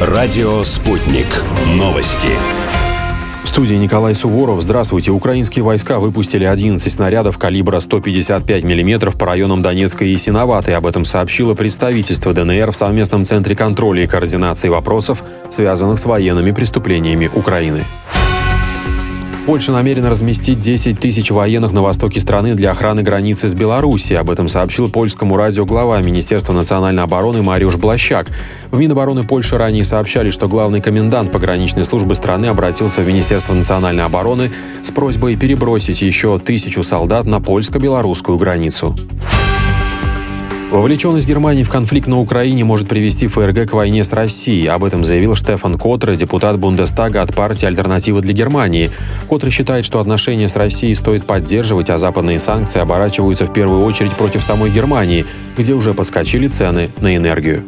[0.00, 1.26] Радио «Спутник».
[1.74, 2.30] Новости.
[3.44, 4.62] В студии Николай Суворов.
[4.62, 5.10] Здравствуйте.
[5.10, 10.74] Украинские войска выпустили 11 снарядов калибра 155 мм по районам Донецка и Синоватой.
[10.74, 16.50] Об этом сообщило представительство ДНР в совместном центре контроля и координации вопросов, связанных с военными
[16.52, 17.84] преступлениями Украины.
[19.50, 24.20] Польша намерена разместить 10 тысяч военных на востоке страны для охраны границы с Белоруссией.
[24.20, 28.28] Об этом сообщил польскому радио глава Министерства национальной обороны Мариуш Блащак.
[28.70, 34.04] В Минобороны Польши ранее сообщали, что главный комендант пограничной службы страны обратился в Министерство национальной
[34.04, 34.52] обороны
[34.84, 38.96] с просьбой перебросить еще тысячу солдат на польско-белорусскую границу.
[40.70, 44.68] Вовлеченность Германии в конфликт на Украине может привести ФРГ к войне с Россией.
[44.68, 48.92] Об этом заявил Штефан Котре, депутат Бундестага от партии «Альтернатива для Германии».
[49.28, 54.12] Котре считает, что отношения с Россией стоит поддерживать, а западные санкции оборачиваются в первую очередь
[54.12, 55.26] против самой Германии,
[55.56, 57.64] где уже подскочили цены на энергию.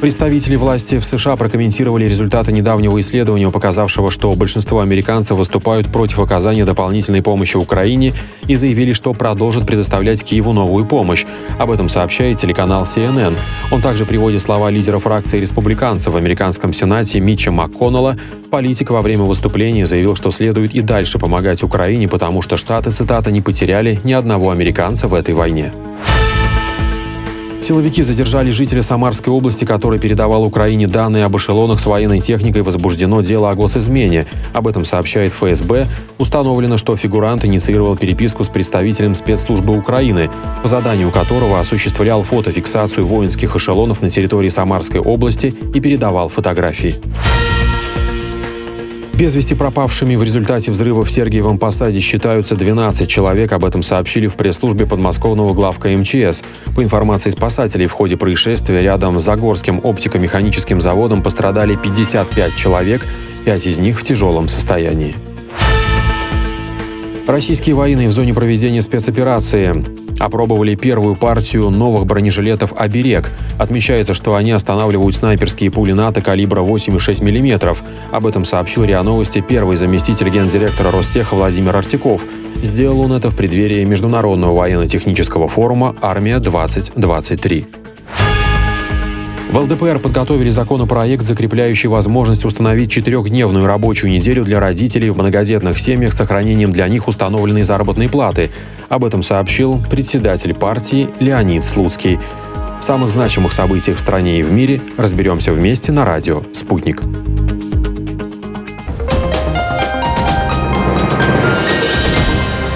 [0.00, 6.64] Представители власти в США прокомментировали результаты недавнего исследования, показавшего, что большинство американцев выступают против оказания
[6.64, 8.14] дополнительной помощи Украине
[8.46, 11.26] и заявили, что продолжат предоставлять Киеву новую помощь.
[11.58, 13.34] Об этом сообщает телеканал CNN.
[13.70, 18.16] Он также приводит слова лидера фракции республиканцев в американском Сенате Митча МакКоннелла.
[18.50, 23.30] Политик во время выступления заявил, что следует и дальше помогать Украине, потому что Штаты, цитата,
[23.30, 25.72] не потеряли ни одного американца в этой войне.
[27.60, 32.62] Силовики задержали жителя Самарской области, который передавал Украине данные об эшелонах с военной техникой.
[32.62, 34.26] Возбуждено дело о госизмене.
[34.52, 35.86] Об этом сообщает ФСБ.
[36.18, 40.30] Установлено, что фигурант инициировал переписку с представителем спецслужбы Украины,
[40.62, 46.96] по заданию которого осуществлял фотофиксацию воинских эшелонов на территории Самарской области и передавал фотографии.
[49.20, 53.52] Без вести пропавшими в результате взрыва в Сергиевом Посаде считаются 12 человек.
[53.52, 56.42] Об этом сообщили в пресс-службе подмосковного главка МЧС.
[56.74, 63.06] По информации спасателей, в ходе происшествия рядом с Загорским оптико-механическим заводом пострадали 55 человек,
[63.44, 65.14] 5 из них в тяжелом состоянии.
[67.26, 69.84] Российские военные в зоне проведения спецоперации
[70.18, 73.30] опробовали первую партию новых бронежилетов «Оберег».
[73.58, 77.76] Отмечается, что они останавливают снайперские пули НАТО калибра 8,6 мм.
[78.10, 82.24] Об этом сообщил РИА Новости первый заместитель гендиректора Ростеха Владимир Артиков.
[82.62, 87.64] Сделал он это в преддверии Международного военно-технического форума «Армия-2023».
[89.50, 96.12] В ЛДПР подготовили законопроект, закрепляющий возможность установить четырехдневную рабочую неделю для родителей в многодетных семьях
[96.12, 98.52] с сохранением для них установленной заработной платы.
[98.88, 102.20] Об этом сообщил председатель партии Леонид Слуцкий.
[102.80, 107.02] В самых значимых событиях в стране и в мире разберемся вместе на радио «Спутник».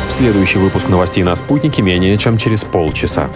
[0.09, 3.31] Следующий выпуск новостей на «Спутнике» менее чем через полчаса.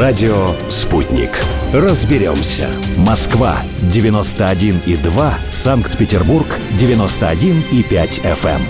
[0.00, 1.28] Радио «Спутник».
[1.74, 2.68] Разберемся.
[2.96, 5.52] Москва, 91,2.
[5.52, 6.46] Санкт-Петербург,
[6.78, 8.62] 91,5 FM.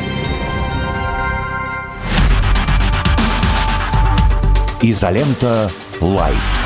[4.82, 5.70] Изолента
[6.00, 6.64] Live.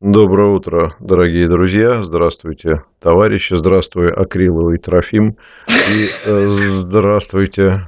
[0.00, 2.02] Доброе утро, дорогие друзья.
[2.02, 3.54] Здравствуйте, товарищи.
[3.54, 5.36] Здравствуй, Акриловый Трофим.
[5.68, 7.86] И э, здравствуйте,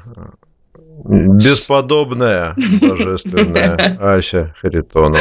[1.05, 5.18] бесподобная, божественная Ася Харитонова.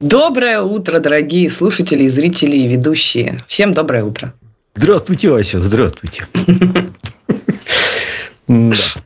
[0.00, 3.40] Доброе утро, дорогие слушатели, зрители и ведущие.
[3.46, 4.32] Всем доброе утро.
[4.76, 6.26] Здравствуйте, Ася, здравствуйте.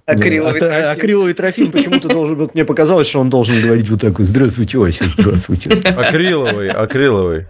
[0.07, 0.91] Акриловый, а, трофим.
[0.91, 5.05] акриловый трофим почему-то должен быть, мне показалось, что он должен говорить вот такой, здравствуйте, Ася,
[5.17, 5.71] здравствуйте.
[5.71, 7.47] Акриловый, акриловый.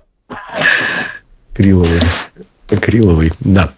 [1.52, 2.00] Акриловый,
[2.70, 3.72] акриловый, да.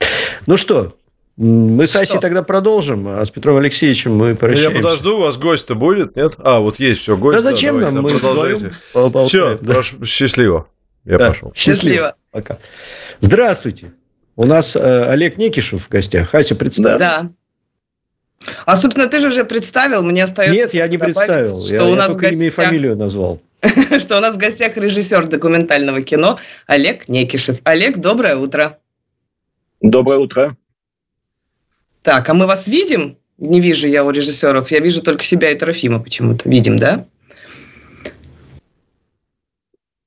[0.47, 0.95] Ну что,
[1.37, 4.71] мы с Асей тогда продолжим, а с Петром Алексеевичем мы прощаемся.
[4.71, 6.35] Ну, я подожду, у вас гость-то будет, нет?
[6.39, 7.37] А, вот есть все, гость.
[7.37, 8.05] Да зачем да, нам?
[8.05, 8.77] Мы продолжайте.
[9.27, 9.75] Все, да.
[9.75, 10.69] прошу, счастливо.
[11.05, 11.29] Я да.
[11.31, 11.53] пошел.
[11.55, 12.15] Счастливо.
[12.31, 12.59] Пока.
[13.21, 13.93] Здравствуйте.
[14.37, 16.35] У нас э, Олег Некишев в гостях.
[16.35, 16.99] Ася, представь.
[16.99, 17.31] Да.
[18.67, 20.57] А, собственно, ты же уже представил, мне остается...
[20.57, 21.67] Нет, я не представил.
[21.67, 22.39] Что я, у нас я только гостях...
[22.39, 23.41] имя и фамилию назвал.
[23.99, 27.61] что у нас в гостях режиссер документального кино Олег Некишев.
[27.65, 28.79] Олег, доброе утро.
[29.81, 30.57] Доброе утро.
[32.05, 33.17] Так, а мы вас видим?
[33.39, 34.71] Не вижу я у режиссеров.
[34.71, 36.49] Я вижу только себя и Трофима почему-то.
[36.49, 37.07] Видим, да?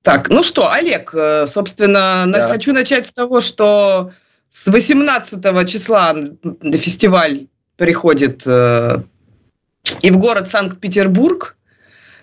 [0.04, 2.50] Так, ну что, Олег, э, собственно, да.
[2.50, 4.12] хочу начать с того, что
[4.50, 6.16] с 18 числа
[6.62, 7.48] фестиваль
[7.78, 9.02] приходит э,
[10.02, 11.58] и в город Санкт-Петербург,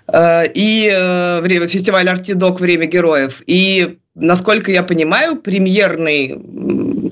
[0.06, 2.60] э, и э, фестиваль «Артидок.
[2.60, 3.42] Время героев».
[3.46, 6.40] И, насколько я понимаю, премьерный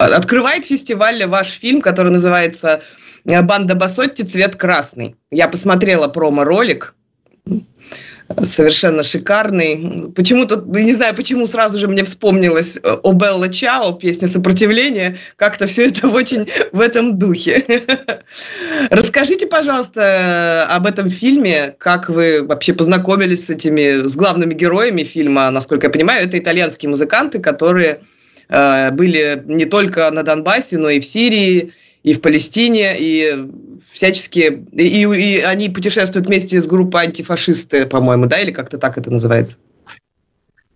[0.04, 2.82] открывает фестиваль ваш фильм, который называется
[3.24, 4.22] «Банда Басотти.
[4.22, 5.16] Цвет красный».
[5.30, 6.94] Я посмотрела промо-ролик
[8.42, 10.10] совершенно шикарный.
[10.14, 15.16] Почему-то, не знаю, почему сразу же мне вспомнилось э, о Белла Чао, песня «Сопротивление».
[15.36, 17.64] Как-то все это очень в этом духе.
[18.90, 25.50] Расскажите, пожалуйста, об этом фильме, как вы вообще познакомились с этими, с главными героями фильма.
[25.50, 27.98] Насколько я понимаю, это итальянские музыканты, которые э,
[28.92, 31.72] были не только на Донбассе, но и в Сирии,
[32.02, 33.48] и в Палестине, и
[33.92, 34.64] всячески...
[34.72, 39.56] И, и они путешествуют вместе с группой антифашисты, по-моему, да, или как-то так это называется?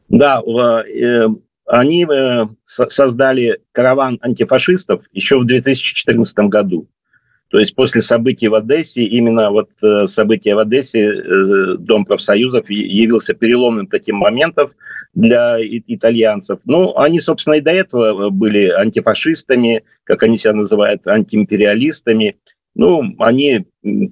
[0.09, 1.27] Да, э,
[1.67, 6.87] они э, создали караван антифашистов еще в 2014 году.
[7.49, 13.35] То есть после событий в Одессе, именно вот э, события в Одессе, Дом профсоюзов явился
[13.35, 14.73] переломным таким моментом
[15.15, 16.61] для итальянцев.
[16.65, 22.37] Ну, они, собственно, и до этого были антифашистами, как они себя называют, антиимпериалистами.
[22.75, 23.65] Ну, они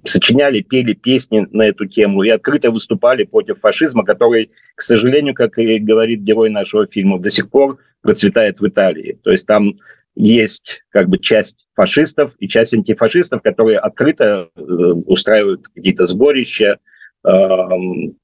[0.04, 5.58] сочиняли, пели песни на эту тему и открыто выступали против фашизма, который, к сожалению, как
[5.58, 9.18] и говорит герой нашего фильма, до сих пор процветает в Италии.
[9.22, 9.74] То есть там
[10.14, 16.78] есть как бы часть фашистов и часть антифашистов, которые открыто э, устраивают какие-то сборища,
[17.24, 17.30] э,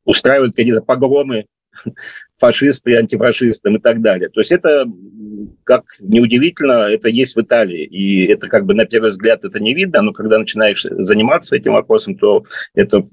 [0.04, 1.46] устраивают какие-то погромы
[2.38, 4.28] фашисты, антифашистам и так далее.
[4.28, 4.86] То есть это,
[5.64, 7.84] как неудивительно, это есть в Италии.
[7.84, 11.72] И это как бы на первый взгляд это не видно, но когда начинаешь заниматься этим
[11.72, 12.44] вопросом, то
[12.74, 13.04] это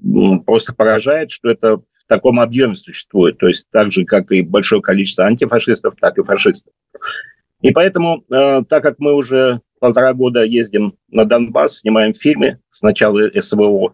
[0.46, 3.38] просто поражает, что это в таком объеме существует.
[3.38, 6.72] То есть так же, как и большое количество антифашистов, так и фашистов.
[7.60, 12.82] И поэтому, э, так как мы уже полтора года ездим на Донбасс, снимаем фильмы с
[12.82, 13.92] начала СВО,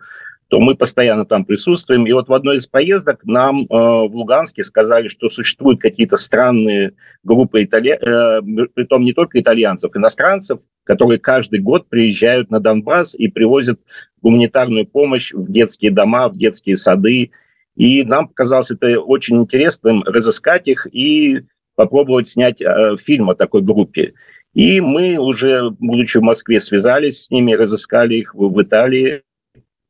[0.48, 2.06] то мы постоянно там присутствуем.
[2.06, 6.92] И вот в одной из поездок нам э, в Луганске сказали, что существуют какие-то странные
[7.22, 7.96] группы, италья...
[7.96, 8.40] э,
[8.74, 13.80] притом не только итальянцев, иностранцев, которые каждый год приезжают на Донбасс и привозят
[14.20, 17.30] гуманитарную помощь в детские дома, в детские сады.
[17.74, 21.42] И нам показалось это очень интересным разыскать их и
[21.74, 24.14] попробовать снять э, фильм о такой группе.
[24.52, 29.22] И мы уже, будучи в Москве, связались с ними, разыскали их в, Италии,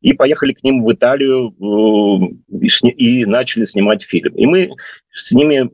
[0.01, 1.55] и поехали к ним в Италию
[2.51, 4.35] э, и начали снимать фильм.
[4.35, 4.71] И мы
[5.13, 5.71] с ними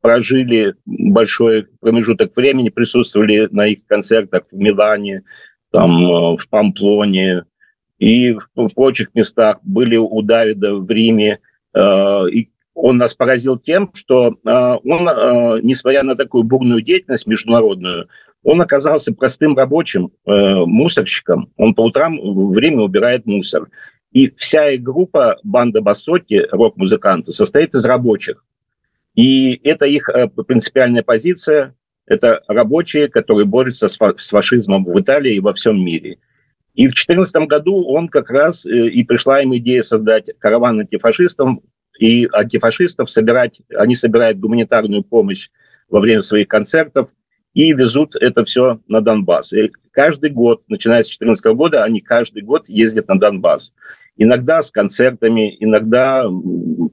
[0.00, 5.22] прожили большой промежуток времени, присутствовали на их концертах в Милане,
[5.70, 7.44] там в Памплоне
[7.98, 11.38] и в прочих местах, были у Давида в Риме.
[11.74, 18.08] И он нас поразил тем, что он, несмотря на такую бурную деятельность международную,
[18.42, 21.52] он оказался простым рабочим, мусорщиком.
[21.56, 22.18] Он по утрам
[22.50, 23.68] время убирает мусор.
[24.12, 28.44] И вся группа, банда Басоти, рок-музыканты, состоит из рабочих.
[29.14, 31.74] И это их э, принципиальная позиция.
[32.06, 36.18] Это рабочие, которые борются с фашизмом в Италии и во всем мире.
[36.74, 41.58] И в 2014 году он как раз э, и пришла им идея создать караван антифашистов,
[41.98, 45.50] и антифашистов собирать, они собирают гуманитарную помощь
[45.88, 47.10] во время своих концертов
[47.54, 49.52] и везут это все на Донбасс.
[49.52, 53.72] И каждый год, начиная с 2014 года, они каждый год ездят на Донбасс.
[54.16, 56.24] Иногда с концертами, иногда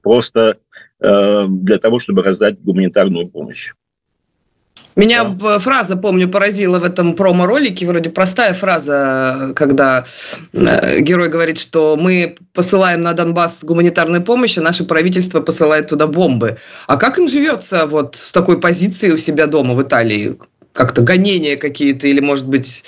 [0.02, 0.58] просто
[1.00, 3.72] э, для того, чтобы раздать гуманитарную помощь.
[4.96, 5.58] Меня да.
[5.58, 10.04] фраза, помню, поразила в этом промо-ролике, вроде простая фраза, когда
[10.52, 16.06] э, герой говорит, что мы посылаем на Донбасс гуманитарную помощь, а наше правительство посылает туда
[16.06, 16.58] бомбы.
[16.86, 20.36] А как им живется вот с такой позицией у себя дома в Италии?
[20.72, 22.84] Как-то гонения какие-то или, может быть,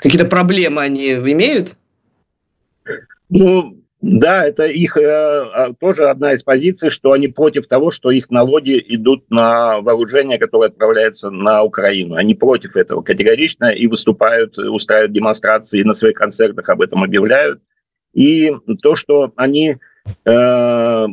[0.00, 1.74] какие-то проблемы они имеют?
[3.28, 8.10] Ну, да, это их э, а, тоже одна из позиций, что они против того, что
[8.10, 12.14] их налоги идут на вооружение, которое отправляется на Украину.
[12.14, 17.62] Они против этого категорично и выступают, устраивают демонстрации на своих концертах, об этом объявляют.
[18.12, 18.52] И
[18.82, 19.76] то, что они
[20.26, 21.06] э,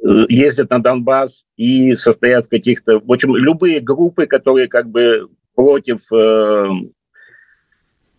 [0.00, 2.98] ездят на Донбасс и состоят в каких-то...
[2.98, 6.68] В общем, любые группы, которые как бы против э,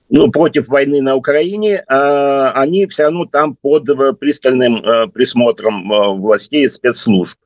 [0.09, 5.91] ну, против войны на Украине, а, они все равно там под э, пристальным э, присмотром
[5.91, 7.37] э, властей и спецслужб.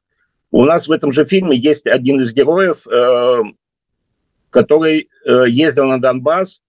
[0.51, 2.85] У нас в этом же фильме есть один из героев,
[4.49, 6.61] который ездил на Донбасс,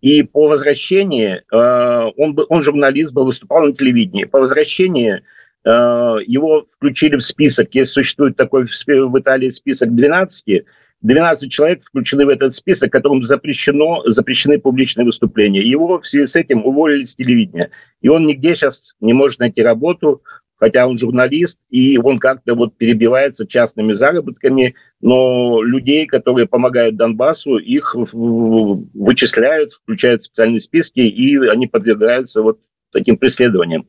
[0.00, 5.22] и по возвращении, он, он журналист был, выступал на телевидении, по возвращении
[5.62, 10.64] его включили в список, если существует такой в Италии список 12,
[11.02, 15.62] 12 человек включены в этот список, которым запрещено, запрещены публичные выступления.
[15.62, 17.70] Его в связи с этим уволили с телевидения.
[18.00, 20.22] И он нигде сейчас не может найти работу,
[20.56, 27.58] хотя он журналист, и он как-то вот перебивается частными заработками, но людей, которые помогают Донбассу,
[27.58, 32.58] их вычисляют, включают в специальные списки, и они подвергаются вот
[32.92, 33.86] таким преследованиям.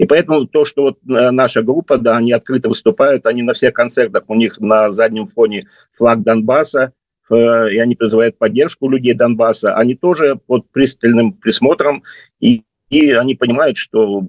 [0.00, 3.74] И поэтому то, что вот э, наша группа, да, они открыто выступают, они на всех
[3.74, 6.94] концертах, у них на заднем фоне флаг Донбасса,
[7.28, 12.02] э, и они призывают поддержку людей Донбасса, они тоже под пристальным присмотром,
[12.40, 14.26] и, и они понимают, что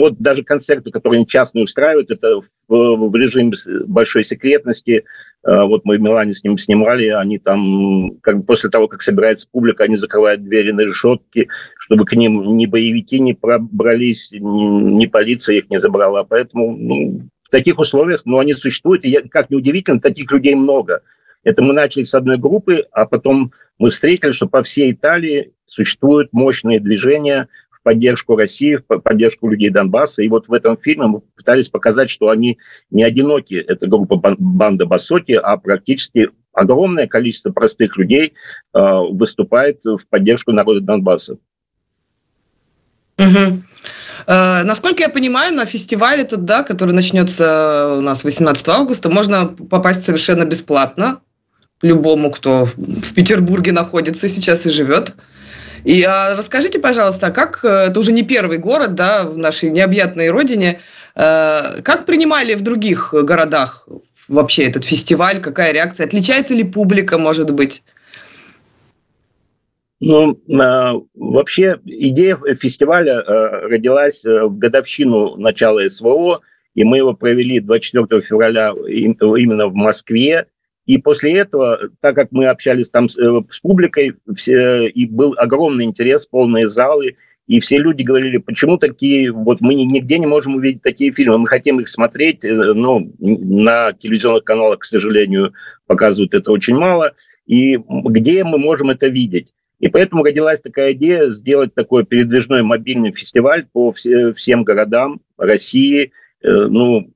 [0.00, 3.52] вот даже концерты, которые они частные устраивают, это в, в режиме
[3.86, 5.04] большой секретности.
[5.44, 9.46] А, вот мы в Милане с ним снимали, они там, как после того, как собирается
[9.50, 11.48] публика, они закрывают двери на решетки,
[11.78, 16.24] чтобы к ним ни боевики не пробрались, ни, ни полиция их не забрала.
[16.24, 21.02] Поэтому ну, в таких условиях, ну, они существуют, и как неудивительно, таких людей много.
[21.44, 26.32] Это мы начали с одной группы, а потом мы встретили, что по всей Италии существуют
[26.32, 27.46] мощные движения–
[27.84, 30.22] поддержку России, в поддержку людей Донбасса.
[30.22, 32.58] И вот в этом фильме мы пытались показать, что они
[32.90, 38.32] не одиноки, это группа банда Басоти, а практически огромное количество простых людей
[38.72, 38.80] э,
[39.10, 41.36] выступает в поддержку народа Донбасса.
[43.18, 43.62] Угу.
[44.26, 49.46] Э, насколько я понимаю, на фестиваль этот, да, который начнется у нас 18 августа, можно
[49.46, 51.20] попасть совершенно бесплатно
[51.82, 55.14] любому, кто в Петербурге находится сейчас и живет.
[55.84, 60.30] И а, расскажите, пожалуйста, как э, это уже не первый город, да, в нашей необъятной
[60.30, 60.80] родине,
[61.14, 63.86] э, как принимали в других городах
[64.26, 67.82] вообще этот фестиваль, какая реакция, отличается ли публика, может быть?
[70.00, 76.40] Ну, а, вообще идея фестиваля э, родилась в годовщину начала СВО,
[76.74, 80.46] и мы его провели 24 февраля именно в Москве.
[80.86, 85.34] И после этого, так как мы общались там с, э, с публикой, все, и был
[85.36, 87.16] огромный интерес, полные залы,
[87.46, 91.48] и все люди говорили, почему такие, вот мы нигде не можем увидеть такие фильмы, мы
[91.48, 95.52] хотим их смотреть, э, но на телевизионных каналах, к сожалению,
[95.86, 97.12] показывают это очень мало,
[97.46, 99.52] и где мы можем это видеть?
[99.80, 106.12] И поэтому родилась такая идея сделать такой передвижной мобильный фестиваль по всем городам России,
[106.42, 107.10] э, ну,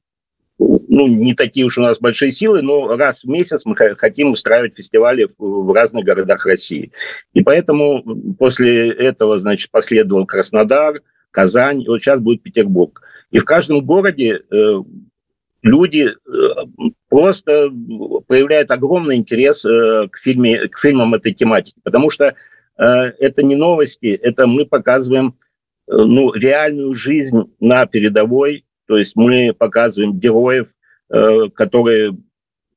[0.88, 4.76] ну, не такие уж у нас большие силы, но раз в месяц мы хотим устраивать
[4.76, 6.90] фестивали в разных городах России.
[7.34, 8.02] И поэтому
[8.38, 13.02] после этого, значит, последовал Краснодар, Казань, и вот сейчас будет Петербург.
[13.30, 14.82] И в каждом городе э,
[15.62, 17.70] люди э, просто
[18.26, 22.34] проявляют огромный интерес э, к, фильме, к фильмам этой тематики, потому что
[22.80, 25.34] это не новости, это мы показываем
[25.88, 30.68] ну, реальную жизнь на передовой, то есть мы показываем героев,
[31.10, 32.16] которые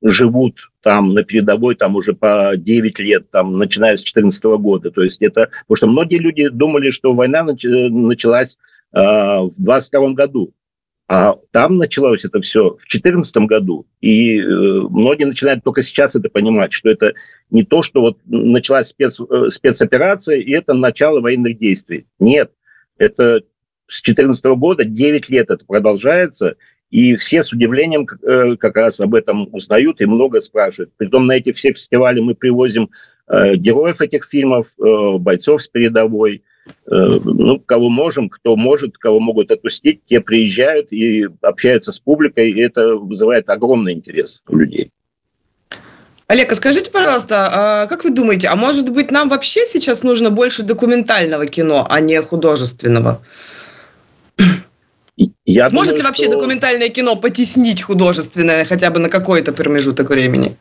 [0.01, 4.91] живут там на передовой там уже по 9 лет, там, начиная с 2014 года.
[4.91, 5.49] То есть это...
[5.67, 8.57] Потому что многие люди думали, что война началась
[8.93, 10.53] э, в 22 году.
[11.07, 13.85] А там началось это все в 2014 году.
[13.99, 17.13] И э, многие начинают только сейчас это понимать, что это
[17.49, 22.07] не то, что вот началась спец, э, спецоперация, и это начало военных действий.
[22.17, 22.51] Нет,
[22.97, 23.41] это
[23.87, 26.55] с 2014 года 9 лет это продолжается,
[26.91, 30.91] и все с удивлением э, как раз об этом узнают и много спрашивают.
[30.97, 32.89] Притом на эти все фестивали мы привозим
[33.27, 36.43] э, героев этих фильмов, э, бойцов с передовой,
[36.85, 42.61] ну, кого можем, кто может, кого могут отпустить, те приезжают и общаются с публикой, и
[42.61, 44.91] это вызывает огромный интерес у людей.
[46.27, 50.29] Олег, а скажите, пожалуйста, а как вы думаете, а может быть нам вообще сейчас нужно
[50.29, 53.21] больше документального кино, а не художественного?
[55.45, 56.33] Я Сможет думаю, ли вообще что...
[56.33, 60.55] документальное кино потеснить художественное хотя бы на какой-то промежуток времени?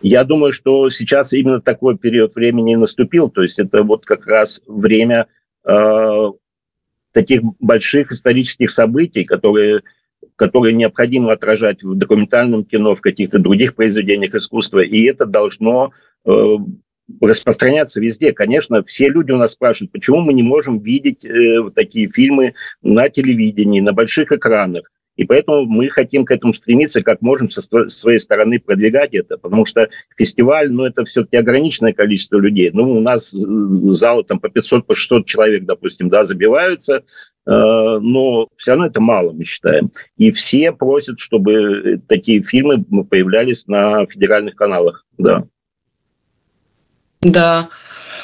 [0.00, 3.28] Я думаю, что сейчас именно такой период времени наступил.
[3.28, 5.26] То есть это вот как раз время
[5.64, 6.26] э,
[7.12, 9.82] таких больших исторических событий, которые,
[10.36, 14.80] которые необходимо отражать в документальном кино, в каких-то других произведениях искусства.
[14.80, 15.90] И это должно
[16.24, 16.56] э,
[17.20, 18.32] распространяться везде.
[18.32, 23.08] Конечно, все люди у нас спрашивают, почему мы не можем видеть э, такие фильмы на
[23.08, 24.90] телевидении, на больших экранах.
[25.18, 29.64] И поэтому мы хотим к этому стремиться, как можем со своей стороны продвигать это, потому
[29.64, 32.70] что фестиваль, ну, это все-таки ограниченное количество людей.
[32.72, 37.00] Ну, у нас э, залы там по 500-600 по 600 человек, допустим, да, забиваются, э,
[37.46, 39.90] но все равно это мало, мы считаем.
[40.16, 45.44] И все просят, чтобы э, такие фильмы появлялись на федеральных каналах, да.
[47.20, 47.68] Да.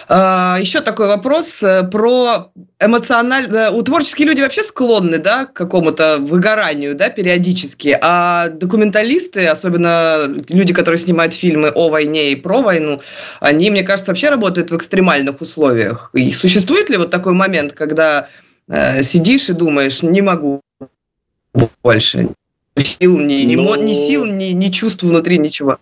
[0.07, 3.71] А, еще такой вопрос э, про эмоционально...
[3.71, 10.75] У творческие люди вообще склонны, да, к какому-то выгоранию, да, периодически, а документалисты, особенно люди,
[10.75, 13.01] которые снимают фильмы о войне и про войну,
[13.41, 16.11] они, мне кажется, вообще работают в экстремальных условиях.
[16.13, 18.29] И существует ли вот такой момент, когда
[18.69, 20.61] э, сидишь и думаешь, не могу
[21.83, 22.29] больше,
[22.77, 23.77] сил, ни, ни, Но...
[23.77, 25.79] ни сил, ни, ни чувств внутри, ничего?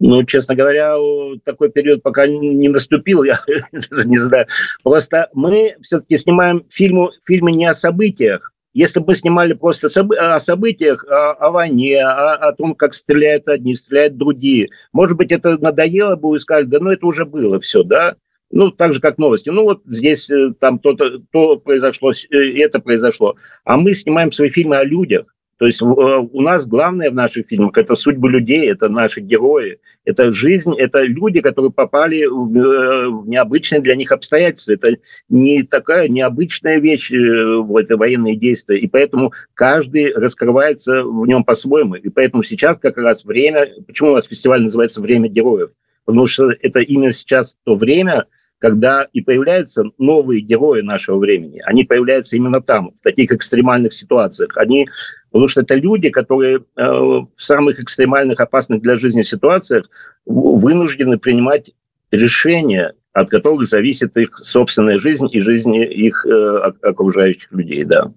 [0.00, 0.96] Ну, честно говоря,
[1.44, 3.40] такой период пока не наступил, я
[3.72, 4.46] не знаю.
[4.82, 8.52] Просто мы все-таки снимаем фильмы, фильмы не о событиях.
[8.72, 13.48] Если бы мы снимали просто о событиях, о, о войне, о, о том, как стреляют
[13.48, 17.60] одни, стреляют другие, может быть, это надоело бы и сказали, да ну это уже было
[17.60, 18.16] все, да?
[18.52, 19.48] Ну, так же, как новости.
[19.48, 23.36] Ну, вот здесь э, там то-то, то произошло, э, это произошло.
[23.64, 25.26] А мы снимаем свои фильмы о людях.
[25.60, 29.78] То есть э, у нас главное в наших фильмах– это судьбы людей, это наши герои,
[30.04, 34.72] это жизнь, это люди, которые попали в э, необычные для них обстоятельства.
[34.72, 34.96] Это
[35.28, 41.96] не такая необычная вещь, э, это военные действия, и поэтому каждый раскрывается в нем по-своему.
[41.96, 45.70] И поэтому сейчас как раз время, почему у нас фестиваль называется «Время героев»,
[46.04, 48.26] потому что это именно сейчас то время,
[48.58, 51.62] когда и появляются новые герои нашего времени.
[51.64, 54.56] Они появляются именно там, в таких экстремальных ситуациях.
[54.56, 54.86] Они
[55.30, 59.88] Потому что это люди, которые э, в самых экстремальных, опасных для жизни ситуациях
[60.26, 61.70] вынуждены принимать
[62.10, 68.12] решения, от которых зависит их собственная жизнь и жизнь их э, окружающих людей, да.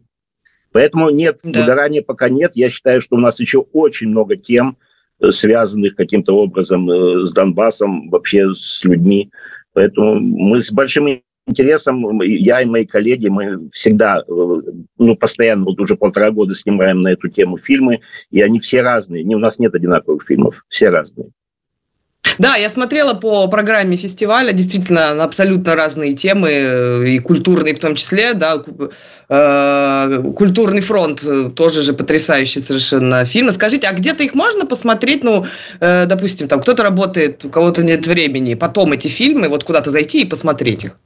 [0.71, 1.61] Поэтому нет, да.
[1.61, 2.53] выгорания пока нет.
[2.55, 4.77] Я считаю, что у нас еще очень много тем,
[5.19, 6.89] э, связанных каким-то образом
[7.25, 9.31] с Донбассом, вообще с людьми.
[9.73, 14.61] Поэтому мы с большим интересом я и мои коллеги, мы всегда, э,
[14.97, 18.01] ну, постоянно, вот уже полтора года снимаем на эту тему фильмы,
[18.31, 19.23] и они все разные.
[19.23, 21.27] У нас нет одинаковых фильмов, все разные.
[22.39, 27.95] Да, я смотрела по программе фестиваля, действительно, абсолютно разные темы, э, и культурные в том
[27.95, 28.61] числе, да,
[29.29, 31.21] э, культурный фронт
[31.55, 33.51] тоже же потрясающий совершенно фильм.
[33.51, 35.45] Скажите, а где-то их можно посмотреть, ну,
[35.79, 40.25] допустим, там кто-то работает, у кого-то нет времени, потом эти фильмы, вот куда-то зайти и
[40.25, 40.97] посмотреть их?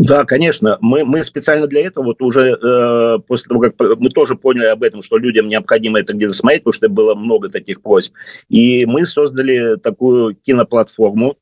[0.00, 0.78] Да, конечно.
[0.80, 4.82] Мы, мы специально для этого, вот уже э, после того, как мы тоже поняли об
[4.82, 8.14] этом, что людям необходимо это где-то смотреть, потому что было много таких просьб.
[8.48, 11.36] И мы создали такую киноплатформу,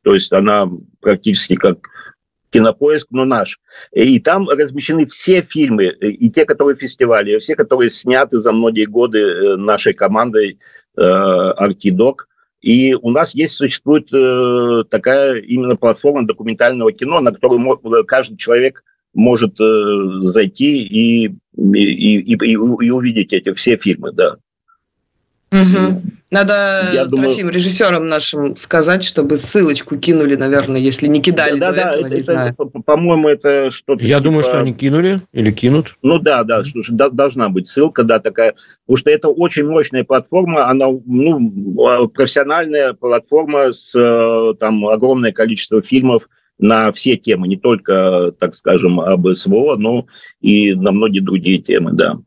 [0.00, 0.70] то есть она
[1.00, 1.86] практически как
[2.48, 3.60] кинопоиск, но наш.
[3.92, 8.52] И там размещены все фильмы, и те, которые в фестивале, и все, которые сняты за
[8.52, 10.58] многие годы э, нашей командой
[10.96, 12.27] э, «Артидок».
[12.60, 18.82] И у нас есть, существует э, такая именно платформа документального кино, на которую каждый человек
[19.14, 22.56] может э, зайти и, и, и, и, и
[22.90, 24.36] увидеть эти все фильмы, да.
[25.50, 26.02] Угу.
[26.30, 27.54] Надо Я Трофим, думаю...
[27.54, 32.08] режиссерам нашим сказать, чтобы ссылочку кинули, наверное, если не кидали да, до да, этого, да,
[32.08, 32.56] не это, знаю.
[32.58, 34.04] Это, по-моему, это что-то...
[34.04, 34.24] Я типа...
[34.24, 35.96] думаю, что они кинули или кинут.
[36.02, 38.54] Ну да, да, слушай, должна быть ссылка, да, такая,
[38.84, 45.80] потому что это очень мощная платформа, она, ну, профессиональная платформа с э, там огромное количество
[45.80, 50.06] фильмов, на все темы, не только, так скажем, об СВО, но
[50.40, 52.18] и на многие другие темы, да.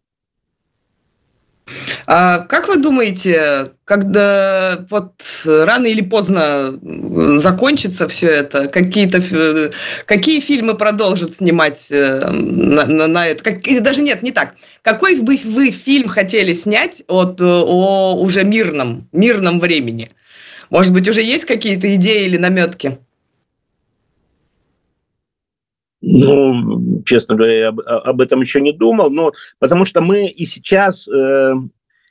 [2.07, 6.79] А как вы думаете, когда вот рано или поздно
[7.39, 9.71] закончится все это, какие-то
[10.05, 13.43] какие фильмы продолжат снимать э, на, на, на это?
[13.43, 14.55] Как, или даже нет, не так.
[14.81, 20.11] Какой бы вы фильм хотели снять от, о уже мирном, мирном времени?
[20.69, 22.97] Может быть, уже есть какие-то идеи или наметки?
[26.01, 30.45] Ну, честно говоря, я об, об этом еще не думал, но потому что мы и
[30.45, 31.53] сейчас э,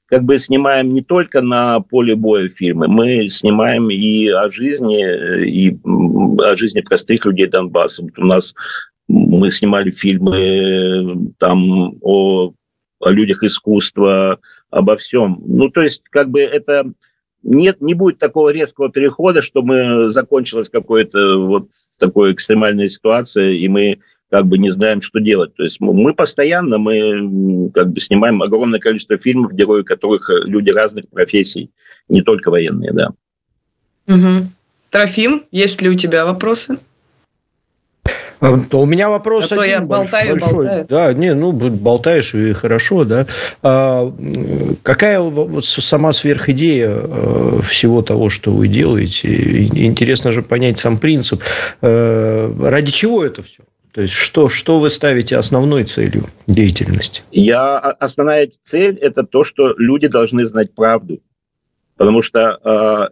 [0.06, 5.02] как бы снимаем не только на поле боя фильмы, мы снимаем и о жизни,
[5.44, 8.02] и о жизни простых людей Донбасса.
[8.02, 8.54] Вот у нас
[9.08, 12.52] мы снимали фильмы там о,
[13.00, 14.38] о людях искусства,
[14.70, 15.42] обо всем.
[15.46, 16.92] Ну, то есть, как бы это
[17.42, 21.68] нет, не будет такого резкого перехода, что мы закончилась какой-то вот
[21.98, 24.00] такой экстремальная ситуация, и мы
[24.30, 25.54] как бы не знаем, что делать.
[25.54, 31.08] То есть мы постоянно, мы как бы снимаем огромное количество фильмов, герои которых люди разных
[31.08, 31.70] профессий,
[32.08, 33.10] не только военные, да.
[34.06, 34.46] Угу.
[34.90, 36.78] Трофим, есть ли у тебя вопросы?
[38.40, 40.52] А, у меня вопрос а один я болтаю, большой.
[40.52, 40.86] болтаю.
[40.88, 43.26] Да, не, ну, болтаешь и хорошо, да.
[43.62, 44.12] А,
[44.82, 49.64] какая вот сама сверхидея э, всего того, что вы делаете?
[49.64, 51.42] Интересно же понять сам принцип.
[51.82, 53.62] Э, ради чего это все?
[53.92, 57.22] То есть, что, что вы ставите основной целью деятельности?
[57.32, 61.20] Я, основная цель– это то, что люди должны знать правду.
[61.96, 63.10] Потому что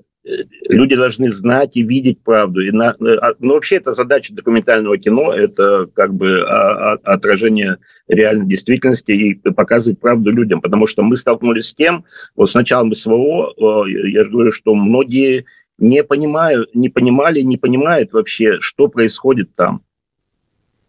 [0.68, 2.60] люди должны знать и видеть правду.
[2.60, 7.78] И на, а, ну, вообще, это задача документального кино, это как бы а, а, отражение
[8.08, 12.04] реальной действительности и показывать правду людям, потому что мы столкнулись с тем,
[12.36, 13.54] вот с началом СВО,
[13.86, 15.44] я же говорю, что многие
[15.78, 19.82] не понимают, не понимали, не понимают вообще, что происходит там.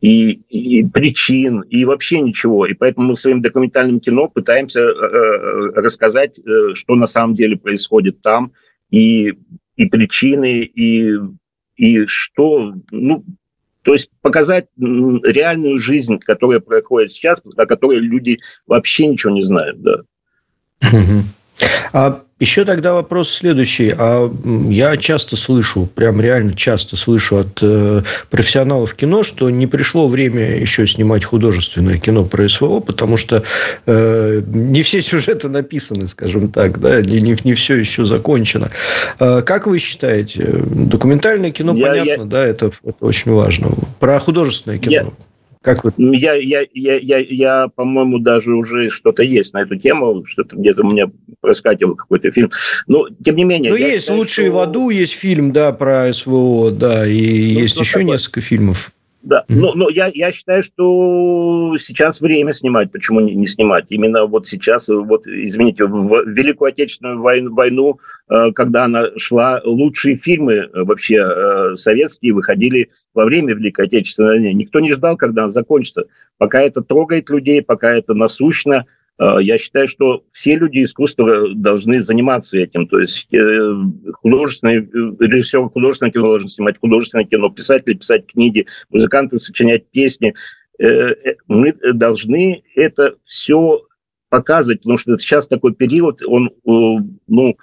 [0.02, 2.66] И, и причин, и вообще ничего.
[2.66, 7.58] И поэтому мы своим документальным кино пытаемся э, э рассказать, э, что на самом деле
[7.58, 8.54] происходит там,
[8.92, 9.34] и,
[9.76, 11.14] и причины, и,
[11.76, 13.24] и что, ну,
[13.82, 19.82] то есть показать реальную жизнь, которая происходит сейчас, о которой люди вообще ничего не знают,
[19.82, 20.04] да.
[21.92, 23.94] А еще тогда вопрос следующий.
[23.98, 24.32] А
[24.70, 30.58] я часто слышу, прям реально часто слышу от э, профессионалов кино, что не пришло время
[30.58, 33.44] еще снимать художественное кино про СВО, потому что
[33.86, 38.72] э, не все сюжеты написаны, скажем так, да, не, не, не все еще закончено.
[39.20, 42.26] Э, как вы считаете, документальное кино, я, понятно, я...
[42.26, 43.72] да, это, это очень важно.
[44.00, 44.92] Про художественное кино.
[44.92, 45.08] Я...
[45.62, 45.92] Как вы?
[45.98, 50.86] Я, я, я, я, я по-моему, даже уже что-то есть на эту тему, что-то где-то
[50.86, 51.12] у меня
[51.42, 52.50] проскакивал какой-то фильм.
[52.88, 53.72] Но, тем не менее...
[53.72, 54.58] Ну, есть считаю, «Лучшие что...
[54.58, 58.14] в аду», есть фильм, да, про СВО, да, и ну, есть еще такое?
[58.14, 58.92] несколько фильмов.
[59.22, 62.92] Да, но, но я, я считаю, что сейчас время снимать.
[62.92, 63.86] Почему не, не снимать?
[63.90, 70.16] Именно вот сейчас, вот, извините, в Великую Отечественную войну, войну э, когда она шла, лучшие
[70.16, 74.54] фильмы э, вообще э, советские выходили во время Великой Отечественной войны.
[74.54, 76.06] Никто не ждал, когда она закончится.
[76.38, 78.86] Пока это трогает людей, пока это насущно–
[79.20, 82.88] я считаю, что все люди искусства должны заниматься этим.
[82.88, 83.74] То есть э,
[84.14, 84.88] художественный э,
[85.20, 90.34] режиссер художественного кино должен снимать художественное кино, писатели писать книги, музыканты сочинять песни.
[91.48, 93.82] Мы должны это все
[94.30, 97.58] показывать, потому что сейчас такой период, он, ну,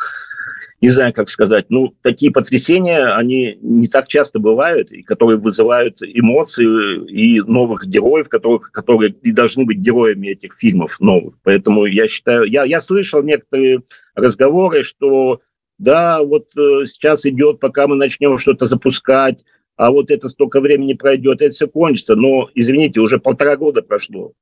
[0.80, 6.02] не знаю, как сказать, ну, такие потрясения, они не так часто бывают, и которые вызывают
[6.02, 11.34] эмоции и новых героев, которые, которые и должны быть героями этих фильмов новых.
[11.42, 13.82] Поэтому я считаю, я, я слышал некоторые
[14.14, 15.40] разговоры, что
[15.78, 19.44] да, вот э, сейчас идет, пока мы начнем что-то запускать,
[19.76, 22.16] а вот это столько времени пройдет, это все кончится.
[22.16, 24.32] Но, извините, уже полтора года прошло.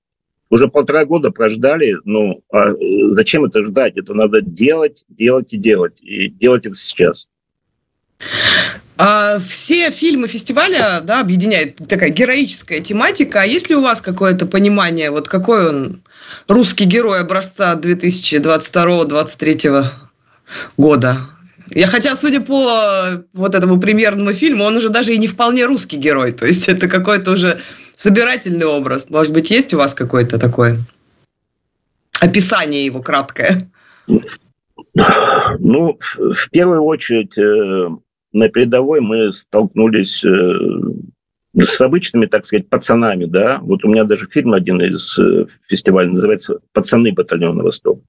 [0.50, 2.74] Уже полтора года прождали, ну, а э,
[3.08, 3.96] зачем это ждать?
[3.96, 6.00] Это надо делать, делать и делать.
[6.00, 7.28] И делать это сейчас.
[8.96, 13.40] А все фильмы фестиваля да, объединяет такая героическая тематика.
[13.40, 16.04] А есть ли у вас какое-то понимание, вот какой он
[16.46, 19.84] русский герой образца 2022-2023
[20.76, 21.16] года?
[21.70, 25.96] Я хотя, судя по вот этому премьерному фильму, он уже даже и не вполне русский
[25.96, 26.30] герой.
[26.30, 27.58] То есть это какой-то уже
[27.96, 29.10] собирательный образ.
[29.10, 30.78] Может быть, есть у вас какое-то такое
[32.20, 33.70] описание его краткое?
[34.94, 37.88] Ну, в первую очередь, э,
[38.32, 40.58] на передовой мы столкнулись э,
[41.60, 43.58] с обычными, так сказать, пацанами, да.
[43.60, 48.02] Вот у меня даже фильм один из э, фестиваля называется «Пацаны батальона Восток».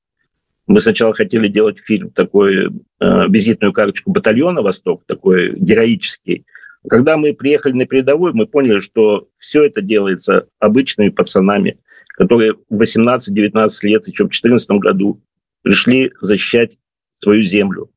[0.67, 6.43] Мы сначала хотели делать фильм такой, визитную карточку батальона Восток, такой героический.
[6.89, 11.79] Когда мы приехали на передовой, мы поняли, что все это делается обычными пацанами,
[12.09, 15.21] которые в 18-19 лет, еще в 2014 году
[15.61, 16.77] пришли защищать
[17.15, 17.89] свою землю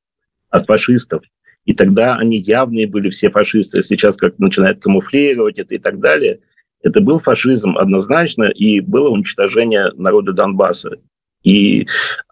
[0.51, 1.23] от фашистов.
[1.65, 3.83] И тогда они явные были все фашисты.
[3.83, 6.41] Сейчас как начинают камуфлировать это и так далее.
[6.83, 10.99] Это был фашизм однозначно, и было уничтожение народа Донбасса.
[11.43, 11.87] И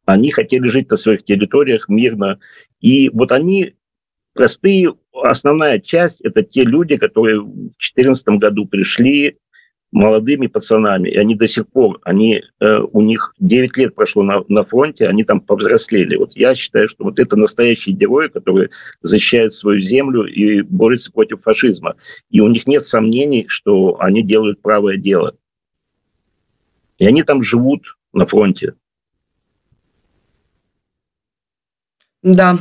[0.06, 2.38] они хотели жить на своих территориях мирно.
[2.80, 3.74] И вот они
[4.32, 9.38] простые, основная часть– это те люди, которые в 2014 году пришли,
[9.92, 14.44] молодыми пацанами, и они до сих пор, они, э, у них 9 лет прошло на,
[14.48, 16.16] на фронте, они там повзрослели.
[16.16, 18.70] Вот я считаю, что вот это настоящие герои, которые
[19.00, 21.94] защищают свою землю и борются против фашизма.
[22.30, 25.36] И у них нет сомнений, что они делают правое дело.
[26.98, 28.74] И они там живут на фронте.
[32.22, 32.58] Да,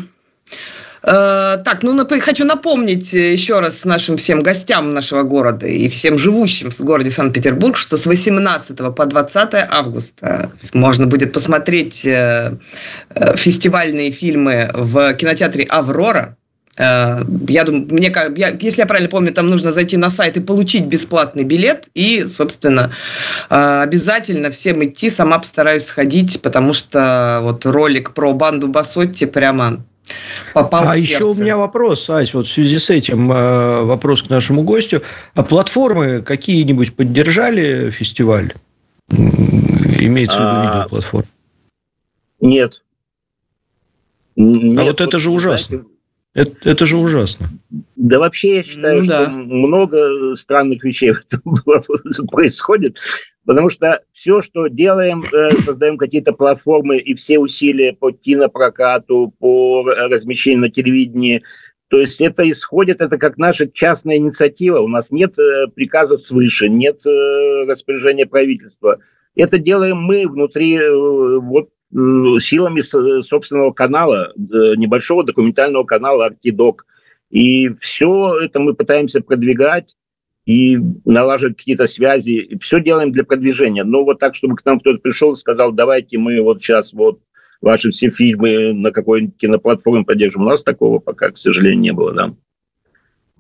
[1.06, 6.72] так, ну хочу напомнить э, еще раз нашим всем гостям нашего города и всем живущим
[6.72, 12.58] в городе Санкт-Петербург, что с 18 по 20 августа можно будет посмотреть э,
[13.36, 16.38] фестивальные фильмы в кинотеатре «Аврора».
[16.78, 20.88] Я думаю, мне, я, если я правильно помню, там нужно зайти на сайт и получить
[20.88, 21.88] бесплатный билет.
[21.94, 22.92] И, собственно,
[23.48, 25.10] обязательно всем идти.
[25.10, 29.86] Сама постараюсь сходить, потому что вот ролик про банду Басотти прямо
[30.54, 34.30] попал а еще у меня вопрос, Ась, вот в связи с этим э, вопрос к
[34.30, 35.02] нашему гостю.
[35.34, 38.54] А платформы какие-нибудь поддержали фестиваль?
[39.10, 40.66] Имеется в виду а...
[40.66, 41.26] видеоплатформ?
[42.42, 42.84] Нет.
[44.36, 44.80] Нет.
[44.80, 45.86] А вот это же ужасно.
[46.34, 47.50] Это, это же ужасно.
[47.96, 51.14] Да вообще я считаю, ну, что много странных вещей
[52.30, 53.00] происходит.
[53.46, 59.84] Потому что все, что делаем, э, создаем какие-то платформы и все усилия по кинопрокату, по
[59.86, 61.44] размещению на телевидении,
[61.88, 64.80] то есть это исходит, это как наша частная инициатива.
[64.80, 68.98] У нас нет э, приказа свыше, нет э, распоряжения правительства.
[69.36, 72.82] Это делаем мы внутри вот силами
[73.22, 76.86] собственного канала, небольшого документального канала «Артидок».
[77.30, 79.96] И все это мы пытаемся продвигать
[80.46, 82.58] и налаживать какие-то связи.
[82.62, 83.84] Все делаем для продвижения.
[83.84, 87.20] Но вот так, чтобы к нам кто-то пришел и сказал, давайте мы вот сейчас вот
[87.62, 90.44] ваши все фильмы на какой-нибудь киноплатформе поддержим.
[90.44, 92.36] У нас такого пока, к сожалению, не было, да.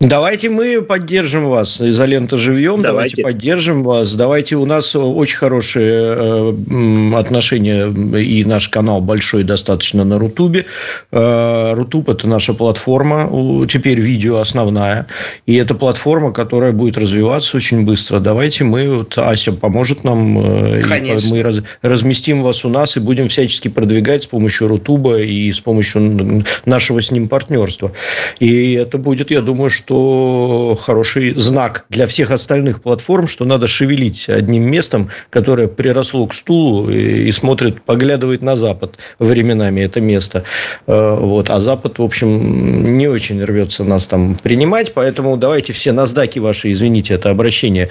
[0.01, 1.79] Давайте мы поддержим вас.
[1.79, 2.81] Изолента живьем.
[2.81, 3.15] Давайте.
[3.15, 4.13] Давайте поддержим вас.
[4.13, 7.87] Давайте у нас очень хорошие э, отношения
[8.19, 10.65] и наш канал большой достаточно на Рутубе.
[11.13, 15.07] Э, Рутуб это наша платформа, теперь видео основная.
[15.45, 18.19] И это платформа, которая будет развиваться очень быстро.
[18.19, 20.37] Давайте мы, вот Ася поможет нам.
[20.37, 20.83] Э.
[21.31, 25.61] Мы раз, разместим вас у нас и будем всячески продвигать с помощью Рутуба и с
[25.61, 27.93] помощью нашего с ним партнерства.
[28.41, 33.67] И это будет, я думаю, что что хороший знак для всех остальных платформ, что надо
[33.67, 40.01] шевелить одним местом, которое приросло к стулу и, и смотрит, поглядывает на Запад временами это
[40.01, 40.43] место.
[40.87, 41.51] Э, вот.
[41.51, 46.71] А Запад, в общем, не очень рвется нас там принимать, поэтому давайте все наздаки ваши,
[46.71, 47.89] извините, это обращение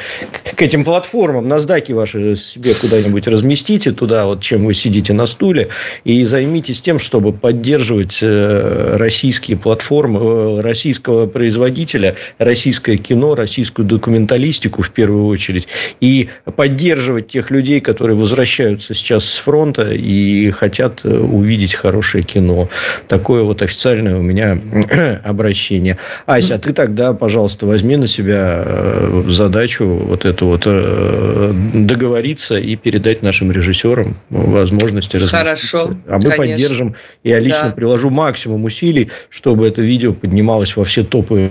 [0.56, 5.68] к этим платформам, наздаки ваши себе куда-нибудь разместите туда, вот чем вы сидите на стуле,
[6.02, 13.86] и займитесь тем, чтобы поддерживать э, российские платформы, э, российского производителя, зрителя российское кино, российскую
[13.86, 15.68] документалистику в первую очередь,
[16.00, 22.68] и поддерживать тех людей, которые возвращаются сейчас с фронта и хотят э, увидеть хорошее кино.
[23.08, 24.58] Такое вот официальное у меня
[25.24, 25.98] обращение.
[26.26, 32.56] Ася, а ты тогда, пожалуйста, возьми на себя э, задачу вот эту вот э, договориться
[32.56, 35.96] и передать нашим режиссерам возможности Хорошо.
[36.06, 36.36] А мы конечно.
[36.36, 36.94] поддержим.
[37.22, 37.70] Я лично да.
[37.70, 41.50] приложу максимум усилий, чтобы это видео поднималось во все топы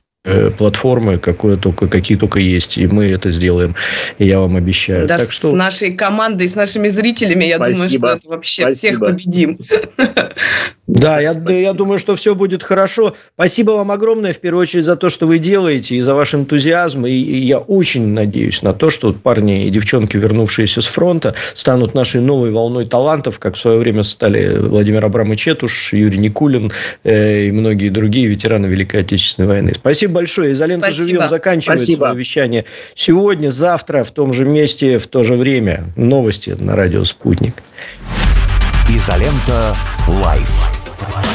[0.57, 2.77] платформы, какое только, какие только есть.
[2.77, 3.75] И мы это сделаем.
[4.19, 5.05] И я вам обещаю.
[5.07, 5.49] Да, так что...
[5.49, 7.73] с нашей командой, с нашими зрителями, я Спасибо.
[7.75, 8.75] думаю, что это вообще Спасибо.
[8.75, 9.59] всех победим.
[10.85, 13.15] Да, я, я думаю, что все будет хорошо.
[13.35, 17.05] Спасибо вам огромное, в первую очередь, за то, что вы делаете, и за ваш энтузиазм.
[17.05, 21.93] И, и я очень надеюсь на то, что парни и девчонки, вернувшиеся с фронта, станут
[21.93, 26.71] нашей новой волной талантов, как в свое время стали Владимир Абрамович Четуш, Юрий Никулин
[27.05, 29.73] э, и многие другие ветераны Великой Отечественной войны.
[29.75, 30.51] Спасибо большое.
[30.51, 31.07] Изолента Спасибо.
[31.07, 32.05] живем заканчивает Спасибо.
[32.05, 32.65] свое вещание
[32.95, 35.85] сегодня, завтра, в том же месте, в то же время.
[35.95, 37.55] Новости на радио «Спутник».
[38.89, 39.75] Изолента.
[40.07, 40.72] Лайф.
[41.11, 41.32] Bye.